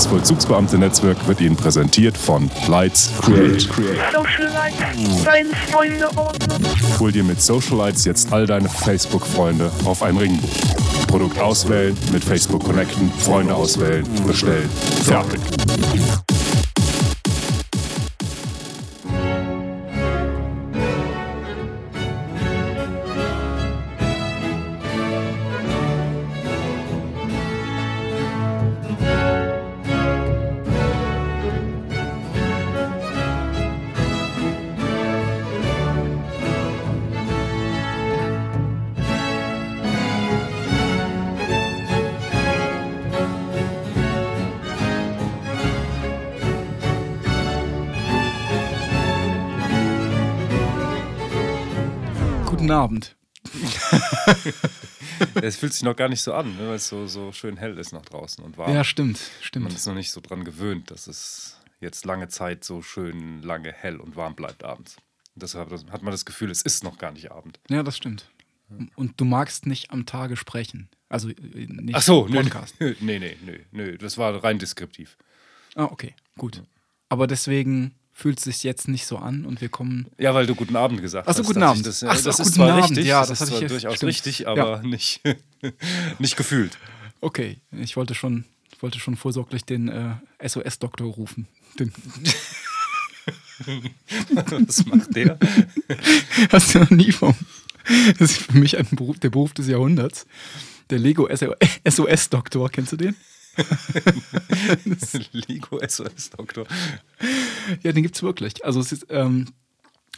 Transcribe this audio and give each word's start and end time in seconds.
Das 0.00 0.06
Vollzugsbeamte-Netzwerk 0.06 1.28
wird 1.28 1.42
Ihnen 1.42 1.56
präsentiert 1.56 2.16
von 2.16 2.50
Lights 2.68 3.10
Create. 3.20 3.68
Hol 6.98 7.12
dir 7.12 7.22
mit 7.22 7.42
Socialites 7.42 8.06
jetzt 8.06 8.32
all 8.32 8.46
deine 8.46 8.70
Facebook-Freunde 8.70 9.70
auf 9.84 10.02
ein 10.02 10.16
Ringbuch. 10.16 10.48
Produkt 11.06 11.38
auswählen, 11.38 11.94
mit 12.12 12.24
Facebook 12.24 12.64
connecten, 12.64 13.12
Freunde 13.18 13.54
auswählen, 13.54 14.06
bestellen. 14.26 14.70
Fertig. 15.04 15.38
Abend. 52.80 53.16
Es 55.42 55.56
fühlt 55.56 55.72
sich 55.72 55.82
noch 55.82 55.96
gar 55.96 56.08
nicht 56.08 56.22
so 56.22 56.32
an, 56.32 56.56
ne, 56.56 56.68
weil 56.68 56.74
es 56.76 56.88
so, 56.88 57.06
so 57.06 57.30
schön 57.32 57.56
hell 57.56 57.78
ist 57.78 57.92
nach 57.92 58.02
draußen 58.04 58.42
und 58.42 58.56
warm. 58.56 58.72
Ja, 58.72 58.84
stimmt, 58.84 59.18
Man 59.18 59.42
stimmt. 59.42 59.72
ist 59.72 59.86
noch 59.86 59.94
nicht 59.94 60.10
so 60.12 60.20
dran 60.20 60.44
gewöhnt, 60.44 60.90
dass 60.90 61.06
es 61.06 61.58
jetzt 61.80 62.04
lange 62.06 62.28
Zeit 62.28 62.64
so 62.64 62.80
schön 62.82 63.42
lange 63.42 63.72
hell 63.72 63.96
und 63.96 64.16
warm 64.16 64.34
bleibt 64.34 64.64
abends. 64.64 64.96
Und 65.34 65.42
deshalb 65.42 65.70
hat 65.70 66.02
man 66.02 66.10
das 66.12 66.24
Gefühl, 66.24 66.50
es 66.50 66.62
ist 66.62 66.84
noch 66.84 66.96
gar 66.98 67.12
nicht 67.12 67.30
Abend. 67.30 67.60
Ja, 67.68 67.82
das 67.82 67.96
stimmt. 67.96 68.30
Und 68.96 69.20
du 69.20 69.24
magst 69.24 69.66
nicht 69.66 69.90
am 69.90 70.06
Tage 70.06 70.36
sprechen. 70.36 70.88
Also 71.08 71.28
äh, 71.28 71.34
nicht 71.66 71.94
Ach 71.96 72.02
so, 72.02 72.24
Podcast. 72.26 72.76
nö, 72.80 72.94
nee, 73.00 73.18
nee, 73.18 73.36
nö, 73.44 73.58
nö, 73.72 73.98
das 73.98 74.16
war 74.16 74.42
rein 74.42 74.58
deskriptiv. 74.58 75.18
Ah, 75.74 75.84
okay, 75.84 76.14
gut. 76.38 76.62
Aber 77.08 77.26
deswegen 77.26 77.94
fühlt 78.20 78.38
sich 78.38 78.62
jetzt 78.64 78.86
nicht 78.86 79.06
so 79.06 79.16
an 79.16 79.46
und 79.46 79.62
wir 79.62 79.70
kommen. 79.70 80.06
Ja, 80.18 80.34
weil 80.34 80.46
du 80.46 80.54
guten 80.54 80.76
Abend 80.76 81.00
gesagt 81.00 81.26
hast. 81.26 81.36
guten 81.42 81.60
dachte 81.60 81.70
Abend. 81.70 81.86
Das, 81.86 82.04
Ach 82.04 82.16
so, 82.16 82.24
das 82.24 82.38
ist 82.38 82.44
guten 82.48 82.54
zwar 82.56 82.72
Abend. 82.72 82.90
richtig, 82.90 83.06
Ja, 83.06 83.20
das, 83.20 83.28
das 83.30 83.40
ist 83.40 83.48
zwar 83.48 83.60
durchaus 83.68 83.94
stimmt. 83.96 84.08
richtig, 84.10 84.38
Ja. 84.40 84.48
aber 84.48 84.82
nicht, 84.82 85.22
nicht 86.18 86.36
gefühlt. 86.36 86.76
Okay, 87.22 87.58
ich 87.72 87.96
wollte 87.96 88.14
schon, 88.14 88.44
ich 88.72 88.82
wollte 88.82 89.00
schon 89.00 89.16
vorsorglich 89.16 89.64
den 89.64 89.88
äh, 89.88 90.12
SOS-Doktor 90.46 91.06
rufen. 91.06 91.48
Den, 91.78 91.92
Was 94.66 94.84
macht 94.86 95.14
der? 95.16 95.38
hast 96.50 96.74
du 96.74 96.78
noch 96.80 96.90
nie 96.90 97.12
vom. 97.12 97.34
Das 98.18 98.32
ist 98.32 98.42
für 98.42 98.58
mich 98.58 98.76
ein 98.78 98.86
Beruf, 98.92 99.18
der 99.18 99.30
Beruf 99.30 99.54
des 99.54 99.66
Jahrhunderts. 99.66 100.26
Der 100.90 100.98
Lego 100.98 101.28
SOS-Doktor, 101.88 102.68
kennst 102.70 102.92
du 102.92 102.96
den? 102.96 103.16
Lego 105.32 105.80
SOS 105.86 106.30
Doktor. 106.30 106.66
Ja, 107.82 107.92
den 107.92 108.02
gibt 108.02 108.16
es 108.16 108.22
wirklich. 108.22 108.64
Also 108.64 108.80
es 108.80 108.92
ist, 108.92 109.06
ähm, 109.10 109.46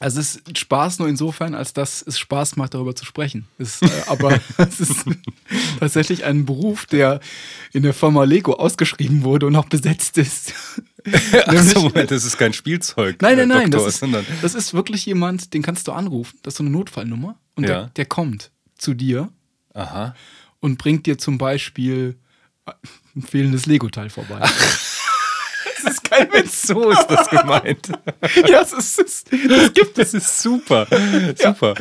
also 0.00 0.18
es 0.20 0.36
ist 0.36 0.58
Spaß 0.58 0.98
nur 0.98 1.08
insofern, 1.08 1.54
als 1.54 1.72
dass 1.74 2.02
es 2.02 2.18
Spaß 2.18 2.56
macht, 2.56 2.74
darüber 2.74 2.94
zu 2.96 3.04
sprechen. 3.04 3.46
Es, 3.58 3.82
äh, 3.82 3.88
aber 4.06 4.40
es 4.58 4.80
ist 4.80 5.04
tatsächlich 5.78 6.24
ein 6.24 6.44
Beruf, 6.44 6.86
der 6.86 7.20
in 7.72 7.82
der 7.82 7.94
Firma 7.94 8.24
Lego 8.24 8.54
ausgeschrieben 8.54 9.22
wurde 9.22 9.46
und 9.46 9.56
auch 9.56 9.66
besetzt 9.66 10.18
ist. 10.18 10.54
Achso, 11.46 11.82
Moment, 11.82 12.10
das 12.10 12.24
ist 12.24 12.38
kein 12.38 12.52
Spielzeug. 12.52 13.20
Nein, 13.20 13.36
nein, 13.36 13.50
äh, 13.50 13.54
nein, 13.54 13.70
Doktor, 13.70 13.86
das 13.86 14.02
ist, 14.02 14.42
das 14.42 14.54
ist 14.54 14.74
wirklich 14.74 15.04
jemand, 15.06 15.52
den 15.54 15.62
kannst 15.62 15.88
du 15.88 15.92
anrufen. 15.92 16.38
Das 16.42 16.54
ist 16.54 16.58
so 16.58 16.64
eine 16.64 16.70
Notfallnummer. 16.70 17.38
Und 17.54 17.64
Ja. 17.64 17.68
der, 17.68 17.86
der 17.96 18.06
kommt 18.06 18.50
zu 18.78 18.94
dir 18.94 19.28
Aha. 19.74 20.14
und 20.60 20.78
bringt 20.78 21.06
dir 21.06 21.18
zum 21.18 21.38
Beispiel 21.38 22.16
ein 23.16 23.22
fehlendes 23.22 23.66
Lego-Teil 23.66 24.10
vorbei. 24.10 24.48
Das 25.84 25.94
ist 25.94 26.04
kein 26.04 26.28
Witz. 26.32 26.62
So 26.62 26.90
ist 26.90 27.06
das 27.06 27.28
gemeint. 27.28 27.88
Ja, 28.48 28.60
es 28.62 28.72
ist, 28.72 28.98
es, 28.98 29.24
das 29.24 29.72
gibt 29.72 29.98
es. 29.98 30.12
Das 30.12 30.14
ist 30.14 30.42
super. 30.42 30.86
Super. 31.36 31.74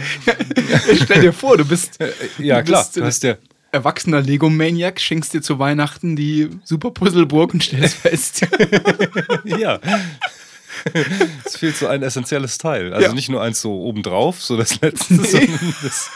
Stell 1.03 1.21
dir 1.21 1.33
vor, 1.33 1.57
du 1.57 1.65
bist, 1.65 1.97
Ja, 2.37 2.57
du 2.61 2.65
klar. 2.65 2.81
bist 2.83 2.97
Du 2.97 3.03
hast 3.03 3.23
ja. 3.23 3.35
erwachsener 3.71 4.21
Lego-Maniac, 4.21 4.99
schenkst 4.99 5.33
dir 5.33 5.41
zu 5.41 5.59
Weihnachten 5.59 6.15
die 6.15 6.49
Super 6.63 6.91
Puzzleburg 6.91 7.53
und 7.53 7.63
stellst 7.63 7.97
fest. 7.97 8.47
Ja. 9.45 9.79
Es 11.45 11.57
fehlt 11.57 11.75
so 11.77 11.87
ein 11.87 12.01
essentielles 12.01 12.57
Teil. 12.57 12.93
Also 12.93 13.07
Ja. 13.09 13.13
nicht 13.13 13.29
nur 13.29 13.41
eins 13.41 13.61
so 13.61 13.73
obendrauf, 13.81 14.41
so 14.41 14.57
das 14.57 14.79
letzte, 14.81 15.15
sondern 15.15 15.75
das, 15.83 16.09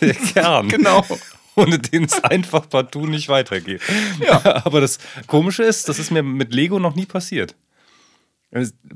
der 0.00 0.14
Kern. 0.14 0.68
genau. 0.68 1.04
Ohne 1.56 1.78
den 1.78 2.04
es 2.04 2.22
einfach 2.24 2.68
partout 2.68 3.06
nicht 3.06 3.28
weitergeht. 3.28 3.80
Ja. 4.20 4.62
Aber 4.64 4.80
das 4.80 4.98
Komische 5.26 5.62
ist, 5.62 5.88
das 5.88 5.98
ist 5.98 6.10
mir 6.10 6.22
mit 6.22 6.54
Lego 6.54 6.78
noch 6.78 6.94
nie 6.94 7.06
passiert. 7.06 7.54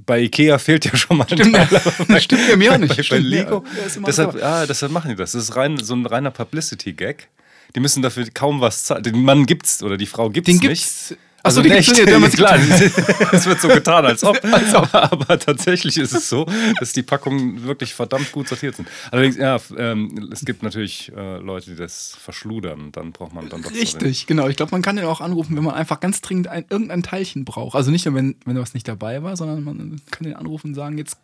Bei 0.04 0.20
Ikea 0.20 0.58
fehlt 0.58 0.84
ja 0.84 0.94
schon 0.96 1.16
mal 1.16 1.26
ein 1.30 1.38
Stimmt, 1.38 1.54
Teil. 1.56 1.80
das 2.08 2.24
stimmt 2.24 2.46
ja 2.48 2.56
mir 2.56 2.74
auch 2.74 2.78
nicht. 2.78 2.90
Bei, 2.90 2.96
bei 2.96 3.02
Stimmt. 3.02 3.24
Lego. 3.24 3.64
Ja, 3.74 4.02
deshalb, 4.06 4.42
ah, 4.42 4.66
deshalb 4.66 4.92
machen 4.92 5.08
die 5.10 5.16
das. 5.16 5.32
Das 5.32 5.44
ist 5.44 5.56
rein, 5.56 5.78
so 5.78 5.94
ein 5.94 6.04
reiner 6.04 6.30
Publicity-Gag. 6.30 7.28
Die 7.74 7.80
müssen 7.80 8.02
dafür 8.02 8.26
kaum 8.32 8.60
was 8.60 8.84
zahlen. 8.84 9.02
Den 9.02 9.22
Mann 9.22 9.46
gibt's 9.46 9.82
oder 9.82 9.96
die 9.96 10.06
Frau 10.06 10.28
gibt's 10.28 10.46
Den 10.46 10.56
nicht. 10.56 10.62
gibt's. 10.62 11.14
Also 11.46 11.60
Achso, 11.60 11.72
echt, 11.72 11.86
gibt's 11.86 12.00
nicht. 12.00 12.12
damals 12.12 12.34
klar, 12.36 12.58
gibt's- 12.58 13.32
es 13.32 13.46
wird 13.46 13.60
so 13.60 13.68
getan, 13.68 14.04
als 14.04 14.22
ob. 14.24 14.38
Als 14.52 14.74
ob. 14.74 14.92
Aber 14.94 15.38
tatsächlich 15.38 15.96
ist 15.96 16.12
es 16.12 16.28
so, 16.28 16.46
dass 16.80 16.92
die 16.92 17.02
Packungen 17.02 17.62
wirklich 17.64 17.94
verdammt 17.94 18.32
gut 18.32 18.48
sortiert 18.48 18.76
sind. 18.76 18.88
Allerdings, 19.10 19.36
ja, 19.36 19.58
ähm, 19.76 20.28
es 20.32 20.44
gibt 20.44 20.62
natürlich 20.62 21.12
äh, 21.16 21.38
Leute, 21.38 21.70
die 21.70 21.76
das 21.76 22.16
verschludern. 22.22 22.92
Dann 22.92 23.12
braucht 23.12 23.32
man 23.34 23.48
dann 23.48 23.62
doch 23.62 23.70
Richtig, 23.72 24.26
genau. 24.26 24.48
Ich 24.48 24.56
glaube, 24.56 24.70
man 24.72 24.82
kann 24.82 24.96
den 24.96 25.04
auch 25.06 25.20
anrufen, 25.20 25.56
wenn 25.56 25.64
man 25.64 25.74
einfach 25.74 26.00
ganz 26.00 26.20
dringend 26.20 26.48
ein, 26.48 26.64
irgendein 26.68 27.02
Teilchen 27.02 27.44
braucht. 27.44 27.74
Also 27.76 27.90
nicht 27.90 28.04
nur, 28.06 28.14
wenn, 28.14 28.36
wenn 28.44 28.58
was 28.58 28.74
nicht 28.74 28.86
dabei 28.88 29.22
war, 29.22 29.36
sondern 29.36 29.62
man 29.64 30.00
kann 30.10 30.24
den 30.24 30.34
anrufen 30.36 30.68
und 30.68 30.74
sagen, 30.74 30.98
jetzt 30.98 31.16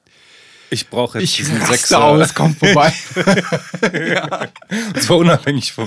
Ich 0.73 0.89
brauche 0.89 1.19
jetzt 1.21 1.29
ich 1.29 1.37
diesen 1.37 1.61
Sechser. 1.67 2.03
aus, 2.03 2.33
komm 2.33 2.57
vorbei. 2.57 2.95
Und 4.95 5.03
zwar 5.03 5.19
unabhängig 5.19 5.71
von, 5.71 5.87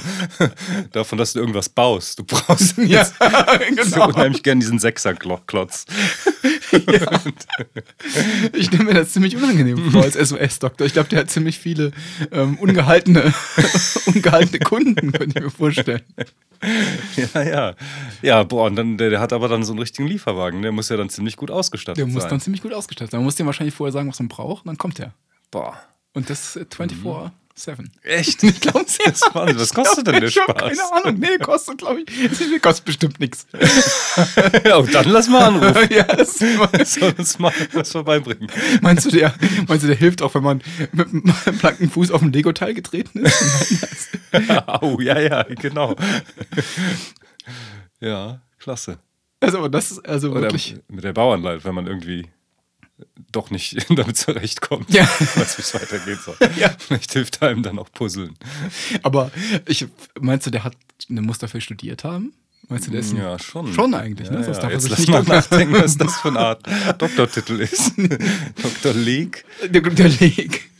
davon, 0.91 1.17
dass 1.17 1.33
du 1.33 1.39
irgendwas 1.39 1.69
baust. 1.69 2.19
Du 2.19 2.23
brauchst 2.23 2.77
ja, 2.77 2.99
jetzt 2.99 3.15
so 3.89 3.95
genau. 3.95 4.09
unheimlich 4.09 4.43
gern 4.43 4.59
diesen 4.59 4.77
Sechserklotz. 4.77 5.87
Ich 8.53 8.67
stelle 8.67 8.83
mir 8.83 8.93
das 8.93 9.11
ziemlich 9.11 9.35
unangenehm 9.35 9.91
vor 9.91 10.03
als 10.03 10.13
SOS-Doktor. 10.13 10.85
Ich 10.85 10.93
glaube, 10.93 11.09
der 11.09 11.21
hat 11.21 11.31
ziemlich 11.31 11.57
viele 11.57 11.91
ähm, 12.31 12.59
ungehaltene, 12.59 13.33
ungehaltene 14.05 14.59
Kunden, 14.59 15.11
könnte 15.11 15.39
ich 15.39 15.45
mir 15.45 15.49
vorstellen. 15.49 16.03
Ja, 17.33 17.41
ja. 17.41 17.75
Ja, 18.21 18.43
boah, 18.43 18.67
und 18.67 18.75
dann, 18.75 18.97
der, 18.97 19.09
der 19.09 19.19
hat 19.19 19.33
aber 19.33 19.47
dann 19.47 19.63
so 19.63 19.73
einen 19.73 19.79
richtigen 19.79 20.07
Lieferwagen. 20.07 20.61
Der 20.61 20.71
muss 20.71 20.89
ja 20.89 20.97
dann 20.97 21.09
ziemlich 21.09 21.37
gut 21.37 21.51
ausgestattet 21.51 21.97
Der 21.97 22.05
muss 22.07 22.23
sein. 22.23 22.31
dann 22.31 22.39
ziemlich 22.39 22.61
gut 22.61 22.73
ausgestattet 22.73 23.11
sein. 23.11 23.19
Man 23.19 23.25
muss 23.25 23.35
dem 23.35 23.45
wahrscheinlich 23.45 23.75
vorher 23.75 23.91
sagen, 23.91 24.09
was 24.09 24.19
man 24.19 24.29
braucht, 24.29 24.65
dann 24.75 24.77
kommt 24.77 24.99
er. 24.99 25.13
boah. 25.51 25.77
Und 26.13 26.29
das 26.29 26.55
äh, 26.55 26.65
24-7. 26.69 27.31
Echt? 28.03 28.43
Ich 28.43 28.59
glaube, 28.61 28.81
ist 28.81 28.99
Wahnsinn. 29.33 29.59
Was 29.59 29.73
kostet 29.73 30.07
denn 30.07 30.21
der 30.21 30.29
Spaß? 30.29 30.77
Keine 30.77 30.93
Ahnung. 30.93 31.19
Nee, 31.19 31.37
kostet, 31.37 31.77
glaube 31.77 32.01
ich, 32.01 32.61
kostet 32.61 32.85
bestimmt 32.85 33.19
nichts. 33.19 33.47
Ja, 34.65 34.77
und 34.77 34.93
dann 34.93 35.09
lass 35.09 35.27
mal 35.29 35.43
anrufen. 35.45 35.87
ja, 35.91 36.03
das, 36.03 36.39
Soll 36.39 37.13
uns 37.17 37.37
mal 37.39 37.51
was 37.73 37.91
vorbeibringen. 37.91 38.49
meinst, 38.81 39.05
du, 39.05 39.11
der, 39.11 39.33
meinst 39.67 39.83
du, 39.83 39.87
der 39.87 39.95
hilft 39.97 40.21
auch, 40.21 40.33
wenn 40.35 40.43
man 40.43 40.61
mit 40.93 41.07
einem 41.09 41.57
blanken 41.59 41.89
Fuß 41.89 42.11
auf 42.11 42.21
ein 42.21 42.31
Lego-Teil 42.33 42.73
getreten 42.73 43.19
ist? 43.25 44.09
Au, 44.67 44.99
ja, 44.99 45.19
ja, 45.19 45.43
genau. 45.43 45.95
Ja, 47.99 48.41
klasse. 48.59 48.99
Also, 49.41 49.57
aber 49.59 49.69
das 49.69 49.91
ist 49.91 50.07
also 50.07 50.31
Oder 50.31 50.43
wirklich. 50.43 50.77
mit 50.87 51.03
der 51.03 51.13
Bauernleit, 51.13 51.65
wenn 51.65 51.75
man 51.75 51.87
irgendwie 51.87 52.27
doch 53.31 53.51
nicht 53.51 53.85
damit 53.89 54.17
zurechtkommt, 54.17 54.89
Ja. 54.93 55.03
weiß, 55.03 55.57
wie 55.57 55.61
es 55.61 55.73
weitergehen 55.73 56.19
soll. 56.23 56.35
Ja. 56.57 56.69
Vielleicht 56.77 57.13
hilft 57.13 57.41
einem 57.41 57.63
dann 57.63 57.79
auch 57.79 57.89
Puzzeln. 57.93 58.35
Aber 59.03 59.31
ich, 59.67 59.85
meinst 60.19 60.47
du, 60.47 60.51
der 60.51 60.63
hat, 60.63 60.75
der 61.09 61.21
muss 61.21 61.37
dafür 61.39 61.61
studiert 61.61 62.03
haben? 62.03 62.33
Meinst 62.67 62.87
du, 62.87 62.91
der 62.91 63.01
ist 63.01 63.11
ein, 63.11 63.17
Ja, 63.17 63.37
schon. 63.37 63.71
Schon 63.73 63.93
eigentlich, 63.93 64.31
ne? 64.31 64.37
Ja, 64.37 64.43
Sonst 64.43 64.63
ja. 64.63 64.69
Jetzt 64.71 64.89
lass 64.89 65.07
mal 65.07 65.23
nachdenken, 65.23 65.73
was 65.75 65.97
das 65.97 66.15
für 66.19 66.29
eine 66.29 66.39
Art 66.39 66.65
Doktortitel 66.97 67.59
ist. 67.59 67.91
Dr. 68.63 68.93
League. 68.93 69.45
der, 69.69 69.81
der 69.81 70.09
Leg. 70.09 70.71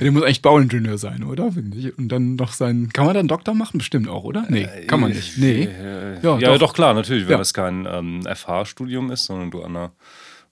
Der 0.00 0.10
muss 0.10 0.22
eigentlich 0.22 0.42
Bauingenieur 0.42 0.98
sein, 0.98 1.22
oder? 1.22 1.52
Finde 1.52 1.76
ich. 1.78 1.96
Und 1.96 2.08
dann 2.08 2.34
noch 2.36 2.52
sein. 2.52 2.90
Kann 2.92 3.06
man 3.06 3.14
dann 3.14 3.28
Doktor 3.28 3.54
machen? 3.54 3.78
Bestimmt 3.78 4.08
auch, 4.08 4.24
oder? 4.24 4.44
Nee, 4.48 4.66
kann 4.86 5.00
man 5.00 5.12
nicht. 5.12 5.38
Nee. 5.38 5.64
Äh, 5.64 6.20
Ja, 6.22 6.38
ja, 6.38 6.50
doch. 6.52 6.58
doch. 6.58 6.74
klar, 6.74 6.92
natürlich, 6.94 7.24
wenn 7.24 7.32
Ja. 7.32 7.38
das 7.38 7.54
kein 7.54 7.86
ähm, 7.90 8.22
FH-Studium 8.26 9.10
ist, 9.10 9.24
sondern 9.24 9.50
du 9.50 9.62
an 9.62 9.74
der 9.74 9.92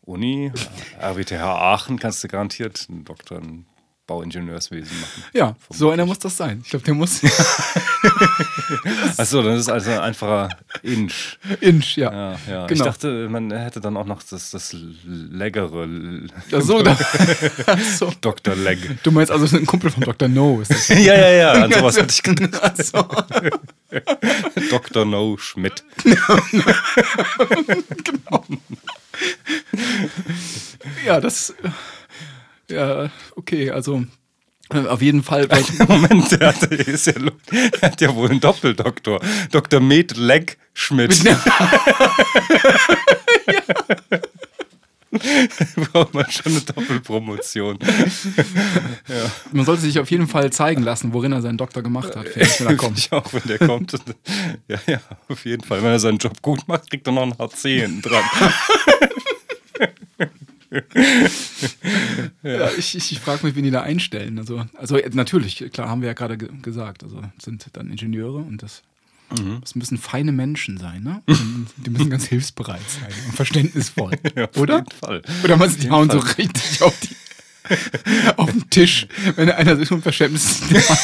Uni, 0.05 0.53
RWTH 1.01 1.41
Aachen, 1.43 1.99
kannst 1.99 2.23
du 2.25 2.29
garantiert 2.29 2.87
einen 2.91 3.05
Doktor 3.05 3.39
in 3.39 3.67
Bauingenieurswesen 4.09 5.01
machen. 5.01 5.23
Ja, 5.33 5.55
so 5.71 5.91
einer 5.91 6.05
muss 6.05 6.19
das 6.19 6.37
sein. 6.37 6.61
Ich 6.65 6.71
glaube, 6.71 6.85
der 6.85 6.95
muss 6.95 7.21
Achso, 9.17 9.43
das 9.45 9.61
ist 9.61 9.69
also 9.69 9.91
ein 9.93 10.01
einfacher 10.01 10.49
Inch. 10.83 11.39
Inch, 11.61 11.97
ja. 11.97 12.13
Ja, 12.13 12.39
ja. 12.49 12.63
Ich 12.65 12.69
Genau. 12.73 12.85
dachte, 12.87 13.29
man 13.31 13.53
hätte 13.53 13.81
dann 13.81 13.97
auch 13.97 14.05
noch 14.05 14.25
das, 14.25 14.51
das 14.51 14.75
leckere 15.05 15.87
Ja, 16.51 16.61
so, 16.61 16.83
da, 16.83 16.97
so. 17.97 18.13
Dr. 18.21 18.57
Leg. 18.57 19.03
Du 19.05 19.13
meinst 19.13 19.31
also 19.31 19.47
so 19.47 19.57
ein 19.57 19.67
Kumpel 19.67 19.91
von 19.93 20.03
Dr. 20.03 20.27
No. 20.29 20.61
Ist 20.61 20.73
das? 20.73 20.89
ja, 20.89 20.97
ja, 21.15 21.31
ja, 21.31 21.53
an 21.53 21.73
sowas 21.73 21.97
hätte 21.97 22.11
ich 22.13 22.23
gedacht. 22.25 22.61
Also, 22.61 23.07
Dr. 24.69 25.05
No 25.05 25.37
Schmidt. 25.39 25.85
ja, 31.07 31.21
das. 31.21 31.51
äh, 32.69 32.75
Ja, 32.75 33.11
okay, 33.37 33.71
also 33.71 34.05
äh, 34.71 34.87
auf 34.87 35.03
jeden 35.03 35.23
Fall. 35.23 35.49
Moment, 35.89 36.31
der 36.33 36.49
hat, 36.49 36.63
der 36.71 36.89
ist 36.89 37.07
ja, 37.07 37.13
der 37.13 37.31
hat 37.83 38.01
ja 38.01 38.15
wohl 38.15 38.31
einen 38.31 38.41
Doppeldoktor. 38.41 39.21
Dr. 39.51 39.81
Med 39.81 40.17
Leg 40.17 40.59
Schmidt. 40.73 41.23
Braucht 45.93 46.15
man 46.15 46.31
schon 46.31 46.53
eine 46.53 46.61
Doppelpromotion. 46.63 47.79
Man 49.53 49.65
sollte 49.67 49.83
sich 49.83 49.99
auf 49.99 50.11
jeden 50.11 50.27
Fall 50.27 50.51
zeigen 50.53 50.83
lassen, 50.83 51.13
worin 51.13 51.33
er 51.33 51.43
seinen 51.43 51.59
Doktor 51.59 51.83
gemacht 51.83 52.17
hat, 52.17 52.29
finde 52.29 52.49
ich, 52.49 52.61
wenn 52.61 52.67
er 52.69 52.77
kommt. 52.77 52.99
Ich 52.99 53.13
auch, 53.13 53.33
wenn 53.33 53.43
der 53.47 53.59
kommt. 53.59 53.95
Ja, 54.69 54.79
ja, 54.87 55.01
auf 55.29 55.45
jeden 55.45 55.65
Fall. 55.65 55.83
Wenn 55.83 55.91
er 55.91 55.99
seinen 55.99 56.19
Job 56.19 56.41
gut 56.41 56.67
macht, 56.67 56.89
kriegt 56.89 57.07
er 57.07 57.13
noch 57.13 57.23
ein 57.23 57.39
HC 57.39 57.81
hinten 57.81 58.03
dran. 58.03 58.25
Ja, 62.43 62.71
ich 62.79 62.95
ich, 62.97 63.13
ich 63.13 63.21
frage 63.21 63.47
mich, 63.47 63.55
wen 63.55 63.65
die 63.65 63.71
da 63.71 63.83
einstellen. 63.83 64.39
Also, 64.39 64.65
also 64.79 64.97
äh, 64.97 65.11
natürlich, 65.13 65.63
klar, 65.73 65.91
haben 65.91 66.01
wir 66.01 66.09
ja 66.09 66.15
gerade 66.15 66.39
ge 66.39 66.49
gesagt. 66.63 67.05
Also 67.05 67.21
sind 67.39 67.67
dann 67.75 67.91
Ingenieure 67.91 68.39
und 68.39 68.63
das, 68.63 68.83
das 69.61 69.75
müssen 69.75 69.99
feine 69.99 70.33
Menschen 70.33 70.79
sein, 70.79 71.03
ne? 71.03 71.23
Die 71.77 71.91
müssen 71.91 72.11
ganz 72.11 72.25
hilfsbereit 72.27 72.81
sein 72.89 73.13
und 73.27 73.35
verständnisvoll. 73.37 74.13
Ja, 74.37 74.49
oder? 74.57 74.85
Fall. 75.01 75.23
Oder 75.45 75.57
man 75.57 75.75
die 75.77 75.91
hauen 75.91 76.09
so 76.11 76.19
richtig 76.19 76.83
auf 76.83 76.95
die. 77.01 77.09
Auf 78.39 78.51
den 78.51 78.69
Tisch, 78.71 79.07
wenn 79.37 79.49
einer 79.49 79.77
sich 79.77 79.93
unverständnis 79.93 80.63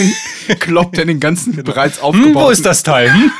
kloppt 0.59 0.99
er 0.99 1.05
den 1.05 1.21
ganzen 1.21 1.55
bereits 1.63 1.99
Hm, 1.99 2.03
aufgebauten. 2.05 2.35
wo 2.35 2.51
ist 2.51 2.67
das 2.67 2.83
Teil? 2.83 3.13
Hm? 3.15 3.31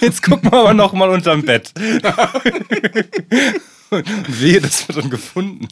Jetzt 0.00 0.22
gucken 0.22 0.50
wir 0.50 0.58
aber 0.60 0.72
noch 0.74 0.94
mal 0.94 1.10
unterm 1.10 1.42
Bett. 1.42 1.72
Und 3.90 4.40
wehe, 4.40 4.60
das 4.62 4.88
wird 4.88 4.98
dann 4.98 5.10
gefunden. 5.10 5.68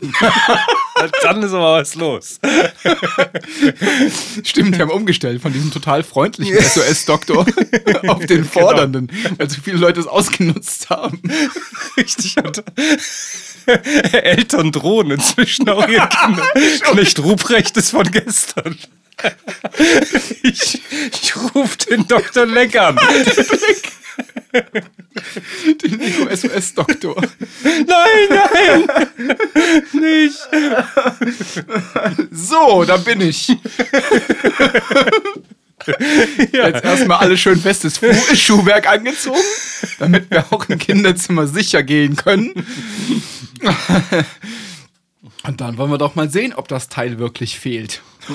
Dann 1.22 1.42
ist 1.42 1.52
aber 1.52 1.78
was 1.78 1.94
los. 1.94 2.40
Stimmt, 4.44 4.76
die 4.76 4.80
haben 4.80 4.90
umgestellt 4.90 5.42
von 5.42 5.52
diesem 5.52 5.70
total 5.70 6.02
freundlichen 6.02 6.58
SOS-Doktor 6.60 7.46
auf 8.06 8.26
den 8.26 8.44
fordernden, 8.44 9.10
weil 9.36 9.48
so 9.50 9.60
viele 9.62 9.78
Leute 9.78 10.00
es 10.00 10.06
ausgenutzt 10.06 10.90
haben. 10.90 11.20
Richtig. 11.96 12.36
Und 12.36 12.62
Eltern 14.12 14.72
drohen 14.72 15.10
inzwischen 15.10 15.68
auch 15.68 15.88
ihre 15.88 16.08
Kinder. 16.08 16.46
Knecht 16.82 17.18
Ruprecht 17.20 17.76
ist 17.76 17.90
von 17.90 18.10
gestern. 18.10 18.76
Ich, 20.42 20.82
ich 21.12 21.36
rufe 21.54 21.78
den 21.88 22.06
Dr. 22.06 22.46
Leck 22.46 22.76
an. 22.78 22.98
Den 25.82 26.00
SOS-Doktor. 26.36 27.16
Nein, 27.64 28.28
nein, 28.30 28.86
nicht. 29.92 30.38
So, 32.30 32.84
da 32.84 32.96
bin 32.98 33.20
ich. 33.20 33.48
Jetzt 36.52 36.84
erstmal 36.84 37.18
alles 37.18 37.40
schön 37.40 37.58
festes 37.58 37.98
Schuhwerk 38.34 38.86
angezogen, 38.88 39.42
damit 39.98 40.30
wir 40.30 40.44
auch 40.52 40.68
im 40.68 40.78
Kinderzimmer 40.78 41.48
sicher 41.48 41.82
gehen 41.82 42.14
können. 42.16 42.54
Und 45.46 45.60
dann 45.60 45.76
wollen 45.76 45.90
wir 45.90 45.98
doch 45.98 46.14
mal 46.14 46.30
sehen, 46.30 46.54
ob 46.54 46.68
das 46.68 46.88
Teil 46.88 47.18
wirklich 47.18 47.58
fehlt. 47.58 48.00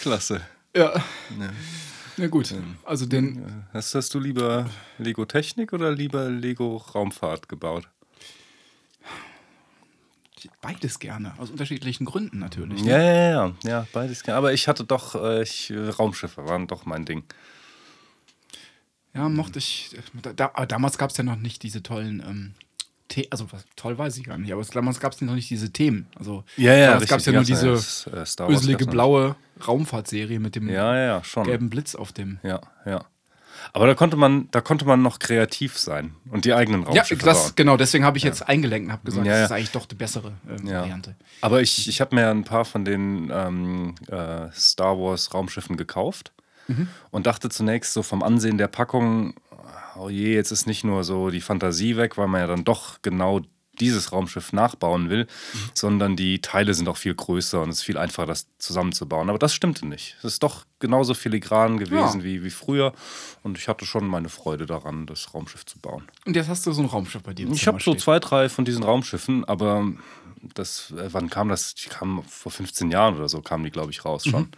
Klasse. 0.00 0.40
Ja. 0.74 1.04
Na 2.16 2.28
gut, 2.28 2.54
also 2.84 3.06
den, 3.06 3.64
Hast, 3.72 3.94
hast 3.94 4.14
du 4.14 4.20
lieber 4.20 4.70
Lego 4.98 5.24
Technik 5.24 5.72
oder 5.72 5.90
lieber 5.90 6.28
Lego 6.28 6.76
Raumfahrt 6.76 7.48
gebaut? 7.48 7.88
beides 10.60 10.98
gerne, 10.98 11.34
aus 11.38 11.50
unterschiedlichen 11.50 12.04
Gründen 12.04 12.38
natürlich. 12.38 12.82
ne? 12.82 12.90
Ja, 12.90 13.00
ja, 13.00 13.30
ja, 13.30 13.54
ja, 13.64 13.86
beides. 13.92 14.22
gerne. 14.22 14.38
Aber 14.38 14.52
ich 14.52 14.68
hatte 14.68 14.84
doch, 14.84 15.14
äh, 15.14 15.42
ich, 15.42 15.70
äh, 15.70 15.88
Raumschiffe 15.88 16.46
waren 16.46 16.66
doch 16.66 16.86
mein 16.86 17.04
Ding. 17.04 17.24
Ja, 19.14 19.28
mochte 19.28 19.58
ich. 19.58 19.96
Da, 20.36 20.50
aber 20.54 20.66
damals 20.66 20.98
gab 20.98 21.10
es 21.10 21.16
ja 21.16 21.24
noch 21.24 21.36
nicht 21.36 21.62
diese 21.62 21.82
tollen. 21.82 22.20
Ähm, 22.20 22.54
The 23.12 23.30
also, 23.30 23.46
was, 23.52 23.64
toll 23.76 23.96
weiß 23.98 24.16
ich 24.16 24.24
gar 24.24 24.38
nicht, 24.38 24.50
aber 24.52 24.60
es- 24.62 24.70
damals 24.70 24.98
gab 24.98 25.12
es 25.12 25.20
noch 25.20 25.34
nicht 25.34 25.50
diese 25.50 25.70
Themen. 25.70 26.06
Also, 26.18 26.44
damals 26.56 27.06
gab 27.06 27.20
es 27.20 27.26
ja 27.26 27.32
nur 27.32 27.42
diese 27.44 27.70
das, 27.72 28.06
äh, 28.06 28.42
öselige 28.50 28.86
blaue 28.86 29.36
Raumfahrtserie 29.66 30.40
mit 30.40 30.56
dem. 30.56 30.68
Ja, 30.68 30.94
ja, 30.96 31.04
ja, 31.06 31.24
schon. 31.24 31.44
gelben 31.44 31.70
Blitz 31.70 31.94
auf 31.94 32.12
dem. 32.12 32.38
Ja, 32.42 32.60
ja. 32.86 33.04
Aber 33.72 33.86
da 33.86 33.94
konnte 33.94 34.16
man, 34.16 34.48
da 34.50 34.60
konnte 34.60 34.84
man 34.84 35.00
noch 35.02 35.18
kreativ 35.18 35.78
sein 35.78 36.14
und 36.30 36.44
die 36.44 36.52
eigenen 36.54 36.82
Ja, 36.82 36.88
Raumschiffe 36.88 37.24
das, 37.24 37.42
bauen. 37.44 37.52
genau, 37.56 37.76
deswegen 37.76 38.04
habe 38.04 38.18
ich 38.18 38.24
jetzt 38.24 38.46
eingelenkt 38.48 38.86
und 38.88 38.92
habe 38.92 39.04
gesagt, 39.04 39.26
Ja, 39.26 39.32
das 39.32 39.38
ja. 39.40 39.44
ist 39.46 39.52
eigentlich 39.52 39.70
doch 39.72 39.86
die 39.86 39.94
bessere 39.94 40.32
ähm, 40.48 40.66
Ja. 40.66 40.80
Variante. 40.80 41.14
Aber 41.40 41.60
ich, 41.62 41.88
ich 41.88 42.00
habe 42.00 42.14
mir 42.14 42.28
ein 42.30 42.44
paar 42.44 42.64
von 42.64 42.84
den 42.84 43.30
ähm, 43.32 43.94
äh, 44.08 44.50
Star 44.52 44.98
Wars 44.98 45.32
Raumschiffen 45.34 45.76
gekauft 45.76 46.32
Mhm. 46.66 46.88
und 47.10 47.26
dachte 47.26 47.50
zunächst 47.50 47.92
so 47.92 48.02
vom 48.02 48.22
Ansehen 48.22 48.56
der 48.58 48.68
Packung, 48.68 49.34
oh 49.96 50.08
je, 50.08 50.34
jetzt 50.34 50.50
ist 50.50 50.66
nicht 50.66 50.84
nur 50.84 51.04
so 51.04 51.30
die 51.30 51.40
Fantasie 51.40 51.96
weg, 51.96 52.16
weil 52.18 52.28
man 52.28 52.40
ja 52.40 52.46
dann 52.46 52.64
doch 52.64 53.00
genau 53.02 53.40
dieses 53.80 54.12
Raumschiff 54.12 54.52
nachbauen 54.52 55.10
will, 55.10 55.24
Mhm. 55.52 55.58
sondern 55.74 56.14
die 56.16 56.40
Teile 56.40 56.74
sind 56.74 56.88
auch 56.88 56.96
viel 56.96 57.14
größer 57.16 57.60
und 57.60 57.70
es 57.70 57.78
ist 57.78 57.82
viel 57.82 57.98
einfacher, 57.98 58.26
das 58.28 58.46
zusammenzubauen. 58.58 59.28
Aber 59.28 59.38
das 59.40 59.52
stimmte 59.52 59.84
nicht. 59.84 60.14
Es 60.18 60.24
ist 60.24 60.42
doch 60.44 60.64
genauso 60.78 61.12
filigran 61.14 61.78
gewesen 61.78 62.20
Ja. 62.20 62.24
wie, 62.24 62.44
wie 62.44 62.50
früher 62.50 62.92
und 63.42 63.58
ich 63.58 63.66
hatte 63.66 63.84
schon 63.84 64.06
meine 64.06 64.28
Freude 64.28 64.66
daran, 64.66 65.06
das 65.06 65.34
Raumschiff 65.34 65.66
zu 65.66 65.80
bauen. 65.80 66.04
Und 66.24 66.36
jetzt 66.36 66.48
hast 66.48 66.64
du 66.66 66.72
so 66.72 66.82
ein 66.82 66.86
Raumschiff 66.86 67.22
bei 67.24 67.34
dir. 67.34 67.50
Ich 67.50 67.66
habe 67.66 67.82
so 67.82 67.96
zwei, 67.96 68.20
drei 68.20 68.48
von 68.48 68.64
diesen 68.64 68.84
Raumschiffen, 68.84 69.44
aber 69.44 69.84
das, 70.54 70.92
äh, 70.92 71.08
wann 71.12 71.28
kam 71.28 71.48
das? 71.48 71.74
Die 71.74 71.88
kamen 71.88 72.22
vor 72.22 72.52
15 72.52 72.92
Jahren 72.92 73.16
oder 73.16 73.28
so, 73.28 73.40
kamen 73.42 73.64
die, 73.64 73.70
glaube 73.72 73.90
ich, 73.90 74.04
raus 74.04 74.24
schon. 74.24 74.50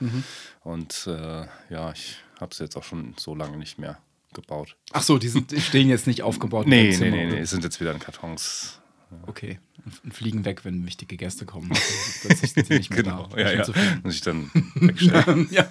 Und 0.63 1.07
äh, 1.07 1.47
ja, 1.71 1.91
ich 1.93 2.17
habe 2.39 2.55
sie 2.55 2.65
jetzt 2.65 2.77
auch 2.77 2.85
schon 2.85 3.15
so 3.17 3.35
lange 3.35 3.57
nicht 3.57 3.79
mehr 3.79 3.97
gebaut. 4.37 4.77
Ach 4.93 5.03
so, 5.03 5.19
die, 5.19 5.29
sind, 5.29 5.53
stehen 5.61 5.89
jetzt 5.89 6.07
nicht 6.07 6.23
aufgebaut. 6.23 6.67
Nee, 6.69 6.85
nee, 6.85 6.93
Zimmer, 6.93 7.17
nee, 7.17 7.27
nee, 7.27 7.39
es 7.41 7.51
sind 7.51 7.65
jetzt 7.65 7.81
wieder 7.81 7.93
in 7.93 7.99
Kartons. 7.99 8.81
Okay. 9.27 9.59
Und- 10.05 10.13
fliegen 10.13 10.45
weg, 10.45 10.65
wenn 10.65 10.85
wichtige 10.85 11.17
Gäste 11.17 11.45
kommen. 11.47 11.71
Sind 12.23 12.67
sie 12.67 12.75
nicht 12.75 12.91
mehr 12.91 13.05
Genau, 13.05 13.29
da. 13.29 13.39
ja, 13.39 13.53
ja. 13.53 13.65
Muss 14.03 14.17
ich 14.17 14.21
dann 14.21 14.51
wegstellen. 14.75 15.47
ja. 15.53 15.65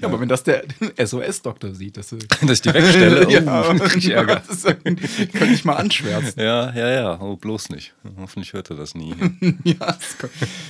ja, 0.00 0.08
aber 0.08 0.18
wenn 0.18 0.28
das 0.28 0.42
der 0.42 0.64
SOS-Doktor 0.98 1.72
sieht, 1.72 1.96
das 1.96 2.10
ist. 2.10 2.26
Dass 2.42 2.50
ich 2.50 2.62
die 2.62 2.74
wegstelle, 2.74 3.28
oh, 3.28 3.30
ja, 3.30 3.74
ich 3.96 4.10
Ärger. 4.10 4.42
das 4.44 4.64
ist 4.64 4.82
könnte 4.82 5.54
ich 5.54 5.64
mal 5.64 5.74
anschwärzen. 5.76 6.42
Ja, 6.42 6.74
ja, 6.74 6.90
ja, 6.90 7.20
oh, 7.20 7.36
bloß 7.36 7.68
nicht. 7.68 7.94
Hoffentlich 8.16 8.52
hört 8.54 8.70
er 8.70 8.76
das 8.76 8.96
nie. 8.96 9.14
ja, 9.62 9.74
das, 9.78 10.18
kö- 10.18 10.28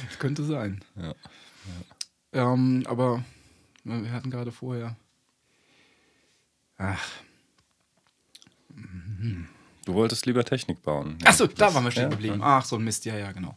das 0.08 0.18
könnte 0.18 0.44
sein. 0.44 0.84
Ja. 1.00 1.14
Ähm, 2.52 2.84
aber 2.87 3.25
wir 3.84 4.12
hatten 4.12 4.30
gerade 4.30 4.52
vorher. 4.52 4.96
Ach, 6.76 7.09
Du 9.85 9.95
wolltest 9.95 10.25
lieber 10.25 10.45
Technik 10.45 10.83
bauen. 10.83 11.19
Ach 11.25 11.35
so, 11.35 11.47
da 11.47 11.75
waren 11.75 11.85
wir 11.85 11.90
stehen 11.90 12.04
ja, 12.04 12.09
geblieben. 12.09 12.40
Ach, 12.43 12.64
so 12.64 12.76
ein 12.76 12.85
Mist, 12.85 13.04
ja, 13.04 13.16
ja, 13.16 13.33
genau. 13.33 13.57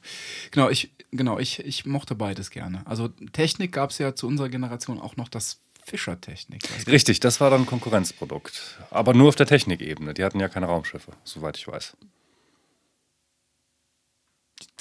Genau, 0.52 0.70
ich, 0.70 0.92
genau, 1.12 1.40
ich, 1.40 1.60
ich 1.60 1.86
mochte 1.86 2.16
beides 2.16 2.50
gerne. 2.50 2.86
Also 2.86 3.08
Technik 3.08 3.72
gab 3.72 3.92
es 3.92 3.98
ja 3.98 4.14
zu 4.14 4.28
unserer 4.28 4.50
Generation 4.50 5.00
auch 5.00 5.16
noch 5.16 5.30
das 5.30 5.62
Fischer-Technik. 5.84 6.64
Richtig, 6.88 7.22
das 7.22 7.40
war 7.40 7.50
dann 7.50 7.62
ein 7.62 7.66
Konkurrenzprodukt. 7.66 8.78
Aber 8.92 9.14
nur 9.14 9.30
auf 9.30 9.36
der 9.36 9.46
Technikebene. 9.46 10.14
Die 10.14 10.24
hatten 10.24 10.40
ja 10.40 10.50
keine 10.50 10.66
Raumschiffe, 10.66 11.14
soweit 11.24 11.58
ich 11.58 11.68
weiß. 11.68 11.96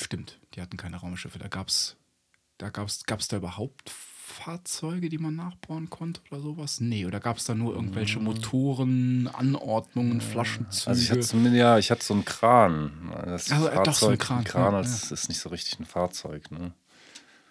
Stimmt, 0.01 0.41
die 0.55 0.61
hatten 0.61 0.77
keine 0.77 0.97
Raumschiffe. 0.97 1.39
Da 1.39 1.47
gab's, 1.47 1.97
da 2.59 2.71
gab's, 2.71 3.05
gab's 3.05 3.29
da 3.29 3.37
überhaupt 3.37 3.93
Fahrzeuge, 4.37 5.09
die 5.09 5.19
man 5.19 5.35
nachbauen 5.37 5.89
konnte 5.91 6.21
oder 6.31 6.41
sowas? 6.41 6.81
Nee, 6.81 7.07
oder 7.07 7.21
gab 7.21 7.39
es 7.39 7.45
da 7.45 7.55
nur 7.55 7.75
irgendwelche 7.75 8.19
Motoren, 8.21 9.29
Anordnungen, 9.33 10.21
Flaschenzüge? 10.21 10.89
Also 10.91 11.03
ich 11.03 11.11
hatte, 11.11 11.21
zumindest- 11.21 11.57
ja, 11.57 11.79
ich 11.79 11.91
hatte 11.91 12.05
so 12.05 12.15
einen 12.15 12.25
Kran. 12.25 12.93
Das 13.25 13.51
Also, 13.51 13.69
äh, 13.69 13.75
doch, 13.83 13.95
so 13.95 14.09
ein 14.09 14.19
Fahrzeug, 14.19 14.21
Kran, 14.21 14.39
ein 14.39 14.45
Kran 14.45 14.73
ja, 14.75 14.83
das 14.83 15.11
ist 15.11 15.29
nicht 15.29 15.41
so 15.41 15.49
richtig 15.49 15.81
ein 15.81 15.87
Fahrzeug. 15.87 16.51
Ne? 16.51 16.73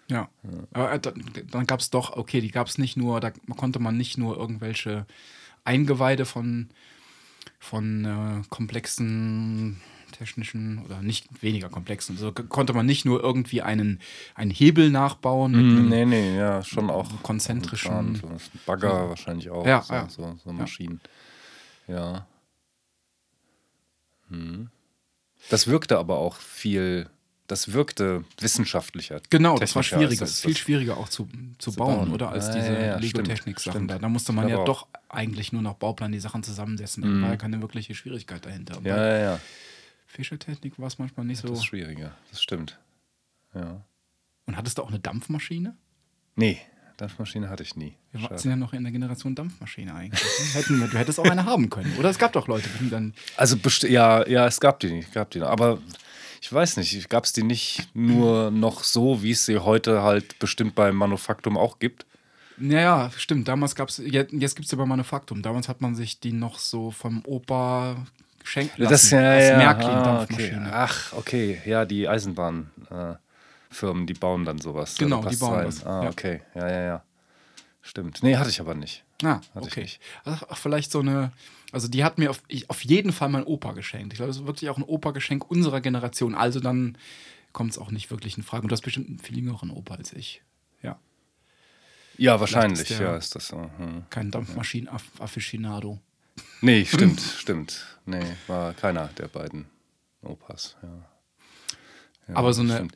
Ja. 0.08 0.28
Aber 0.72 0.92
äh, 0.92 1.00
dann, 1.00 1.24
dann 1.50 1.66
gab 1.66 1.80
es 1.80 1.90
doch, 1.90 2.16
okay, 2.16 2.40
die 2.40 2.50
gab 2.52 2.68
es 2.68 2.78
nicht 2.78 2.96
nur, 2.96 3.20
da 3.20 3.32
konnte 3.56 3.78
man 3.80 3.96
nicht 3.96 4.16
nur 4.18 4.36
irgendwelche 4.36 5.06
Eingeweide 5.64 6.24
von 6.24 6.68
von 7.58 8.04
äh, 8.04 8.42
komplexen 8.48 9.80
technischen 10.12 10.78
oder 10.84 11.02
nicht 11.02 11.26
weniger 11.42 11.68
komplexen. 11.68 12.16
Also 12.16 12.32
konnte 12.32 12.72
man 12.72 12.86
nicht 12.86 13.04
nur 13.04 13.22
irgendwie 13.22 13.62
einen, 13.62 14.00
einen 14.34 14.50
Hebel 14.50 14.90
nachbauen 14.90 15.52
mit 15.52 15.60
einem 15.60 15.86
Mm, 15.86 15.88
nee, 15.88 16.04
nee, 16.04 16.36
ja, 16.36 16.62
schon 16.62 16.90
auch. 16.90 17.08
konzentrischen- 17.22 17.90
Kran, 17.90 18.14
so 18.16 18.26
ein 18.28 18.38
Bagger 18.66 19.08
wahrscheinlich 19.08 19.50
auch. 19.50 19.66
Ja, 19.66 19.82
so, 19.82 19.92
ja. 19.94 20.08
So, 20.08 20.36
so 20.44 20.52
Maschinen. 20.52 21.00
Ja. 21.88 22.26
Hm. 24.28 24.68
Das 25.50 25.66
wirkte 25.66 25.98
aber 25.98 26.18
auch 26.18 26.36
viel, 26.36 27.08
das 27.46 27.72
wirkte 27.72 28.24
wissenschaftlicher. 28.40 29.20
Genau, 29.30 29.56
das 29.58 29.76
war 29.76 29.82
schwieriger, 29.84 30.24
das- 30.24 30.40
viel 30.40 30.56
schwieriger 30.56 30.96
auch 30.96 31.08
zu, 31.08 31.28
zu, 31.58 31.70
zu 31.70 31.78
bauen, 31.78 31.96
bauen. 31.96 32.12
oder? 32.12 32.30
Als 32.30 32.48
Ja, 32.48 32.54
diese 32.56 32.72
ja, 32.72 32.80
ja, 32.86 32.96
Lego-Technik-Sachen 32.98 33.86
da. 33.86 33.98
Da 33.98 34.08
musste 34.08 34.32
man 34.32 34.48
ja 34.48 34.64
doch 34.64 34.88
eigentlich 35.08 35.52
nur 35.52 35.62
nach 35.62 35.74
Bauplan 35.74 36.10
die 36.10 36.18
Sachen 36.18 36.42
zusammensetzen. 36.42 37.02
Da 37.04 37.22
war 37.22 37.30
ja 37.30 37.36
keine 37.36 37.60
wirkliche 37.62 37.94
Schwierigkeit 37.94 38.44
dahinter. 38.44 38.80
Mhm. 38.80 38.86
Ja, 38.86 38.96
ja, 38.96 39.18
ja. 39.18 39.40
Fischertechnik 40.16 40.78
war 40.78 40.86
es 40.86 40.98
manchmal 40.98 41.26
nicht 41.26 41.40
so. 41.40 41.48
Das 41.48 41.58
ist 41.58 41.66
schwieriger, 41.66 42.16
das 42.30 42.42
stimmt. 42.42 42.78
Ja. 43.54 43.82
Und 44.46 44.56
hattest 44.56 44.78
du 44.78 44.82
auch 44.82 44.88
eine 44.88 44.98
Dampfmaschine? 44.98 45.76
Nee, 46.36 46.60
Dampfmaschine 46.96 47.50
hatte 47.50 47.62
ich 47.62 47.76
nie. 47.76 47.94
Wir 48.12 48.20
Schade. 48.20 48.38
sind 48.38 48.50
ja 48.50 48.56
noch 48.56 48.72
in 48.72 48.82
der 48.82 48.92
Generation 48.92 49.34
Dampfmaschine 49.34 49.94
eigentlich. 49.94 50.22
Hätten, 50.54 50.80
du 50.80 50.98
hättest 50.98 51.20
auch 51.20 51.24
eine 51.24 51.44
haben 51.44 51.68
können. 51.68 51.94
Oder 51.98 52.10
es 52.10 52.18
gab 52.18 52.32
doch 52.32 52.48
Leute, 52.48 52.68
die 52.80 52.88
dann. 52.88 53.14
Also 53.36 53.56
ja, 53.86 54.26
ja, 54.26 54.46
es 54.46 54.60
gab 54.60 54.80
die 54.80 54.90
nicht, 54.90 55.12
gab 55.12 55.30
die 55.30 55.40
noch. 55.40 55.48
Aber 55.48 55.78
ich 56.40 56.50
weiß 56.50 56.78
nicht, 56.78 57.10
gab 57.10 57.24
es 57.24 57.32
die 57.32 57.42
nicht 57.42 57.94
nur 57.94 58.50
noch 58.50 58.84
so, 58.84 59.22
wie 59.22 59.32
es 59.32 59.44
sie 59.44 59.58
heute 59.58 60.02
halt 60.02 60.38
bestimmt 60.38 60.74
beim 60.74 60.96
Manufaktum 60.96 61.58
auch 61.58 61.78
gibt? 61.78 62.06
Naja, 62.56 63.10
stimmt. 63.16 63.48
Damals 63.48 63.74
gab 63.74 63.90
es, 63.90 63.98
jetzt, 63.98 64.32
jetzt 64.32 64.56
gibt 64.56 64.64
es 64.64 64.72
ja 64.72 64.78
bei 64.78 64.86
Manufaktum. 64.86 65.42
Damals 65.42 65.68
hat 65.68 65.82
man 65.82 65.94
sich 65.94 66.20
die 66.20 66.32
noch 66.32 66.58
so 66.58 66.90
vom 66.90 67.22
Opa 67.26 67.96
schenken 68.46 68.82
lassen. 68.82 68.92
Das 68.92 69.10
ja, 69.10 69.38
ja. 69.40 69.56
Märklin 69.58 69.88
ah, 69.90 70.22
okay. 70.22 70.56
Ach, 70.70 71.12
okay, 71.14 71.60
ja, 71.66 71.84
die 71.84 72.08
Eisenbahnfirmen, 72.08 74.02
äh, 74.02 74.06
die 74.06 74.14
bauen 74.14 74.44
dann 74.44 74.58
sowas. 74.58 74.96
Genau, 74.96 75.22
Da 75.22 75.30
die 75.30 75.36
bauen 75.36 75.54
rein. 75.54 75.64
das, 75.66 75.84
Ah, 75.84 76.04
ja. 76.04 76.10
okay, 76.10 76.42
ja, 76.54 76.68
ja, 76.70 76.80
ja. 76.82 77.02
Stimmt. 77.82 78.22
Nee, 78.22 78.36
hatte 78.36 78.50
ich 78.50 78.60
aber 78.60 78.74
nicht. 78.74 79.04
Ah, 79.22 79.34
Hatte 79.54 79.60
ich 79.60 79.72
okay. 79.72 79.82
nicht. 79.82 80.00
Also 80.24 80.46
ach, 80.50 80.56
vielleicht 80.58 80.90
so 80.90 80.98
eine, 81.00 81.30
also 81.72 81.86
die 81.88 82.02
hat 82.04 82.18
mir 82.18 82.30
auf, 82.30 82.42
ich, 82.48 82.68
auf 82.68 82.84
jeden 82.84 83.12
Fall 83.12 83.28
mein 83.28 83.44
Opa 83.44 83.72
geschenkt. 83.72 84.12
Ich 84.12 84.16
glaube, 84.18 84.28
das 84.28 84.38
ist 84.38 84.46
wirklich 84.46 84.70
auch 84.70 84.76
ein 84.76 84.82
Opa-Geschenk 84.82 85.48
unserer 85.50 85.80
Generation. 85.80 86.34
Also 86.34 86.58
dann 86.60 86.98
kommt 87.52 87.70
es 87.70 87.78
auch 87.78 87.90
nicht 87.92 88.10
wirklich 88.10 88.36
in 88.36 88.42
Frage. 88.42 88.62
Und 88.64 88.68
du 88.70 88.72
hast 88.74 88.82
bestimmt 88.82 89.08
einen 89.08 89.18
viel 89.20 89.38
jüngeren 89.38 89.70
Opa 89.70 89.94
als 89.94 90.12
ich. 90.12 90.42
Ja, 90.82 90.98
Ja, 92.18 92.40
wahrscheinlich, 92.40 92.80
ist 92.90 92.98
der- 92.98 93.06
ja, 93.06 93.16
ist 93.16 93.34
das 93.36 93.48
so. 93.48 93.70
Hm. 93.78 94.04
kein 94.10 94.30
Dampfmaschinen-Afficionado. 94.32 95.98
Nee, 96.60 96.84
stimmt, 96.84 97.20
stimmt. 97.38 97.98
Nee, 98.04 98.24
war 98.46 98.72
keiner 98.74 99.08
der 99.18 99.28
beiden 99.28 99.66
Opas, 100.22 100.76
ja. 100.82 100.88
Ja, 102.28 102.34
Aber 102.36 102.52
so 102.52 102.62
eine, 102.62 102.74
stimmt. 102.74 102.94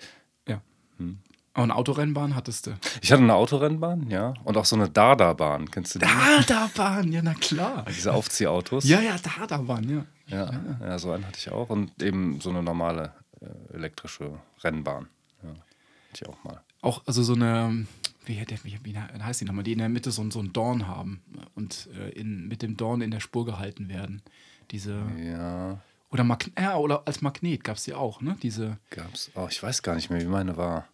ja. 0.49 0.61
Hm. 0.99 1.19
Aber 1.53 1.65
eine 1.65 1.75
Autorennbahn 1.75 2.35
hattest 2.37 2.67
du. 2.69 2.73
Ich 3.03 3.11
hatte 3.13 3.23
eine 3.23 3.35
Autorennbahn, 3.35 4.09
ja, 4.11 4.35
und 4.45 4.57
auch 4.57 4.65
so 4.65 4.77
eine 4.77 4.89
Dada-Bahn. 4.89 5.71
Kennst 5.71 5.95
du 5.95 5.99
die? 5.99 6.07
Dardabahn, 6.07 7.11
ja, 7.13 7.21
na 7.23 7.35
klar. 7.35 7.85
Diese 7.89 8.13
Aufziehautos. 8.13 8.85
Ja, 8.85 9.01
ja, 9.01 9.17
Dardabahn, 9.19 9.89
ja. 9.89 10.07
Ja, 10.27 10.51
ja, 10.81 10.99
so 10.99 11.11
einen 11.11 11.27
hatte 11.27 11.39
ich 11.39 11.51
auch. 11.51 11.71
Und 11.71 12.01
eben 12.03 12.41
so 12.41 12.51
eine 12.51 12.63
normale 12.63 13.13
äh, 13.41 13.75
elektrische 13.75 14.39
Rennbahn. 14.63 15.09
Ja, 15.43 15.49
hatte 15.49 15.59
ich 16.15 16.29
auch 16.29 16.45
mal. 16.45 16.61
Auch, 16.83 17.03
also 17.07 17.23
so 17.25 17.35
eine, 17.35 17.87
wie, 18.25 18.45
wie, 18.65 18.79
wie 18.85 18.99
heißt 18.99 19.41
die 19.41 19.45
nochmal, 19.45 19.65
die 19.65 19.73
in 19.73 19.79
der 19.79 19.89
Mitte 19.89 20.11
so, 20.11 20.29
so 20.31 20.39
einen 20.41 20.53
Dorn 20.53 20.87
haben 20.87 21.23
und 21.55 21.89
äh, 21.97 22.11
in, 22.11 22.49
mit 22.49 22.63
dem 22.63 22.77
Dorn 22.77 23.01
in 23.01 23.11
der 23.11 23.21
Spur 23.21 23.45
gehalten 23.47 23.89
werden. 23.89 24.23
Diese, 24.71 25.03
Ja, 25.19 25.81
oder, 26.11 26.25
Mag 26.25 26.51
ja, 26.59 26.77
oder 26.77 27.07
als 27.07 27.23
Magnet 27.23 27.65
gab 27.65 27.77
es 27.77 27.85
die 27.85 27.95
auch, 27.95 28.21
ne? 28.21 28.37
Diese, 28.43 28.79
gab's. 28.91 29.31
Oh, 29.35 29.47
ich 29.51 29.63
weiß 29.63 29.83
gar 29.83 29.95
nicht 29.95 30.11
mehr, 30.11 30.21
wie 30.21 30.27
meine 30.27 30.57
war. 30.57 30.89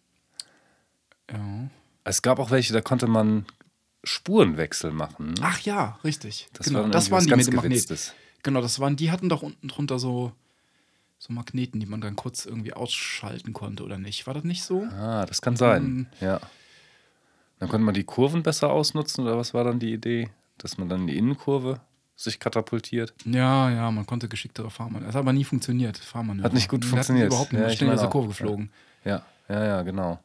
ja. 1.31 1.69
Es 2.03 2.21
gab 2.21 2.39
auch 2.39 2.51
welche, 2.51 2.71
da 2.71 2.79
konnte 2.79 3.05
man 3.07 3.45
Spurenwechsel 4.05 4.91
machen. 4.91 5.35
Ach 5.41 5.59
ja, 5.59 5.99
richtig. 6.05 6.47
Das 6.53 6.67
genau, 6.67 6.83
war 6.83 6.89
das 6.89 7.11
waren 7.11 7.25
die 7.25 7.35
mit 7.35 7.47
dem 7.47 7.55
Magnet. 7.55 8.13
Genau, 8.43 8.61
das 8.61 8.79
waren, 8.79 8.95
die 8.95 9.11
hatten 9.11 9.27
doch 9.27 9.41
unten 9.41 9.67
drunter 9.67 9.99
so, 9.99 10.31
so 11.19 11.33
Magneten, 11.33 11.81
die 11.81 11.85
man 11.85 11.99
dann 11.99 12.15
kurz 12.15 12.45
irgendwie 12.45 12.71
ausschalten 12.73 13.51
konnte, 13.51 13.83
oder 13.83 13.97
nicht? 13.97 14.25
War 14.25 14.33
das 14.33 14.45
nicht 14.45 14.63
so? 14.63 14.83
Ah, 14.83 15.25
das 15.25 15.41
kann 15.41 15.57
sein. 15.57 15.83
Mhm. 15.83 16.07
Ja. 16.21 16.39
Dann 17.59 17.69
konnte 17.69 17.85
man 17.85 17.93
die 17.93 18.03
Kurven 18.03 18.43
besser 18.43 18.71
ausnutzen, 18.71 19.23
oder 19.23 19.37
was 19.37 19.53
war 19.53 19.63
dann 19.63 19.79
die 19.79 19.93
Idee? 19.93 20.29
Dass 20.57 20.77
man 20.77 20.89
dann 20.89 21.07
die 21.07 21.17
Innenkurve 21.17 21.81
sich 22.15 22.39
katapultiert? 22.39 23.13
Ja, 23.25 23.69
ja, 23.69 23.91
man 23.91 24.05
konnte 24.05 24.27
geschicktere 24.27 24.69
fahren. 24.69 24.93
Das 24.99 25.09
hat 25.09 25.15
aber 25.17 25.33
nie 25.33 25.43
funktioniert, 25.43 25.97
Fahrmanöver. 25.97 26.45
Hat 26.45 26.53
nicht 26.53 26.69
gut 26.69 26.83
die 26.83 26.87
funktioniert. 26.87 27.27
Überhaupt 27.27 27.53
nicht, 27.53 27.61
Ja, 27.61 27.67
ich 27.69 27.77
schnell 27.77 27.93
aus 27.93 28.01
der 28.01 28.09
Kurve 28.09 28.29
geflogen. 28.29 28.71
Ja, 29.03 29.23
ja, 29.49 29.65
ja, 29.65 29.81
genau. 29.83 30.19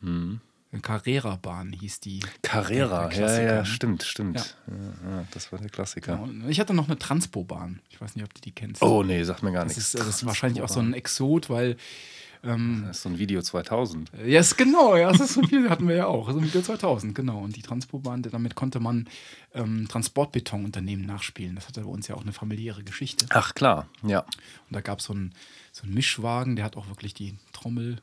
Hm. 0.00 0.40
Carrera-Bahn 0.82 1.72
hieß 1.72 2.00
die. 2.00 2.20
Carrera, 2.42 3.10
ja, 3.12 3.40
ja, 3.40 3.54
ne? 3.58 3.66
stimmt, 3.66 4.02
stimmt. 4.02 4.56
Ja. 4.66 4.74
Ja, 5.10 5.24
das 5.30 5.50
war 5.52 5.58
der 5.58 5.70
Klassiker. 5.70 6.16
Genau. 6.16 6.48
Ich 6.48 6.60
hatte 6.60 6.74
noch 6.74 6.86
eine 6.86 6.98
Transpo-Bahn. 6.98 7.80
Ich 7.88 8.00
weiß 8.00 8.14
nicht, 8.14 8.24
ob 8.24 8.34
du 8.34 8.40
die 8.40 8.52
kennst. 8.52 8.82
Oh, 8.82 9.02
nee, 9.02 9.22
sagt 9.22 9.42
mir 9.42 9.52
gar 9.52 9.64
das 9.64 9.76
nichts. 9.76 9.94
ist, 9.94 10.00
das 10.00 10.08
ist 10.08 10.26
wahrscheinlich 10.26 10.62
auch 10.62 10.68
so 10.68 10.80
ein 10.80 10.92
Exot, 10.92 11.48
weil. 11.50 11.76
Ähm, 12.42 12.84
Das 12.86 12.98
ist 12.98 13.02
so 13.02 13.08
ein 13.08 13.18
Video 13.18 13.42
2000. 13.42 14.10
ja, 14.26 14.40
ist 14.40 14.56
genau, 14.56 14.96
ja, 14.96 15.10
das 15.10 15.20
ist 15.20 15.34
so 15.34 15.42
viel, 15.42 15.68
hatten 15.70 15.88
wir 15.88 15.96
ja 15.96 16.06
auch. 16.06 16.30
So 16.30 16.38
ein 16.38 16.44
Video 16.44 16.62
2000, 16.62 17.14
genau. 17.14 17.38
Und 17.38 17.56
die 17.56 17.62
Transpo-Bahn, 17.62 18.22
damit 18.22 18.54
konnte 18.54 18.80
man 18.80 19.08
ähm, 19.54 19.88
Transportbetonunternehmen 19.88 21.06
nachspielen. 21.06 21.54
Das 21.54 21.68
hatte 21.68 21.80
bei 21.82 21.88
uns 21.88 22.08
ja 22.08 22.14
auch 22.14 22.22
eine 22.22 22.32
familiäre 22.32 22.82
Geschichte. 22.84 23.26
Ach, 23.30 23.54
klar, 23.54 23.88
ja. 24.02 24.20
Und 24.20 24.72
da 24.72 24.80
gab 24.80 24.98
es 25.00 25.06
so 25.06 25.12
einen, 25.12 25.32
so 25.72 25.84
einen 25.84 25.94
Mischwagen, 25.94 26.56
der 26.56 26.64
hat 26.64 26.76
auch 26.76 26.88
wirklich 26.88 27.14
die 27.14 27.34
Trommel 27.52 28.00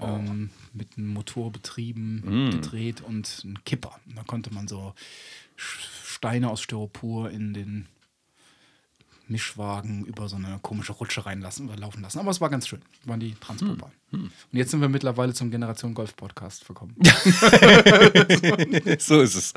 ähm, 0.00 0.50
mit 0.72 0.96
einem 0.96 1.08
Motor 1.08 1.50
betrieben, 1.50 2.50
gedreht 2.52 3.00
und 3.00 3.40
einen 3.44 3.64
Kipper. 3.64 3.98
Da 4.14 4.22
konnte 4.22 4.52
man 4.54 4.68
so 4.68 4.94
Steine 5.56 6.50
aus 6.50 6.62
Styropor 6.62 7.30
in 7.30 7.54
den 7.54 7.86
Mischwagen 9.28 10.04
über 10.04 10.28
so 10.28 10.36
eine 10.36 10.58
komische 10.62 10.92
Rutsche 10.92 11.24
reinlassen 11.24 11.68
oder 11.68 11.78
laufen 11.78 12.02
lassen. 12.02 12.18
Aber 12.18 12.30
es 12.30 12.40
war 12.40 12.50
ganz 12.50 12.68
schön. 12.68 12.82
Waren 13.04 13.20
die 13.20 13.34
Transportbahn. 13.34 13.92
Und 14.12 14.30
jetzt 14.52 14.70
sind 14.70 14.80
wir 14.80 14.88
mittlerweile 14.88 15.34
zum 15.34 15.50
Generation 15.50 15.94
Golf 15.94 16.14
Podcast 16.14 16.66
gekommen. 16.66 16.94
so 18.98 19.20
ist 19.20 19.34
es. 19.34 19.52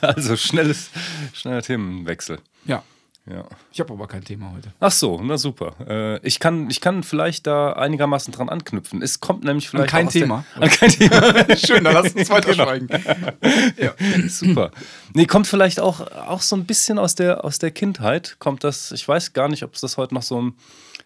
Also 0.00 0.36
schnelles, 0.36 0.90
schneller 1.32 1.62
Themenwechsel. 1.62 2.38
ja, 2.66 2.82
Ja. 3.26 3.46
ich 3.72 3.80
habe 3.80 3.90
aber 3.94 4.06
kein 4.06 4.22
Thema 4.22 4.52
heute. 4.54 4.70
Ach 4.80 4.90
so, 4.92 5.18
na 5.22 5.38
super. 5.38 5.74
Äh, 5.88 6.26
ich, 6.26 6.40
kann, 6.40 6.68
ich 6.68 6.82
kann 6.82 7.02
vielleicht 7.02 7.46
da 7.46 7.72
einigermaßen 7.72 8.34
dran 8.34 8.50
anknüpfen. 8.50 9.00
Es 9.00 9.18
kommt 9.20 9.44
nämlich 9.44 9.70
vielleicht. 9.70 9.88
kein 9.90 10.04
auch 10.04 10.08
aus 10.08 10.12
der- 10.12 10.22
Thema. 10.22 10.44
An 10.56 10.68
kein 10.68 10.90
Thema. 10.90 11.56
Schön, 11.56 11.84
dann 11.84 11.94
lass 11.94 12.12
uns 12.14 12.28
weiter 12.30 12.52
schweigen. 12.52 12.86
ja. 13.78 13.94
Super. 14.28 14.72
Nee, 15.14 15.24
kommt 15.24 15.46
vielleicht 15.46 15.80
auch, 15.80 16.00
auch 16.00 16.42
so 16.42 16.54
ein 16.54 16.66
bisschen 16.66 16.98
aus 16.98 17.14
der, 17.14 17.44
aus 17.46 17.58
der 17.58 17.70
Kindheit. 17.70 18.36
Kommt 18.40 18.62
das, 18.62 18.92
ich 18.92 19.08
weiß 19.08 19.32
gar 19.32 19.48
nicht, 19.48 19.62
ob 19.62 19.72
es 19.74 19.80
das 19.80 19.96
heute 19.96 20.12
noch 20.14 20.22
so, 20.22 20.52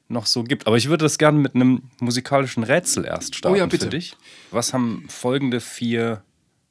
noch 0.08 0.26
so 0.26 0.42
gibt. 0.42 0.66
Aber 0.66 0.76
ich 0.76 0.88
würde 0.88 1.04
das 1.04 1.18
gerne 1.18 1.38
mit 1.38 1.54
einem 1.54 1.82
musikalischen 2.00 2.64
Rätsel 2.64 3.04
erst 3.04 3.36
starten 3.36 3.54
Oh 3.54 3.58
ja, 3.60 3.66
bitte. 3.66 3.84
für 3.84 3.90
dich. 3.90 4.16
Was 4.50 4.72
haben 4.72 5.04
folgende 5.08 5.60
vier 5.60 6.24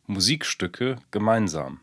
Musikstücke 0.07 0.97
gemeinsam? 1.11 1.79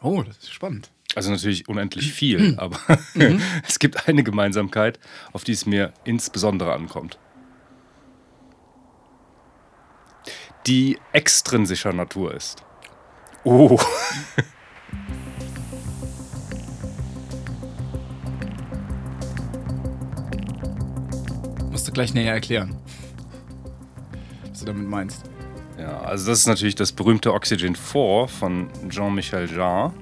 Oh, 0.00 0.22
das 0.22 0.38
ist 0.38 0.52
spannend. 0.54 0.90
Also 1.16 1.30
natürlich 1.30 1.66
Mhm. 1.66 1.72
unendlich 1.74 2.12
viel, 2.12 2.54
aber 2.58 2.78
es 3.66 3.78
gibt 3.78 4.08
eine 4.08 4.22
Gemeinsamkeit, 4.22 4.98
auf 5.32 5.44
die 5.44 5.52
es 5.52 5.66
mir 5.66 5.92
insbesondere 6.04 6.72
ankommt. 6.72 7.18
Die 10.66 10.98
extrinsischer 11.12 11.92
Natur 11.92 12.34
ist. 12.34 12.62
Oh. 13.44 13.78
Musst 21.70 21.86
du 21.88 21.92
gleich 21.92 22.14
näher 22.14 22.34
erklären, 22.34 22.76
was 24.48 24.60
du 24.60 24.66
damit 24.66 24.88
meinst. 24.88 25.24
Ja, 25.78 26.00
also 26.00 26.30
das 26.30 26.40
ist 26.40 26.46
natürlich 26.46 26.74
das 26.74 26.92
berühmte 26.92 27.32
Oxygen 27.32 27.74
4 27.74 28.26
von 28.28 28.68
Jean-Michel 28.90 29.50
Jarre. 29.50 29.92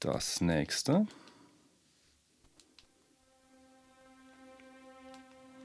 Das 0.00 0.40
nächste. 0.40 1.06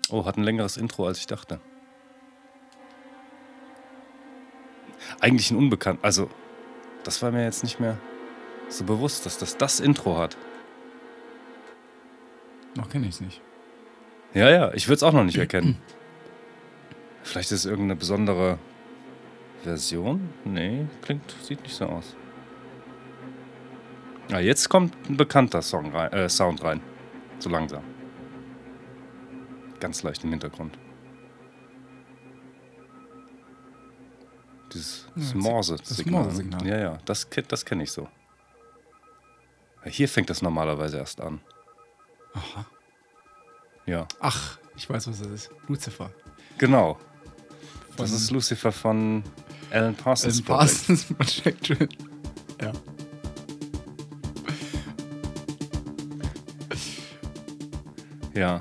Oh, 0.10 0.26
hat 0.26 0.36
ein 0.36 0.44
längeres 0.44 0.76
Intro, 0.76 1.08
als 1.08 1.20
ich 1.20 1.28
dachte. 1.28 1.62
Eigentlich 5.22 5.50
ein 5.50 5.58
Unbekannt. 5.58 6.00
Also, 6.04 6.30
das 7.06 7.22
war 7.22 7.32
mir 7.32 7.46
jetzt 7.46 7.64
nicht 7.64 7.80
mehr 7.80 7.98
so 8.68 8.84
bewusst, 8.84 9.26
dass 9.26 9.38
das 9.38 9.56
das 9.56 9.80
Intro 9.80 10.18
hat. 10.18 10.36
Noch 12.76 12.90
kenne 12.90 13.08
ich 13.08 13.16
es 13.16 13.22
nicht. 13.22 13.42
Ja, 14.34 14.50
ja, 14.50 14.74
ich 14.74 14.88
würde 14.90 14.96
es 14.96 15.04
auch 15.04 15.14
noch 15.14 15.24
nicht 15.24 15.38
erkennen. 15.38 15.78
Vielleicht 17.24 17.52
ist 17.52 17.60
es 17.60 17.66
irgendeine 17.66 17.96
besondere 17.96 18.60
Version? 19.64 20.30
Nee, 20.44 20.86
klingt, 21.02 21.36
sieht 21.42 21.62
nicht 21.64 21.76
so 21.76 21.86
aus. 21.86 22.16
Ah, 24.32 24.40
jetzt 24.40 24.70
kommt 24.70 24.96
ein 25.10 25.18
bekannter 25.18 25.62
Song 25.62 25.92
rein, 25.94 26.12
äh, 26.14 26.30
Sound 26.30 26.64
rein. 26.64 26.82
So 27.40 27.50
langsam. 27.50 27.84
Ganz 29.80 30.04
leicht 30.04 30.24
im 30.24 30.30
Hintergrund. 30.32 30.78
Dieses 34.74 35.06
Ja, 35.16 35.36
Morse-Signal. 35.36 35.88
das 35.88 36.06
Morse-Signal. 36.06 36.68
Ja, 36.68 36.78
ja, 36.78 36.98
das, 37.06 37.28
das 37.48 37.66
kenne 37.66 37.84
ich 37.84 37.92
so. 37.92 38.08
Hier 39.86 40.08
fängt 40.08 40.30
das 40.30 40.42
normalerweise 40.42 40.98
erst 40.98 41.20
an. 41.22 41.42
Aha. 42.34 42.66
Ja, 43.86 44.08
Ach, 44.22 44.58
ich 44.78 44.90
weiß, 44.90 45.08
was 45.08 45.20
das 45.20 45.28
ist. 45.28 45.52
Lucifer. 45.68 46.10
genau. 46.58 46.98
Das 47.98 48.12
ist 48.12 48.32
Lucifer 48.32 48.72
von 48.72 49.24
Alan 49.72 49.96
Parsons. 49.96 50.36
Alan 50.36 50.46
Project. 50.46 50.88
Parsons 50.88 51.06
Projection. 51.06 51.90
Ja. 52.62 52.72
Ja. 58.34 58.60